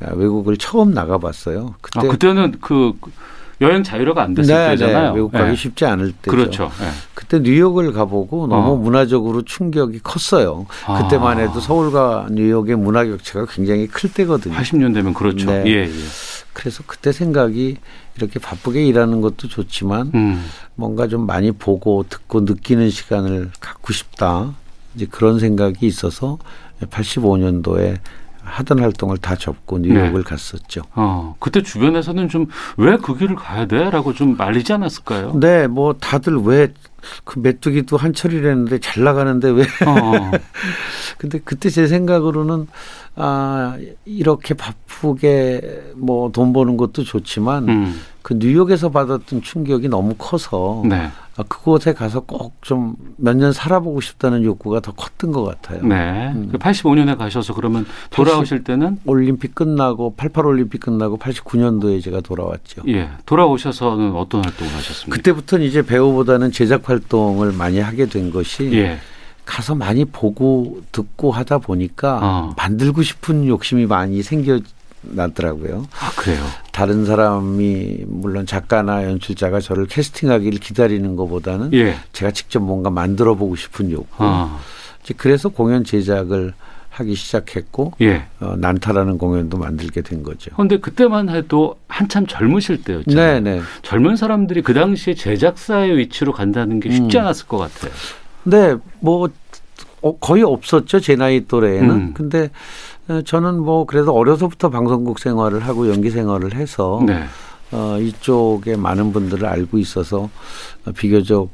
외국을 0.00 0.56
처음 0.56 0.92
나가봤어요. 0.92 1.74
아, 1.94 2.02
그때는 2.02 2.56
그 2.60 2.92
여행 3.60 3.82
자유로가 3.82 4.22
안 4.22 4.34
됐을 4.34 4.54
네, 4.54 4.70
때잖아요. 4.70 5.10
네, 5.10 5.14
외국 5.16 5.32
가기 5.32 5.52
예. 5.52 5.56
쉽지 5.56 5.86
않을 5.86 6.12
때죠. 6.12 6.30
그렇죠. 6.30 6.70
예. 6.82 6.88
그때 7.14 7.38
뉴욕을 7.38 7.92
가보고 7.92 8.46
너무 8.48 8.72
어. 8.72 8.76
문화적으로 8.76 9.42
충격이 9.42 10.00
컸어요. 10.00 10.66
아. 10.86 11.02
그때만 11.02 11.40
해도 11.40 11.60
서울과 11.60 12.26
뉴욕의 12.30 12.76
문화 12.76 13.04
격차가 13.04 13.46
굉장히 13.46 13.86
클 13.86 14.12
때거든요. 14.12 14.54
80년대면 14.54 15.14
그렇죠. 15.14 15.46
네. 15.46 15.64
예, 15.66 15.72
예. 15.84 15.90
그래서 16.52 16.82
그때 16.86 17.12
생각이 17.12 17.78
이렇게 18.16 18.38
바쁘게 18.38 18.84
일하는 18.86 19.20
것도 19.22 19.48
좋지만 19.48 20.12
음. 20.14 20.44
뭔가 20.74 21.08
좀 21.08 21.26
많이 21.26 21.52
보고 21.52 22.04
듣고 22.08 22.40
느끼는 22.42 22.90
시간을 22.90 23.50
갖고 23.60 23.92
싶다. 23.92 24.54
이제 24.94 25.06
그런 25.10 25.38
생각이 25.38 25.86
있어서 25.86 26.38
85년도에 26.82 27.98
하던 28.46 28.80
활동을 28.80 29.18
다 29.18 29.34
접고 29.36 29.78
뉴욕을 29.78 30.12
네. 30.12 30.22
갔었죠. 30.22 30.82
어, 30.94 31.34
그때 31.38 31.62
주변에서는 31.62 32.28
좀 32.28 32.46
왜 32.78 32.96
그 33.02 33.16
길을 33.16 33.36
가야 33.36 33.66
돼? 33.66 33.90
라고 33.90 34.12
좀 34.14 34.36
말리지 34.36 34.72
않았을까요? 34.72 35.32
네, 35.40 35.66
뭐 35.66 35.94
다들 35.94 36.36
왜 36.38 36.72
그 37.24 37.38
메뚜기도 37.38 37.96
한철이라는데 37.96 38.80
잘 38.80 39.04
나가는데 39.04 39.50
왜? 39.50 39.62
어. 39.62 40.30
근데 41.18 41.38
그때 41.44 41.70
제 41.70 41.86
생각으로는 41.86 42.66
아 43.14 43.76
이렇게 44.04 44.54
바쁘게 44.54 45.92
뭐 45.96 46.30
돈 46.32 46.52
버는 46.52 46.76
것도 46.76 47.04
좋지만 47.04 47.68
음. 47.68 48.00
그 48.22 48.34
뉴욕에서 48.34 48.90
받았던 48.90 49.42
충격이 49.42 49.88
너무 49.88 50.14
커서 50.18 50.82
네. 50.84 51.08
아, 51.38 51.42
그곳에 51.48 51.92
가서 51.92 52.20
꼭 52.20 52.54
좀 52.62 52.96
몇 53.18 53.36
년 53.36 53.52
살아보고 53.52 54.00
싶다는 54.00 54.42
욕구가 54.44 54.80
더 54.80 54.92
컸던 54.92 55.32
것 55.32 55.44
같아요. 55.44 55.82
네. 55.86 56.32
음. 56.34 56.48
그 56.52 56.58
85년에 56.58 57.16
가셔서 57.18 57.54
그러면 57.54 57.86
돌아오실 58.10 58.64
때는 58.64 58.98
올림픽 59.04 59.54
끝나고 59.54 60.14
88 60.16 60.46
올림픽 60.46 60.80
끝나고 60.80 61.18
89년도에 61.18 62.02
제가 62.02 62.20
돌아왔죠. 62.20 62.82
예, 62.88 63.08
돌아오셔서는 63.26 64.14
어떤 64.14 64.44
활동을 64.44 64.72
하셨습니까? 64.74 65.16
그때부터는 65.16 65.64
이제 65.66 65.82
배우보다는 65.82 66.52
제작 66.52 66.88
활동을 66.88 67.52
많이 67.52 67.78
하게 67.80 68.06
된 68.06 68.30
것이 68.30 68.70
예. 68.74 68.98
가서 69.44 69.74
많이 69.74 70.04
보고 70.04 70.80
듣고 70.92 71.30
하다 71.30 71.58
보니까 71.58 72.18
어. 72.22 72.54
만들고 72.56 73.02
싶은 73.02 73.46
욕심이 73.46 73.86
많이 73.86 74.22
생겨 74.22 74.58
나더라고요. 75.02 75.86
아, 76.00 76.10
그래요. 76.16 76.42
다른 76.72 77.04
사람이 77.04 78.04
물론 78.06 78.46
작가나 78.46 79.04
연출자가 79.04 79.60
저를 79.60 79.86
캐스팅하기를 79.86 80.58
기다리는 80.58 81.16
것보다는 81.16 81.72
예. 81.74 81.96
제가 82.12 82.32
직접 82.32 82.60
뭔가 82.60 82.90
만들어 82.90 83.34
보고 83.34 83.56
싶은 83.56 83.90
욕구. 83.90 84.16
아, 84.18 84.58
그래서 85.16 85.48
공연 85.48 85.84
제작을 85.84 86.52
하기 86.96 87.14
시작했고 87.14 87.92
예. 88.00 88.26
어, 88.40 88.54
난타라는 88.56 89.18
공연도 89.18 89.58
만들게 89.58 90.00
된 90.00 90.22
거죠. 90.22 90.50
그런데 90.54 90.78
그때만 90.78 91.28
해도 91.28 91.76
한참 91.88 92.26
젊으실 92.26 92.82
때였잖아요. 92.82 93.40
네, 93.40 93.56
네. 93.56 93.62
젊은 93.82 94.16
사람들이 94.16 94.62
그 94.62 94.72
당시에 94.72 95.14
제작사의 95.14 95.98
위치로 95.98 96.32
간다는 96.32 96.80
게 96.80 96.90
쉽지 96.90 97.18
음. 97.18 97.22
않았을 97.22 97.46
것 97.46 97.58
같아요. 97.58 97.92
네, 98.44 98.76
뭐 99.00 99.28
어, 100.00 100.16
거의 100.18 100.42
없었죠 100.42 101.00
제 101.00 101.16
나이 101.16 101.46
또래에는. 101.46 101.90
음. 101.90 102.14
근데 102.14 102.44
어, 102.44 102.95
저는 103.24 103.62
뭐 103.62 103.84
그래도 103.86 104.12
어려서부터 104.14 104.70
방송국 104.70 105.18
생활을 105.18 105.66
하고 105.66 105.88
연기 105.88 106.10
생활을 106.10 106.54
해서 106.54 107.02
네. 107.06 107.24
어, 107.72 107.98
이쪽에 108.00 108.76
많은 108.76 109.12
분들을 109.12 109.46
알고 109.46 109.78
있어서 109.78 110.30
어, 110.84 110.92
비교적 110.92 111.50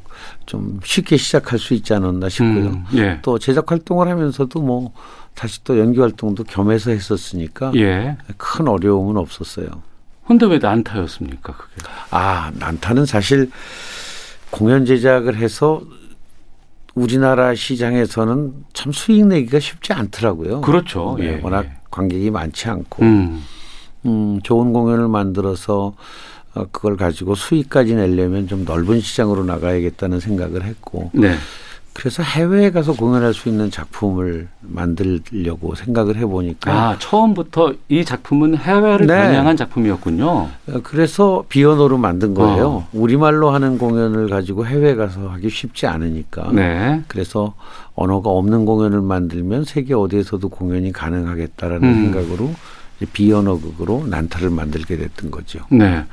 좀 0.46 0.80
쉽게 0.84 1.16
시작할 1.16 1.58
수 1.58 1.74
있지 1.74 1.94
않았나 1.94 2.28
싶고요. 2.28 2.66
음, 2.66 2.84
예. 2.94 3.18
또 3.22 3.38
제작 3.38 3.70
활동을 3.70 4.08
하면서도 4.08 4.60
뭐 4.60 4.92
다시 5.34 5.64
또 5.64 5.78
연기 5.78 6.00
활동도 6.00 6.44
겸해서 6.44 6.90
했었으니까 6.90 7.72
예. 7.76 8.16
큰 8.36 8.68
어려움은 8.68 9.16
없었어요. 9.16 9.68
근데 10.26 10.46
왜 10.46 10.58
난타였습니까, 10.58 11.52
그게? 11.54 11.88
아, 12.10 12.52
난타는 12.54 13.06
사실 13.06 13.50
공연 14.50 14.84
제작을 14.84 15.36
해서 15.36 15.82
우리나라 16.94 17.54
시장에서는 17.54 18.52
참 18.72 18.92
수익 18.92 19.26
내기가 19.26 19.58
쉽지 19.60 19.92
않더라고요. 19.92 20.60
그렇죠. 20.60 21.16
네, 21.18 21.38
예. 21.38 21.40
워낙 21.42 21.64
예. 21.64 21.72
관객이 21.90 22.30
많지 22.30 22.68
않고 22.68 23.02
음. 23.02 23.42
음, 24.06 24.40
좋은 24.42 24.72
공연을 24.72 25.08
만들어서 25.08 25.94
어, 26.54 26.66
그걸 26.70 26.96
가지고 26.96 27.34
수익까지 27.34 27.94
내려면 27.94 28.46
좀 28.46 28.64
넓은 28.64 29.00
시장으로 29.00 29.44
나가야겠다는 29.44 30.20
생각을 30.20 30.64
했고 30.64 31.10
네. 31.14 31.34
그래서 31.94 32.22
해외에 32.22 32.70
가서 32.70 32.94
공연할 32.94 33.34
수 33.34 33.48
있는 33.48 33.70
작품을 33.70 34.48
만들려고 34.60 35.74
생각을 35.74 36.16
해보니까 36.16 36.72
아, 36.72 36.96
처음부터 36.98 37.74
이 37.88 38.04
작품은 38.04 38.56
해외를 38.56 39.06
네. 39.06 39.14
겨냥한 39.14 39.56
작품이었군요. 39.56 40.26
어, 40.26 40.50
그래서 40.82 41.44
비언어로 41.48 41.98
만든 41.98 42.34
거예요. 42.34 42.66
어. 42.66 42.88
우리말로 42.92 43.50
하는 43.50 43.76
공연을 43.78 44.28
가지고 44.28 44.66
해외 44.66 44.94
가서 44.94 45.28
하기 45.28 45.50
쉽지 45.50 45.86
않으니까. 45.86 46.50
네. 46.52 47.02
그래서 47.08 47.54
언어가 47.94 48.30
없는 48.30 48.64
공연을 48.64 49.02
만들면 49.02 49.64
세계 49.64 49.94
어디에서도 49.94 50.48
공연이 50.48 50.92
가능하겠다라는 50.92 51.88
음. 51.88 51.94
생각으로 52.04 52.54
비언어극으로 53.12 54.06
난타를 54.08 54.50
만들게 54.50 54.96
됐던 54.96 55.30
거죠. 55.30 55.60
네. 55.70 56.04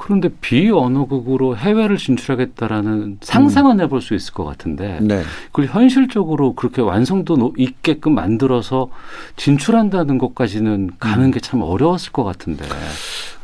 그런데 0.00 0.28
비언어극으로 0.40 1.56
해외를 1.56 1.96
진출하겠다라는 1.96 3.18
상상은 3.20 3.80
해볼 3.80 4.00
수 4.00 4.14
있을 4.14 4.32
것 4.32 4.44
같은데 4.44 4.98
네. 5.02 5.22
그걸 5.46 5.66
현실적으로 5.66 6.54
그렇게 6.54 6.80
완성도 6.80 7.36
노- 7.36 7.52
있게끔 7.58 8.14
만들어서 8.14 8.90
진출한다는 9.36 10.18
것까지는 10.18 10.90
가는 11.00 11.24
음. 11.26 11.30
게참 11.32 11.62
어려웠을 11.62 12.12
것 12.12 12.22
같은데. 12.22 12.64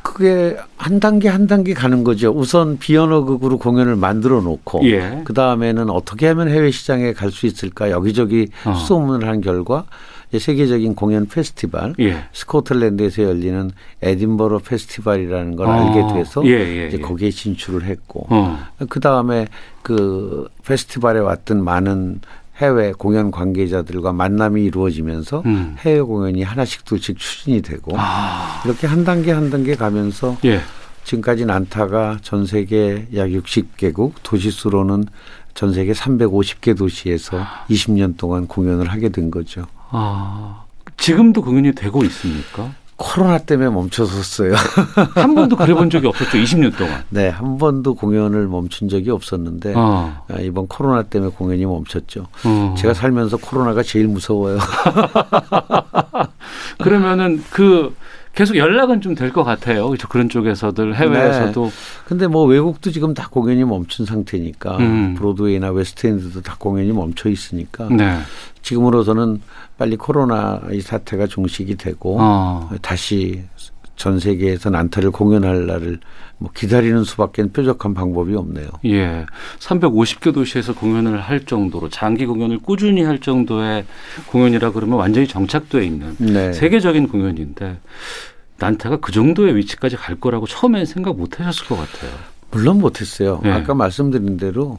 그게 0.03 0.57
한 0.77 1.01
단계 1.01 1.29
한 1.29 1.49
단계 1.49 1.75
가는 1.75 2.05
거죠. 2.05 2.31
우선 2.31 2.79
비언어극으로 2.79 3.59
공연을 3.59 3.97
만들어 3.97 4.41
놓고 4.41 4.83
예. 4.89 5.23
그 5.25 5.33
다음에는 5.35 5.91
어떻게 5.91 6.29
하면 6.29 6.49
해외 6.49 6.71
시장에 6.71 7.13
갈 7.15 7.31
수 7.33 7.47
있을까 7.47 7.91
여기저기 7.91 8.49
어. 8.65 8.75
수소문을 8.75 9.27
한 9.27 9.41
결과 9.41 9.87
세계적인 10.39 10.95
공연 10.95 11.27
페스티벌 11.27 11.95
예. 12.01 12.25
스코틀랜드에서 12.33 13.23
열리는 13.23 13.71
에딘버러 14.03 14.59
페스티벌이라는 14.59 15.57
걸 15.57 15.69
아, 15.69 15.75
알게 15.75 16.15
돼서 16.15 16.45
예, 16.47 16.51
예, 16.51 16.89
이제 16.89 16.99
예. 16.99 17.01
거기에 17.01 17.31
진출을 17.31 17.85
했고 17.85 18.27
어. 18.31 18.59
그 18.89 19.01
다음에 19.01 19.47
그 19.83 20.49
페스티벌에 20.65 21.21
왔던 21.21 21.63
많은 21.63 22.21
해외 22.57 22.93
공연 22.93 23.31
관계자들과 23.31 24.13
만남이 24.13 24.65
이루어지면서 24.65 25.43
음. 25.47 25.75
해외 25.81 26.01
공연이 26.01 26.43
하나씩 26.43 26.85
둘씩 26.85 27.19
추진이 27.19 27.63
되고 27.63 27.93
아. 27.97 28.63
이렇게 28.65 28.87
한 28.87 29.05
단계 29.05 29.33
한 29.33 29.51
단계 29.51 29.75
가면서 29.75 30.37
예. 30.45 30.61
지금까지 31.05 31.45
난타가 31.45 32.19
전 32.23 32.47
세계 32.47 33.07
약 33.15 33.29
60개국 33.29 34.13
도시수로는 34.23 35.05
전 35.55 35.73
세계 35.73 35.93
350개 35.93 36.77
도시에서 36.77 37.39
20년 37.71 38.17
동안 38.17 38.47
공연을 38.47 38.89
하게 38.89 39.11
된 39.11 39.31
거죠. 39.31 39.67
아. 39.95 40.65
지금도 40.97 41.43
공연이 41.43 41.75
되고 41.75 42.03
있습니까? 42.05 42.71
코로나 42.97 43.39
때문에 43.39 43.71
멈춰섰어요. 43.71 44.55
한 45.17 45.35
번도 45.35 45.57
그래 45.57 45.75
본 45.75 45.91
적이 45.91 46.07
없었죠. 46.07 46.39
20년 46.39 46.77
동안. 46.77 47.03
네, 47.11 47.29
한 47.29 47.59
번도 47.59 47.97
공연을 47.97 48.47
멈춘 48.47 48.89
적이 48.89 49.11
없었는데 49.11 49.73
어. 49.75 50.23
아, 50.29 50.39
이번 50.41 50.69
코로나 50.69 51.03
때문에 51.03 51.33
공연이 51.37 51.67
멈췄죠. 51.67 52.29
어. 52.45 52.75
제가 52.79 52.95
살면서 52.95 53.39
코로나가 53.39 53.83
제일 53.83 54.07
무서워요. 54.07 54.59
그러면은 56.79 57.43
그 57.51 57.95
계속 58.35 58.57
연락은 58.57 59.01
좀 59.01 59.15
될 59.15 59.33
것 59.33 59.45
같아요. 59.45 59.87
그렇죠. 59.89 60.09
그런 60.09 60.29
쪽에서들 60.29 60.97
해외에서도 60.97 61.71
근데 62.05 62.27
뭐 62.27 62.45
외국도 62.47 62.91
지금 62.91 63.15
다 63.15 63.29
공연이 63.31 63.65
멈춘 63.65 64.07
상태니까 64.07 64.77
음. 64.79 65.15
브로드웨이나 65.15 65.71
웨스트엔드도 65.71 66.43
다 66.43 66.57
공연이 66.59 66.93
멈춰 66.93 67.29
있으니까 67.29 67.89
네. 67.91 68.19
지금으로서는 68.65 69.41
빨리 69.79 69.97
코로나 69.97 70.61
이 70.73 70.81
사태가 70.81 71.27
종식이 71.27 71.77
되고 71.77 72.17
어. 72.19 72.71
다시 72.81 73.45
전 73.97 74.19
세계에서 74.19 74.71
난타를 74.71 75.13
공연할 75.13 75.67
날을 75.67 76.01
뭐 76.39 76.51
기다리는 76.53 77.05
수밖에 77.05 77.47
뾰족한 77.53 77.95
방법이 77.95 78.35
없네요. 78.35 78.69
예. 78.87 79.25
350개 79.61 80.35
도시에서 80.35 80.75
공연을 80.75 81.21
할 81.21 81.45
정도로 81.45 81.91
장기 81.91 82.27
공연을 82.27 82.59
꾸준히 82.59 83.03
할 83.03 83.21
정도의 83.21 83.85
공연이라 84.27 84.73
그러면 84.73 84.99
완전히 84.99 85.29
정착돼 85.29 85.85
있는 85.85 86.17
네. 86.19 86.53
세계적인 86.53 87.09
공연인데 87.09 87.79
난타가 88.59 88.97
그 88.97 89.13
정도의 89.13 89.55
위치까지 89.57 89.97
갈 89.97 90.17
거라고 90.17 90.47
처음엔 90.47 90.87
생각 90.87 91.17
못 91.17 91.39
하셨을 91.39 91.67
것 91.67 91.77
같아요. 91.77 92.11
물론 92.51 92.81
못 92.81 93.01
했어요. 93.01 93.41
네. 93.45 93.53
아까 93.53 93.75
말씀드린 93.75 94.37
대로 94.39 94.79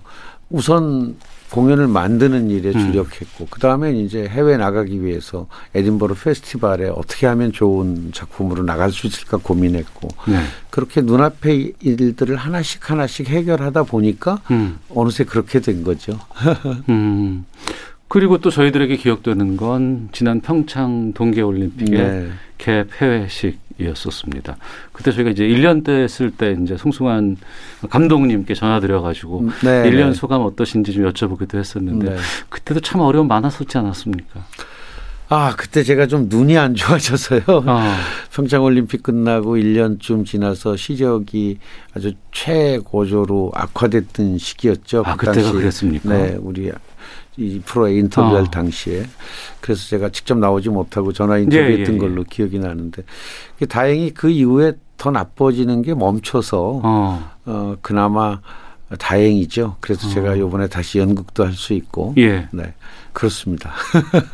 우선 0.49 1.15
공연을 1.51 1.87
만드는 1.87 2.49
일에 2.49 2.69
음. 2.69 2.79
주력했고 2.79 3.47
그 3.49 3.59
다음에 3.59 3.93
이제 3.93 4.27
해외 4.27 4.57
나가기 4.57 5.03
위해서 5.03 5.47
에딘버러 5.73 6.15
페스티벌에 6.15 6.89
어떻게 6.89 7.27
하면 7.27 7.51
좋은 7.51 8.11
작품으로 8.13 8.63
나갈 8.63 8.91
수 8.91 9.07
있을까 9.07 9.37
고민했고 9.37 10.07
네. 10.27 10.39
그렇게 10.69 11.01
눈앞의 11.01 11.73
일들을 11.79 12.35
하나씩 12.35 12.89
하나씩 12.89 13.29
해결하다 13.29 13.83
보니까 13.83 14.41
음. 14.51 14.79
어느새 14.89 15.23
그렇게 15.23 15.59
된 15.59 15.83
거죠. 15.83 16.19
음. 16.89 17.45
그리고 18.07 18.37
또 18.37 18.49
저희들에게 18.49 18.97
기억되는 18.97 19.57
건 19.57 20.09
지난 20.11 20.41
평창 20.41 21.13
동계올림픽의 21.13 21.97
네. 21.97 22.29
캡 22.57 22.85
해외식 22.99 23.64
이었었습니다. 23.79 24.57
그때 24.91 25.11
저희가 25.11 25.31
이제 25.31 25.43
1년 25.43 25.83
때 25.83 25.91
했을 25.91 26.31
때 26.31 26.55
이제 26.61 26.77
송승환 26.77 27.37
감독님께 27.89 28.53
전화 28.53 28.79
드려가지고 28.79 29.49
네, 29.63 29.89
1년 29.89 30.07
네. 30.07 30.13
소감 30.13 30.41
어떠신지 30.41 30.93
좀 30.93 31.11
여쭤보기도 31.11 31.57
했었는데 31.57 32.09
네. 32.11 32.17
그때도 32.49 32.79
참 32.79 33.01
어려움 33.01 33.27
많았었지 33.27 33.77
않았습니까? 33.77 34.45
아 35.27 35.55
그때 35.55 35.81
제가 35.83 36.05
좀 36.05 36.27
눈이 36.29 36.57
안 36.57 36.75
좋아져서요. 36.75 37.41
아. 37.65 37.97
평창 38.31 38.63
올림픽 38.63 39.01
끝나고 39.01 39.55
1년쯤 39.57 40.25
지나서 40.25 40.77
시력이 40.77 41.57
아주 41.95 42.13
최고조로 42.31 43.51
악화됐던 43.55 44.37
시기였죠. 44.37 45.03
아, 45.05 45.15
그 45.15 45.25
그때가. 45.25 45.51
그랬습니까? 45.51 46.09
네, 46.09 46.37
우리 46.39 46.71
이 47.37 47.59
프로에 47.65 47.95
인터뷰할 47.95 48.43
아. 48.43 48.51
당시에 48.51 49.05
그래서 49.59 49.87
제가 49.89 50.09
직접 50.09 50.37
나오지 50.37 50.69
못하고 50.69 51.11
전화 51.11 51.37
인터뷰했던 51.37 51.77
예, 51.77 51.89
예, 51.89 51.93
예. 51.93 51.97
걸로 51.97 52.23
기억이 52.23 52.59
나는데 52.59 53.03
다행히 53.67 54.11
그 54.11 54.29
이후에 54.29 54.73
더 54.97 55.11
나빠지는 55.11 55.81
게 55.81 55.93
멈춰서 55.93 56.81
어. 56.83 57.31
어 57.45 57.75
그나마 57.81 58.39
다행이죠. 58.97 59.77
그래서 59.79 60.07
제가 60.09 60.37
요번에 60.39 60.67
다시 60.67 60.99
연극도 60.99 61.45
할 61.45 61.53
수 61.53 61.73
있고 61.73 62.13
예. 62.17 62.47
네 62.51 62.73
그렇습니다. 63.13 63.71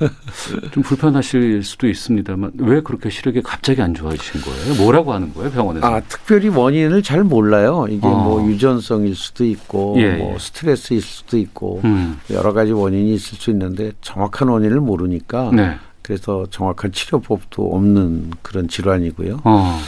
좀 0.72 0.82
불편하실 0.84 1.64
수도 1.64 1.88
있습니다만 1.88 2.54
왜 2.58 2.82
그렇게 2.82 3.10
시력이 3.12 3.42
갑자기 3.44 3.82
안 3.82 3.94
좋아지신 3.94 4.42
거예요? 4.42 4.76
뭐라고 4.84 5.14
하는 5.14 5.32
거예요, 5.34 5.52
병원에서? 5.52 5.86
아, 5.86 6.02
특별히 6.02 6.48
원인을 6.50 7.04
잘 7.04 7.24
몰라요. 7.24 7.86
이게 7.90 8.08
어. 8.08 8.10
뭐 8.10 8.50
유전성일 8.50 9.16
수도 9.16 9.46
있고 9.46 9.96
예, 10.00 10.14
뭐 10.16 10.34
예. 10.34 10.40
스트레스일 10.40 11.02
수도 11.02 11.38
있고 11.38 11.82
음. 11.84 12.20
여러 12.32 12.54
가지 12.54 12.72
원인이 12.72 13.14
있을 13.14 13.38
수 13.38 13.52
있는데 13.52 13.92
정확한 14.02 14.48
원인을 14.48 14.80
모르니까 14.80 15.52
네. 15.54 15.76
그래서 16.02 16.48
정확한 16.50 16.92
치료법도 16.92 17.76
없는 17.76 18.32
그런 18.42 18.68
질환이고요. 18.68 19.42
어. 19.44 19.80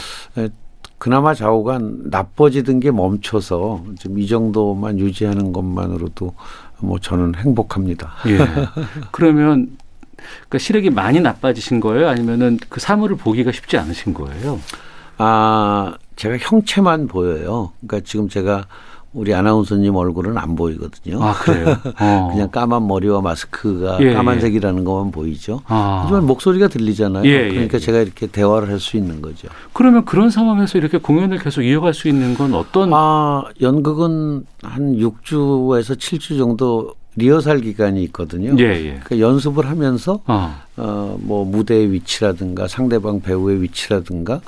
에, 1.04 1.14
그나마 1.14 1.34
좌우간 1.34 2.04
나빠지던 2.04 2.80
게 2.80 2.90
멈춰서 2.90 3.84
지금 3.98 4.18
이 4.18 4.26
정도만 4.26 4.98
유지하는 4.98 5.52
것만으로도 5.52 6.34
뭐 6.78 6.98
저는 6.98 7.34
행복합니다. 7.34 8.14
예. 8.28 8.38
그러면 9.10 9.76
그러니까 10.16 10.58
시력이 10.58 10.88
많이 10.88 11.20
나빠지신 11.20 11.80
거예요? 11.80 12.08
아니면은 12.08 12.58
그 12.70 12.80
사물을 12.80 13.16
보기가 13.16 13.52
쉽지 13.52 13.76
않으신 13.76 14.14
거예요? 14.14 14.58
아, 15.18 15.94
제가 16.16 16.38
형체만 16.38 17.06
보여요. 17.06 17.72
그러니까 17.80 18.06
지금 18.08 18.28
제가 18.28 18.66
우리 19.14 19.32
아나운서님 19.32 19.94
얼굴은 19.94 20.36
안 20.36 20.56
보이거든요. 20.56 21.22
아, 21.22 21.32
그래요? 21.34 21.76
어. 22.00 22.28
그냥 22.32 22.50
까만 22.50 22.86
머리와 22.86 23.20
마스크가 23.20 23.98
예, 24.00 24.12
까만색이라는 24.12 24.84
것만 24.84 25.12
보이죠. 25.12 25.62
아. 25.66 26.00
하지만 26.02 26.26
목소리가 26.26 26.68
들리잖아요. 26.68 27.24
예, 27.24 27.44
예, 27.46 27.48
그러니까 27.48 27.76
예. 27.76 27.78
제가 27.80 28.00
이렇게 28.00 28.26
대화를 28.26 28.68
할 28.68 28.80
수 28.80 28.96
있는 28.98 29.22
거죠. 29.22 29.48
그러면 29.72 30.04
그런 30.04 30.28
상황에서 30.30 30.76
이렇게 30.78 30.98
공연을 30.98 31.38
계속 31.38 31.62
이어갈 31.62 31.94
수 31.94 32.08
있는 32.08 32.34
건 32.34 32.52
어떤 32.54 32.90
아, 32.92 33.44
연극은 33.62 34.44
한 34.62 34.96
6주에서 34.96 35.96
7주 35.96 36.36
정도 36.36 36.94
리허설 37.16 37.60
기간이 37.60 38.02
있거든요. 38.04 38.54
예, 38.58 38.64
예. 38.64 39.00
그러니까 39.04 39.20
연습을 39.20 39.66
하면서 39.70 40.20
어. 40.26 40.54
어, 40.76 41.16
뭐 41.20 41.44
무대의 41.44 41.92
위치라든가 41.92 42.66
상대방 42.66 43.20
배우의 43.20 43.62
위치라든가 43.62 44.40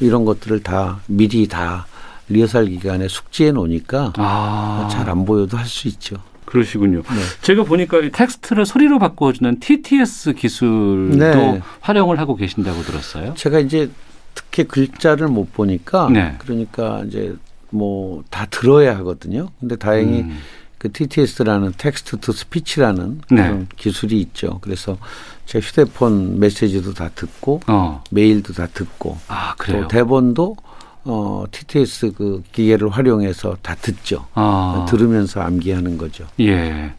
이런 0.00 0.24
것들을 0.24 0.62
다 0.62 1.00
미리 1.06 1.48
다 1.48 1.86
리허설 2.32 2.66
기간에 2.66 3.08
숙지해 3.08 3.52
놓으니까 3.52 4.12
아. 4.16 4.88
잘안 4.90 5.24
보여도 5.24 5.56
할 5.56 5.66
수 5.66 5.88
있죠. 5.88 6.16
그러시군요. 6.44 6.98
네. 6.98 7.20
제가 7.42 7.64
보니까 7.64 7.98
이 7.98 8.10
텍스트를 8.10 8.66
소리로 8.66 8.98
바꿔주는 8.98 9.58
TTS 9.60 10.34
기술도 10.34 11.16
네. 11.16 11.62
활용을 11.80 12.18
하고 12.18 12.36
계신다고 12.36 12.82
들었어요. 12.82 13.32
제가 13.36 13.58
이제 13.60 13.90
특히 14.34 14.64
글자를 14.64 15.28
못 15.28 15.52
보니까 15.52 16.08
네. 16.10 16.34
그러니까 16.38 17.02
이제 17.06 17.34
뭐 17.70 18.22
다 18.30 18.44
들어야 18.46 18.96
하거든요. 18.98 19.48
근데 19.60 19.76
다행히 19.76 20.20
음. 20.22 20.38
그 20.78 20.90
TTS라는 20.92 21.72
text 21.78 22.18
to 22.18 22.32
speech라는 22.32 23.20
네. 23.30 23.36
그런 23.42 23.68
기술이 23.76 24.20
있죠. 24.20 24.58
그래서 24.62 24.98
제 25.46 25.58
휴대폰 25.60 26.38
메시지도 26.40 26.92
다 26.92 27.08
듣고 27.14 27.60
어. 27.68 28.02
메일도 28.10 28.52
다 28.52 28.66
듣고 28.66 29.16
아? 29.28 29.54
또 29.64 29.86
대본도 29.88 30.56
어 31.04 31.44
TTS 31.50 32.12
그 32.16 32.42
기계를 32.52 32.88
활용해서 32.88 33.56
다 33.62 33.74
듣죠. 33.74 34.26
아. 34.34 34.86
들으면서 34.88 35.40
암기하는 35.40 35.98
거죠. 35.98 36.26
예. 36.40 36.92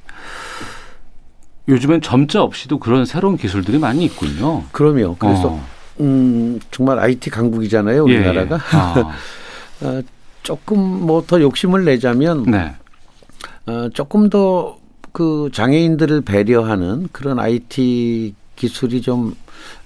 요즘엔 1.68 2.02
점자 2.02 2.42
없이도 2.44 2.80
그런 2.80 3.06
새로운 3.06 3.38
기술들이 3.38 3.80
많이 3.80 4.04
있군요. 4.06 4.64
그럼요. 4.72 5.16
그래서 5.18 5.50
어. 5.54 5.66
음 6.02 6.60
정말 6.72 7.00
IT 7.00 7.30
강국이잖아요, 7.30 8.10
예, 8.10 8.18
우리나라가. 8.18 8.56
예. 8.56 8.60
아. 8.78 9.16
어, 9.86 10.02
조금 10.44 10.80
뭐 10.80 11.24
더 11.26 11.40
욕심을 11.42 11.86
내자면 11.86 12.44
네. 12.44 12.74
어, 13.66 13.90
조금 13.94 14.30
더 14.30 14.84
그 15.14 15.50
장애인들을 15.54 16.22
배려하는 16.22 17.08
그런 17.12 17.40
IT 17.40 18.34
기술이 18.56 19.02
좀 19.02 19.36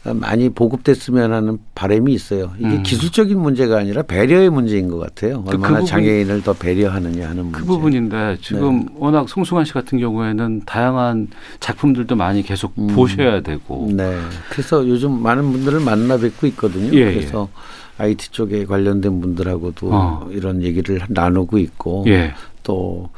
많이 0.04 0.48
보급됐으면 0.50 1.34
하는 1.34 1.58
바람이 1.76 2.14
있어요. 2.14 2.52
이게 2.58 2.68
음. 2.78 2.84
기술적인 2.84 3.38
문제가 3.40 3.78
아니라 3.80 4.04
배려의 4.04 4.50
문제인 4.50 4.88
것 4.88 4.98
같아요. 5.00 5.44
그 5.44 5.50
얼마나 5.52 5.80
부분- 5.80 5.86
장애인을 5.86 6.44
더 6.44 6.54
배려하느냐 6.54 7.28
하는 7.30 7.44
문제. 7.46 7.60
그 7.60 7.66
부분인데 7.66 8.38
지금 8.42 8.80
네. 8.80 8.86
워낙 8.96 9.28
송승환 9.28 9.66
씨 9.66 9.74
같은 9.74 10.00
경우에는 10.00 10.62
다양한 10.66 11.28
작품들도 11.60 12.16
많이 12.16 12.42
계속 12.44 12.74
음. 12.78 12.88
보셔야 12.88 13.42
되고. 13.42 13.90
네. 13.92 14.18
그래서 14.50 14.88
요즘 14.88 15.12
많은 15.22 15.52
분들을 15.52 15.82
만나 15.82 16.18
뵙고 16.18 16.48
있거든요. 16.48 16.94
예, 16.98 17.14
그래서 17.14 17.50
IT 17.98 18.32
쪽에 18.32 18.66
관련된 18.66 19.20
분들하고도 19.20 19.90
어. 19.92 20.30
이런 20.32 20.62
얘기를 20.64 21.02
나누고 21.10 21.58
있고 21.58 22.06
예. 22.08 22.34
또 22.64 23.10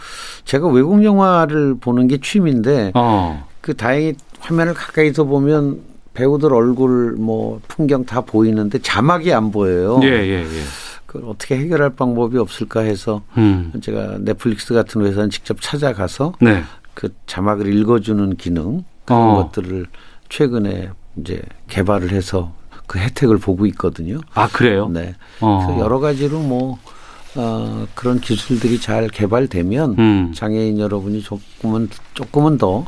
제가 0.45 0.67
외국 0.69 1.03
영화를 1.03 1.75
보는 1.79 2.07
게 2.07 2.17
취미인데 2.19 2.91
어. 2.95 3.45
그 3.61 3.75
다행히 3.75 4.13
화면을 4.39 4.73
가까이서 4.73 5.25
보면 5.25 5.81
배우들 6.19 6.53
얼굴 6.53 7.15
뭐 7.17 7.61
풍경 7.69 8.03
다 8.03 8.19
보이는데 8.19 8.79
자막이 8.79 9.31
안 9.31 9.51
보여요. 9.51 10.01
예, 10.03 10.07
예, 10.07 10.43
예. 10.43 10.63
그걸 11.05 11.29
어떻게 11.29 11.57
해결할 11.57 11.91
방법이 11.91 12.37
없을까 12.37 12.81
해서 12.81 13.21
음. 13.37 13.71
제가 13.81 14.17
넷플릭스 14.19 14.73
같은 14.73 15.01
회사는 15.05 15.29
직접 15.29 15.61
찾아가서 15.61 16.33
네. 16.41 16.61
그 16.93 17.13
자막을 17.25 17.73
읽어주는 17.73 18.35
기능 18.35 18.83
그런 19.05 19.21
어. 19.21 19.43
것들을 19.43 19.85
최근에 20.27 20.89
이제 21.15 21.41
개발을 21.69 22.11
해서 22.11 22.51
그 22.85 22.99
혜택을 22.99 23.37
보고 23.37 23.65
있거든요. 23.67 24.19
아, 24.33 24.49
그래요? 24.49 24.89
네. 24.89 25.15
어. 25.39 25.63
그래서 25.65 25.79
여러 25.79 25.99
가지로 25.99 26.39
뭐 26.39 26.77
어, 27.35 27.87
그런 27.95 28.19
기술들이 28.19 28.81
잘 28.81 29.07
개발되면 29.07 29.95
음. 29.97 30.33
장애인 30.35 30.79
여러분이 30.79 31.21
조금은 31.21 31.89
조금은 32.13 32.57
더 32.57 32.85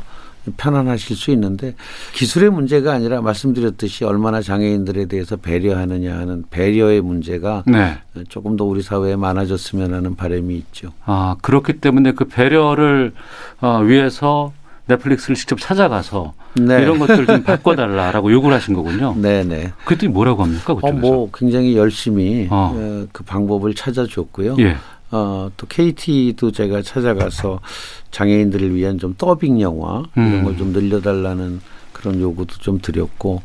편안하실 0.56 1.16
수 1.16 1.30
있는데 1.32 1.74
기술의 2.14 2.50
문제가 2.50 2.92
아니라 2.92 3.20
말씀드렸듯이 3.20 4.04
얼마나 4.04 4.40
장애인들에 4.40 5.06
대해서 5.06 5.36
배려하느냐 5.36 6.16
하는 6.16 6.44
배려의 6.50 7.00
문제가 7.00 7.62
네. 7.66 7.98
조금 8.28 8.56
더 8.56 8.64
우리 8.64 8.82
사회에 8.82 9.16
많아졌으면 9.16 9.94
하는 9.94 10.16
바람이 10.16 10.54
있죠. 10.56 10.92
아, 11.04 11.36
그렇기 11.42 11.74
때문에 11.74 12.12
그 12.12 12.24
배려를 12.26 13.12
어, 13.60 13.78
위해서 13.78 14.52
넷플릭스를 14.86 15.36
직접 15.36 15.60
찾아가서 15.60 16.34
네. 16.54 16.82
이런 16.82 16.98
것들 16.98 17.26
좀 17.26 17.42
바꿔달라라고 17.44 18.32
요구를 18.32 18.56
하신 18.56 18.74
거군요. 18.74 19.14
네네. 19.16 19.72
그랬더니 19.84 20.12
뭐라고 20.12 20.42
합니까? 20.42 20.72
어, 20.72 20.76
그쪽에서? 20.76 20.98
뭐 20.98 21.30
굉장히 21.32 21.76
열심히 21.76 22.48
어. 22.50 22.72
어, 22.74 23.06
그 23.12 23.22
방법을 23.22 23.74
찾아줬고요. 23.74 24.56
예. 24.58 24.76
어, 25.12 25.50
또 25.56 25.66
KT도 25.66 26.50
제가 26.52 26.82
찾아가서 26.82 27.60
장애인들을 28.10 28.74
위한 28.74 28.98
좀 28.98 29.14
더빙 29.16 29.60
영화 29.60 30.02
이런 30.16 30.32
음. 30.32 30.44
걸좀 30.44 30.72
늘려달라는 30.72 31.60
그런 31.92 32.20
요구도 32.20 32.56
좀 32.56 32.80
드렸고 32.80 33.42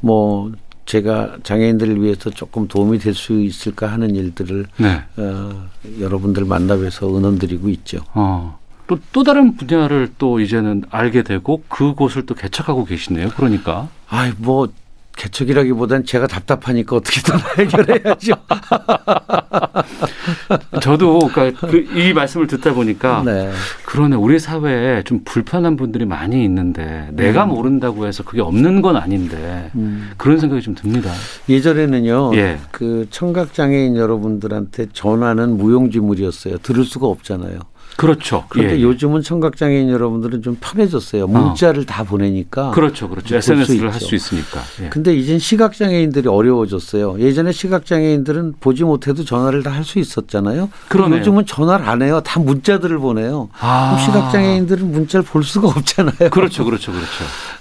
뭐 0.00 0.52
제가 0.86 1.38
장애인들을 1.42 2.00
위해서 2.02 2.30
조금 2.30 2.66
도움이 2.66 2.98
될 2.98 3.14
수 3.14 3.40
있을까 3.40 3.88
하는 3.88 4.14
일들을 4.14 4.66
네. 4.78 5.02
어, 5.16 5.68
여러분들 6.00 6.44
만나뵈서 6.44 7.06
의논드리고 7.08 7.68
있죠. 7.70 7.98
어. 8.14 8.58
또, 8.86 8.98
또 9.12 9.22
다른 9.22 9.56
분야를 9.56 10.08
또 10.18 10.40
이제는 10.40 10.82
알게 10.90 11.22
되고 11.22 11.62
그곳을 11.68 12.26
또 12.26 12.34
개척하고 12.34 12.84
계시네요. 12.84 13.28
그러니까. 13.36 13.88
아이 14.08 14.32
뭐 14.38 14.68
개척이라기보단 15.16 16.04
제가 16.04 16.26
답답하니까 16.26 16.96
어떻게든 16.96 17.34
해결해야죠. 17.58 18.34
저도 20.80 21.18
그러니까 21.32 21.66
그, 21.66 21.78
이 21.94 22.12
말씀을 22.12 22.46
듣다 22.46 22.72
보니까 22.72 23.22
네. 23.24 23.50
그러네 23.84 24.16
우리 24.16 24.38
사회에 24.38 25.02
좀 25.02 25.20
불편한 25.24 25.76
분들이 25.76 26.06
많이 26.06 26.42
있는데 26.44 27.08
내가 27.12 27.44
음. 27.44 27.50
모른다고 27.50 28.06
해서 28.06 28.22
그게 28.22 28.40
없는 28.40 28.82
건 28.82 28.96
아닌데 28.96 29.70
음. 29.74 30.10
그런 30.16 30.38
생각이 30.38 30.62
좀 30.62 30.74
듭니다. 30.74 31.10
예전에는요. 31.48 32.34
예. 32.36 32.58
그 32.70 33.06
청각 33.10 33.52
장애인 33.52 33.96
여러분들한테 33.96 34.86
전화는 34.92 35.58
무용지물이었어요. 35.58 36.58
들을 36.58 36.84
수가 36.84 37.06
없잖아요. 37.06 37.58
그렇죠. 38.00 38.44
그런데 38.48 38.74
예, 38.74 38.78
예. 38.78 38.82
요즘은 38.82 39.22
청각 39.22 39.56
장애인 39.56 39.90
여러분들은 39.90 40.42
좀 40.42 40.56
편해졌어요. 40.60 41.26
문자를 41.26 41.84
다 41.86 42.04
보내니까. 42.04 42.70
그렇죠, 42.70 43.08
그렇죠. 43.08 43.36
SNS를 43.36 43.92
할. 43.92 44.00
수 44.00 44.14
있으니까. 44.14 44.60
예. 44.82 44.88
근데 44.88 45.14
이젠 45.14 45.38
시각 45.38 45.74
장애인들이 45.74 46.28
어려워졌어요. 46.28 47.20
예전에 47.20 47.52
시각 47.52 47.84
장애인들은 47.86 48.54
보지 48.60 48.84
못해도 48.84 49.24
전화를 49.24 49.62
다 49.62 49.70
할 49.70 49.84
수 49.84 49.98
있었잖아요. 49.98 50.68
그러네요. 50.88 51.18
요즘은 51.20 51.46
전화를 51.46 51.88
안 51.88 52.02
해요. 52.02 52.20
다 52.24 52.38
문자들을 52.38 52.98
보내요. 52.98 53.48
아. 53.60 53.90
그럼 53.96 54.04
시각 54.04 54.30
장애인들은 54.32 54.90
문자를 54.92 55.24
볼 55.24 55.42
수가 55.42 55.68
없잖아요. 55.68 56.30
그렇죠, 56.30 56.64
그렇죠, 56.64 56.92
그렇죠. 56.92 57.08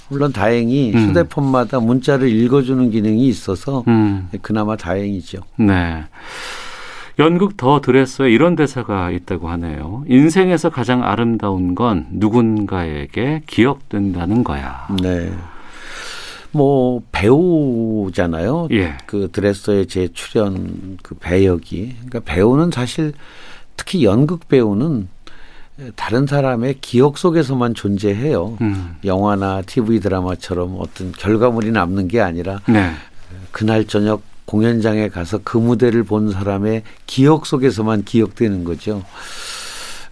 물론 0.09 0.33
다행히 0.33 0.91
음. 0.93 1.09
휴대폰마다 1.09 1.79
문자를 1.79 2.29
읽어주는 2.29 2.89
기능이 2.91 3.27
있어서 3.27 3.83
음. 3.87 4.27
그나마 4.41 4.75
다행이죠. 4.75 5.39
네. 5.57 6.03
연극 7.19 7.57
더 7.57 7.81
드레서에 7.81 8.31
이런 8.31 8.55
대사가 8.55 9.11
있다고 9.11 9.49
하네요. 9.49 10.03
인생에서 10.07 10.69
가장 10.69 11.03
아름다운 11.03 11.75
건 11.75 12.07
누군가에게 12.11 13.43
기억된다는 13.45 14.43
거야. 14.43 14.87
네. 15.01 15.31
뭐 16.51 17.03
배우잖아요. 17.11 18.69
예. 18.71 18.97
그 19.05 19.29
드레서의 19.31 19.87
제 19.87 20.07
출연 20.13 20.97
그 21.03 21.13
배역이. 21.15 21.95
그러니까 22.07 22.19
배우는 22.21 22.71
사실 22.71 23.13
특히 23.75 24.05
연극 24.05 24.47
배우는 24.47 25.09
다른 25.95 26.25
사람의 26.25 26.77
기억 26.81 27.17
속에서만 27.17 27.73
존재해요. 27.73 28.57
음. 28.61 28.95
영화나 29.03 29.61
TV 29.61 29.99
드라마처럼 29.99 30.77
어떤 30.79 31.11
결과물이 31.11 31.71
남는 31.71 32.07
게 32.07 32.21
아니라 32.21 32.61
네. 32.67 32.91
그날 33.51 33.85
저녁 33.85 34.21
공연장에 34.49 35.09
가서 35.09 35.39
그 35.43 35.59
무대를 35.59 36.03
본 36.03 36.31
사람의 36.31 36.81
기억 37.05 37.45
속에서만 37.45 38.03
기억되는 38.03 38.63
거죠. 38.63 39.03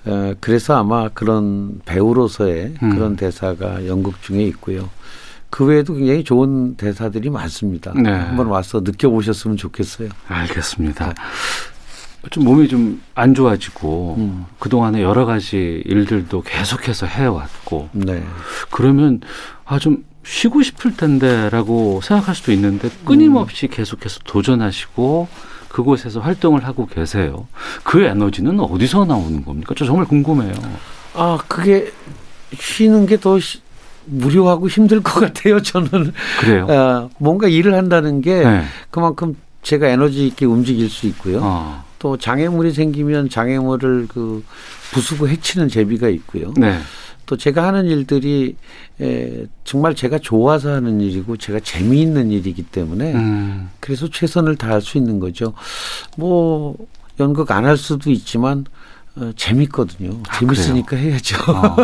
어, 0.06 0.34
그래서 0.40 0.76
아마 0.78 1.10
그런 1.10 1.82
배우로서의 1.86 2.76
음. 2.84 2.90
그런 2.92 3.16
대사가 3.16 3.88
연극 3.88 4.22
중에 4.22 4.44
있고요. 4.44 4.92
그 5.50 5.66
외에도 5.66 5.96
굉장히 5.96 6.24
좋은 6.24 6.76
대사들이 6.76 7.32
많습니다. 7.32 7.94
네. 7.96 8.12
한번 8.12 8.46
와서 8.46 8.82
느껴보셨으면 8.82 9.58
좋겠어요. 9.58 10.10
알겠습니다. 10.28 11.16
좀 12.30 12.44
몸이 12.44 12.68
좀 12.68 13.02
안 13.16 13.34
좋아지고 13.34 14.16
음. 14.20 14.46
그동안에 14.60 15.02
여러 15.02 15.26
가지 15.26 15.82
일들도 15.84 16.44
계속해서 16.44 17.08
해왔고 17.08 17.90
네. 17.94 18.24
그러면 18.70 19.22
아 19.66 19.80
좀 19.80 20.04
쉬고 20.28 20.62
싶을 20.62 20.96
텐데라고 20.98 22.02
생각할 22.04 22.36
수도 22.36 22.52
있는데 22.52 22.90
끊임없이 23.06 23.68
계속해서 23.68 24.20
도전하시고 24.26 25.28
그곳에서 25.70 26.20
활동을 26.20 26.66
하고 26.66 26.86
계세요. 26.86 27.48
그 27.84 28.02
에너지는 28.04 28.60
어디서 28.60 29.06
나오는 29.06 29.44
겁니까? 29.46 29.74
저 29.78 29.86
정말 29.86 30.06
궁금해요. 30.06 30.54
아, 31.14 31.38
그게 31.48 31.92
쉬는 32.54 33.06
게 33.06 33.18
더 33.18 33.38
무료하고 34.10 34.70
힘들 34.70 35.02
것 35.02 35.20
같아요, 35.20 35.62
저는. 35.62 36.14
그래요? 36.40 36.66
어, 36.70 37.10
뭔가 37.20 37.48
일을 37.48 37.74
한다는 37.74 38.22
게 38.22 38.42
네. 38.42 38.64
그만큼 38.90 39.36
제가 39.64 39.88
에너지 39.90 40.28
있게 40.28 40.46
움직일 40.46 40.90
수 40.90 41.08
있고요. 41.08 41.40
어. 41.44 41.84
또 42.00 42.16
장애물이 42.16 42.72
생기면 42.72 43.30
장애물을 43.30 44.08
그 44.08 44.44
부수고 44.92 45.28
해치는 45.28 45.68
재미가 45.68 46.08
있고요. 46.10 46.54
네. 46.56 46.80
또 47.28 47.38
제가 47.38 47.68
하는 47.68 47.86
일들이 47.86 48.56
에, 49.00 49.46
정말 49.64 49.94
제가 49.94 50.18
좋아서 50.18 50.72
하는 50.72 51.00
일이고 51.02 51.38
제가 51.38 51.60
재미있는 51.60 52.32
일이기 52.32 52.64
때문에 52.64 53.14
음. 53.14 53.70
그래서 53.80 54.10
최선을 54.10 54.56
다할 54.56 54.82
수 54.82 54.98
있는 54.98 55.20
거죠. 55.20 55.54
뭐 56.18 56.76
연극 57.20 57.52
안 57.52 57.66
할 57.66 57.78
수도 57.78 58.10
있지만 58.12 58.66
어, 59.20 59.32
재밌거든요. 59.36 60.22
재밌으니까 60.38 60.96
해야죠. 60.96 61.38
어, 61.52 61.76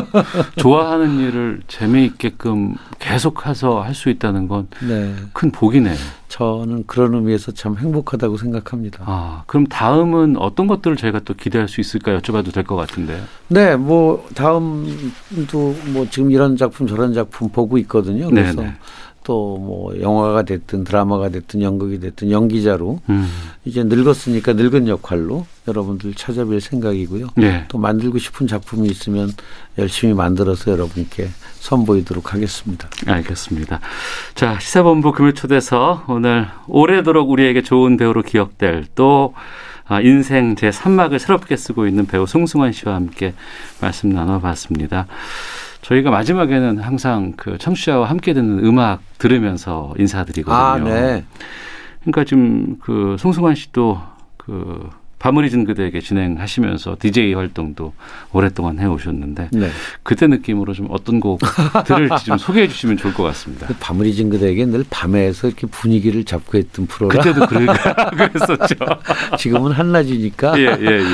좋아하는 0.57 1.19
일을 1.19 1.61
재미있게끔 1.67 2.75
계속해서 2.99 3.81
할 3.81 3.93
수 3.93 4.09
있다는 4.09 4.47
건큰 4.47 4.87
네. 4.87 5.15
복이네요. 5.51 5.95
저는 6.27 6.85
그런 6.87 7.13
의미에서 7.13 7.51
참 7.51 7.77
행복하다고 7.77 8.37
생각합니다. 8.37 9.03
아, 9.05 9.43
그럼 9.45 9.67
다음은 9.67 10.37
어떤 10.37 10.65
것들을 10.67 10.97
저희가 10.97 11.19
또 11.25 11.33
기대할 11.35 11.67
수 11.67 11.79
있을까 11.79 12.19
여쭤봐도 12.19 12.51
될 12.51 12.63
것 12.63 12.75
같은데요. 12.75 13.21
네, 13.49 13.75
뭐 13.75 14.27
다음도 14.33 15.75
뭐 15.93 16.07
지금 16.09 16.31
이런 16.31 16.57
작품 16.57 16.87
저런 16.87 17.13
작품 17.13 17.49
보고 17.49 17.77
있거든요. 17.79 18.29
그래서 18.29 18.61
네네. 18.61 18.73
또 19.23 19.53
뭐 19.63 19.99
영화가 19.99 20.43
됐든 20.43 20.83
드라마가 20.83 21.29
됐든 21.29 21.61
연극이 21.61 21.99
됐든 21.99 22.31
연기자로 22.31 22.99
음. 23.09 23.27
이제 23.65 23.83
늙었으니까 23.83 24.53
늙은 24.53 24.87
역할로 24.87 25.45
여러분들 25.67 26.13
찾아뵐 26.13 26.59
생각이고요. 26.59 27.29
네. 27.37 27.65
또 27.69 27.77
만들고 27.77 28.17
싶은 28.17 28.47
작품이 28.47 28.87
있으면 28.89 29.31
열심히 29.77 30.13
만들어서 30.13 30.71
여러분께 30.71 31.29
선보이도록 31.59 32.33
하겠습니다. 32.33 32.89
알겠습니다. 33.07 33.79
자, 34.35 34.59
시사본부 34.59 35.13
금요초대서 35.13 36.05
오늘 36.09 36.47
오래도록 36.67 37.29
우리에게 37.29 37.61
좋은 37.61 37.95
배우로 37.95 38.21
기억될 38.21 38.85
또 38.95 39.33
아, 39.85 40.01
인생 40.01 40.55
제 40.55 40.69
3막을 40.69 41.19
새롭게 41.19 41.55
쓰고 41.57 41.87
있는 41.87 42.05
배우 42.05 42.25
송승환 42.25 42.71
씨와 42.71 42.95
함께 42.95 43.33
말씀 43.81 44.09
나눠봤습니다. 44.09 45.07
저희가 45.83 46.09
마지막에는 46.09 46.79
항상 46.79 47.33
그 47.35 47.57
청취자와 47.57 48.09
함께 48.09 48.33
듣는 48.33 48.65
음악 48.65 49.01
들으면서 49.17 49.93
인사드리거든요. 49.97 50.55
아, 50.55 50.77
네. 50.79 51.23
그러니까 52.01 52.23
지금 52.23 52.77
그 52.79 53.15
송승환 53.19 53.55
씨도 53.55 54.01
그 54.37 54.89
밤을 55.19 55.45
잊은 55.45 55.63
그대에게 55.63 56.01
진행하시면서 56.01 56.97
DJ 56.99 57.33
활동도 57.33 57.93
오랫동안 58.33 58.77
해오셨는데 58.79 59.49
네. 59.53 59.69
그때 60.03 60.27
느낌으로 60.27 60.73
좀 60.73 60.87
어떤 60.89 61.21
곡 61.21 61.39
들을지 61.85 62.25
좀 62.25 62.37
소개해 62.37 62.67
주시면 62.67 62.97
좋을 62.97 63.13
것 63.13 63.23
같습니다. 63.23 63.67
그 63.67 63.75
밤을 63.79 64.05
잊은 64.05 64.29
그대에게 64.29 64.65
늘 64.65 64.83
밤에서 64.89 65.47
이렇게 65.47 65.65
분위기를 65.67 66.25
잡고 66.25 66.57
했던 66.57 66.87
프로라. 66.87 67.15
그때도 67.15 67.45
그래, 67.47 67.65
그랬었죠. 68.31 68.75
지금은 69.37 69.71
한낮이니까. 69.71 70.59
예, 70.59 70.63
예, 70.63 70.85
예. 70.85 70.99
예. 70.99 71.05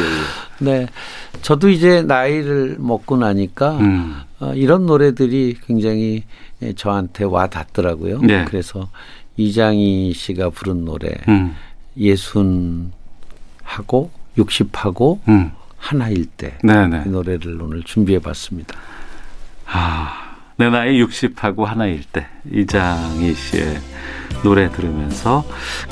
네. 0.57 0.87
저도 1.43 1.69
이제 1.69 2.01
나이를 2.01 2.77
먹고 2.79 3.15
나니까 3.15 3.77
음. 3.77 4.15
어, 4.39 4.53
이런 4.53 4.85
노래들이 4.85 5.57
굉장히 5.65 6.23
예, 6.61 6.73
저한테 6.73 7.25
와 7.25 7.47
닿더라고요. 7.47 8.21
네. 8.21 8.45
그래서 8.45 8.89
이장희 9.37 10.13
씨가 10.13 10.49
부른 10.49 10.85
노래 10.85 11.09
음. 11.27 11.55
예순 11.97 12.91
하고 13.63 14.11
60하고 14.37 15.19
음. 15.27 15.51
하나일 15.77 16.25
때 16.25 16.57
네네. 16.63 17.03
이 17.05 17.09
노래를 17.09 17.61
오늘 17.61 17.83
준비해 17.83 18.19
봤습니다. 18.19 18.75
아, 19.65 20.28
내 20.59 20.69
나이 20.69 21.01
60하고 21.01 21.63
하나일 21.63 22.03
때 22.03 22.27
이장희 22.53 23.33
씨의 23.33 23.79
노래 24.43 24.69
들으면서 24.69 25.45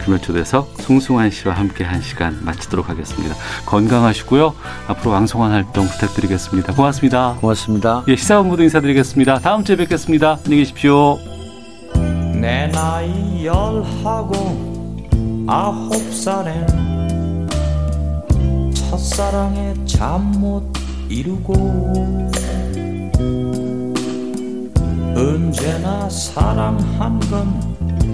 금요초대석 0.04 0.82
송승환 0.82 1.32
씨와 1.32 1.54
함께 1.54 1.86
한 1.86 2.02
시간 2.02 2.38
마치도록 2.44 2.90
하겠습니다. 2.90 3.34
건강하시고요. 3.66 4.54
앞으로 4.90 5.12
왕성한 5.12 5.54
활동 5.54 5.88
부탁드리겠습니다. 5.88 6.74
고맙습니다. 6.74 7.38
고맙습니다. 7.40 8.04
예, 8.10 8.18
시사본부도 8.18 8.64
인사드리겠습니다. 8.64 9.40
다음 9.40 9.64
주에 9.64 9.78
뵙겠습니다. 9.78 10.32
안녕히 10.44 10.58
계십시오. 10.58 11.18
내 12.34 12.68
나이 12.68 13.46
열하고 13.46 14.98
아홉 15.48 15.94
살엔 16.14 17.48
첫사랑에 18.76 19.74
잠 19.86 20.24
못 20.40 20.62
이루고 21.10 22.32
언제나 25.18 26.08
사랑한 26.08 27.20
건 27.22 28.07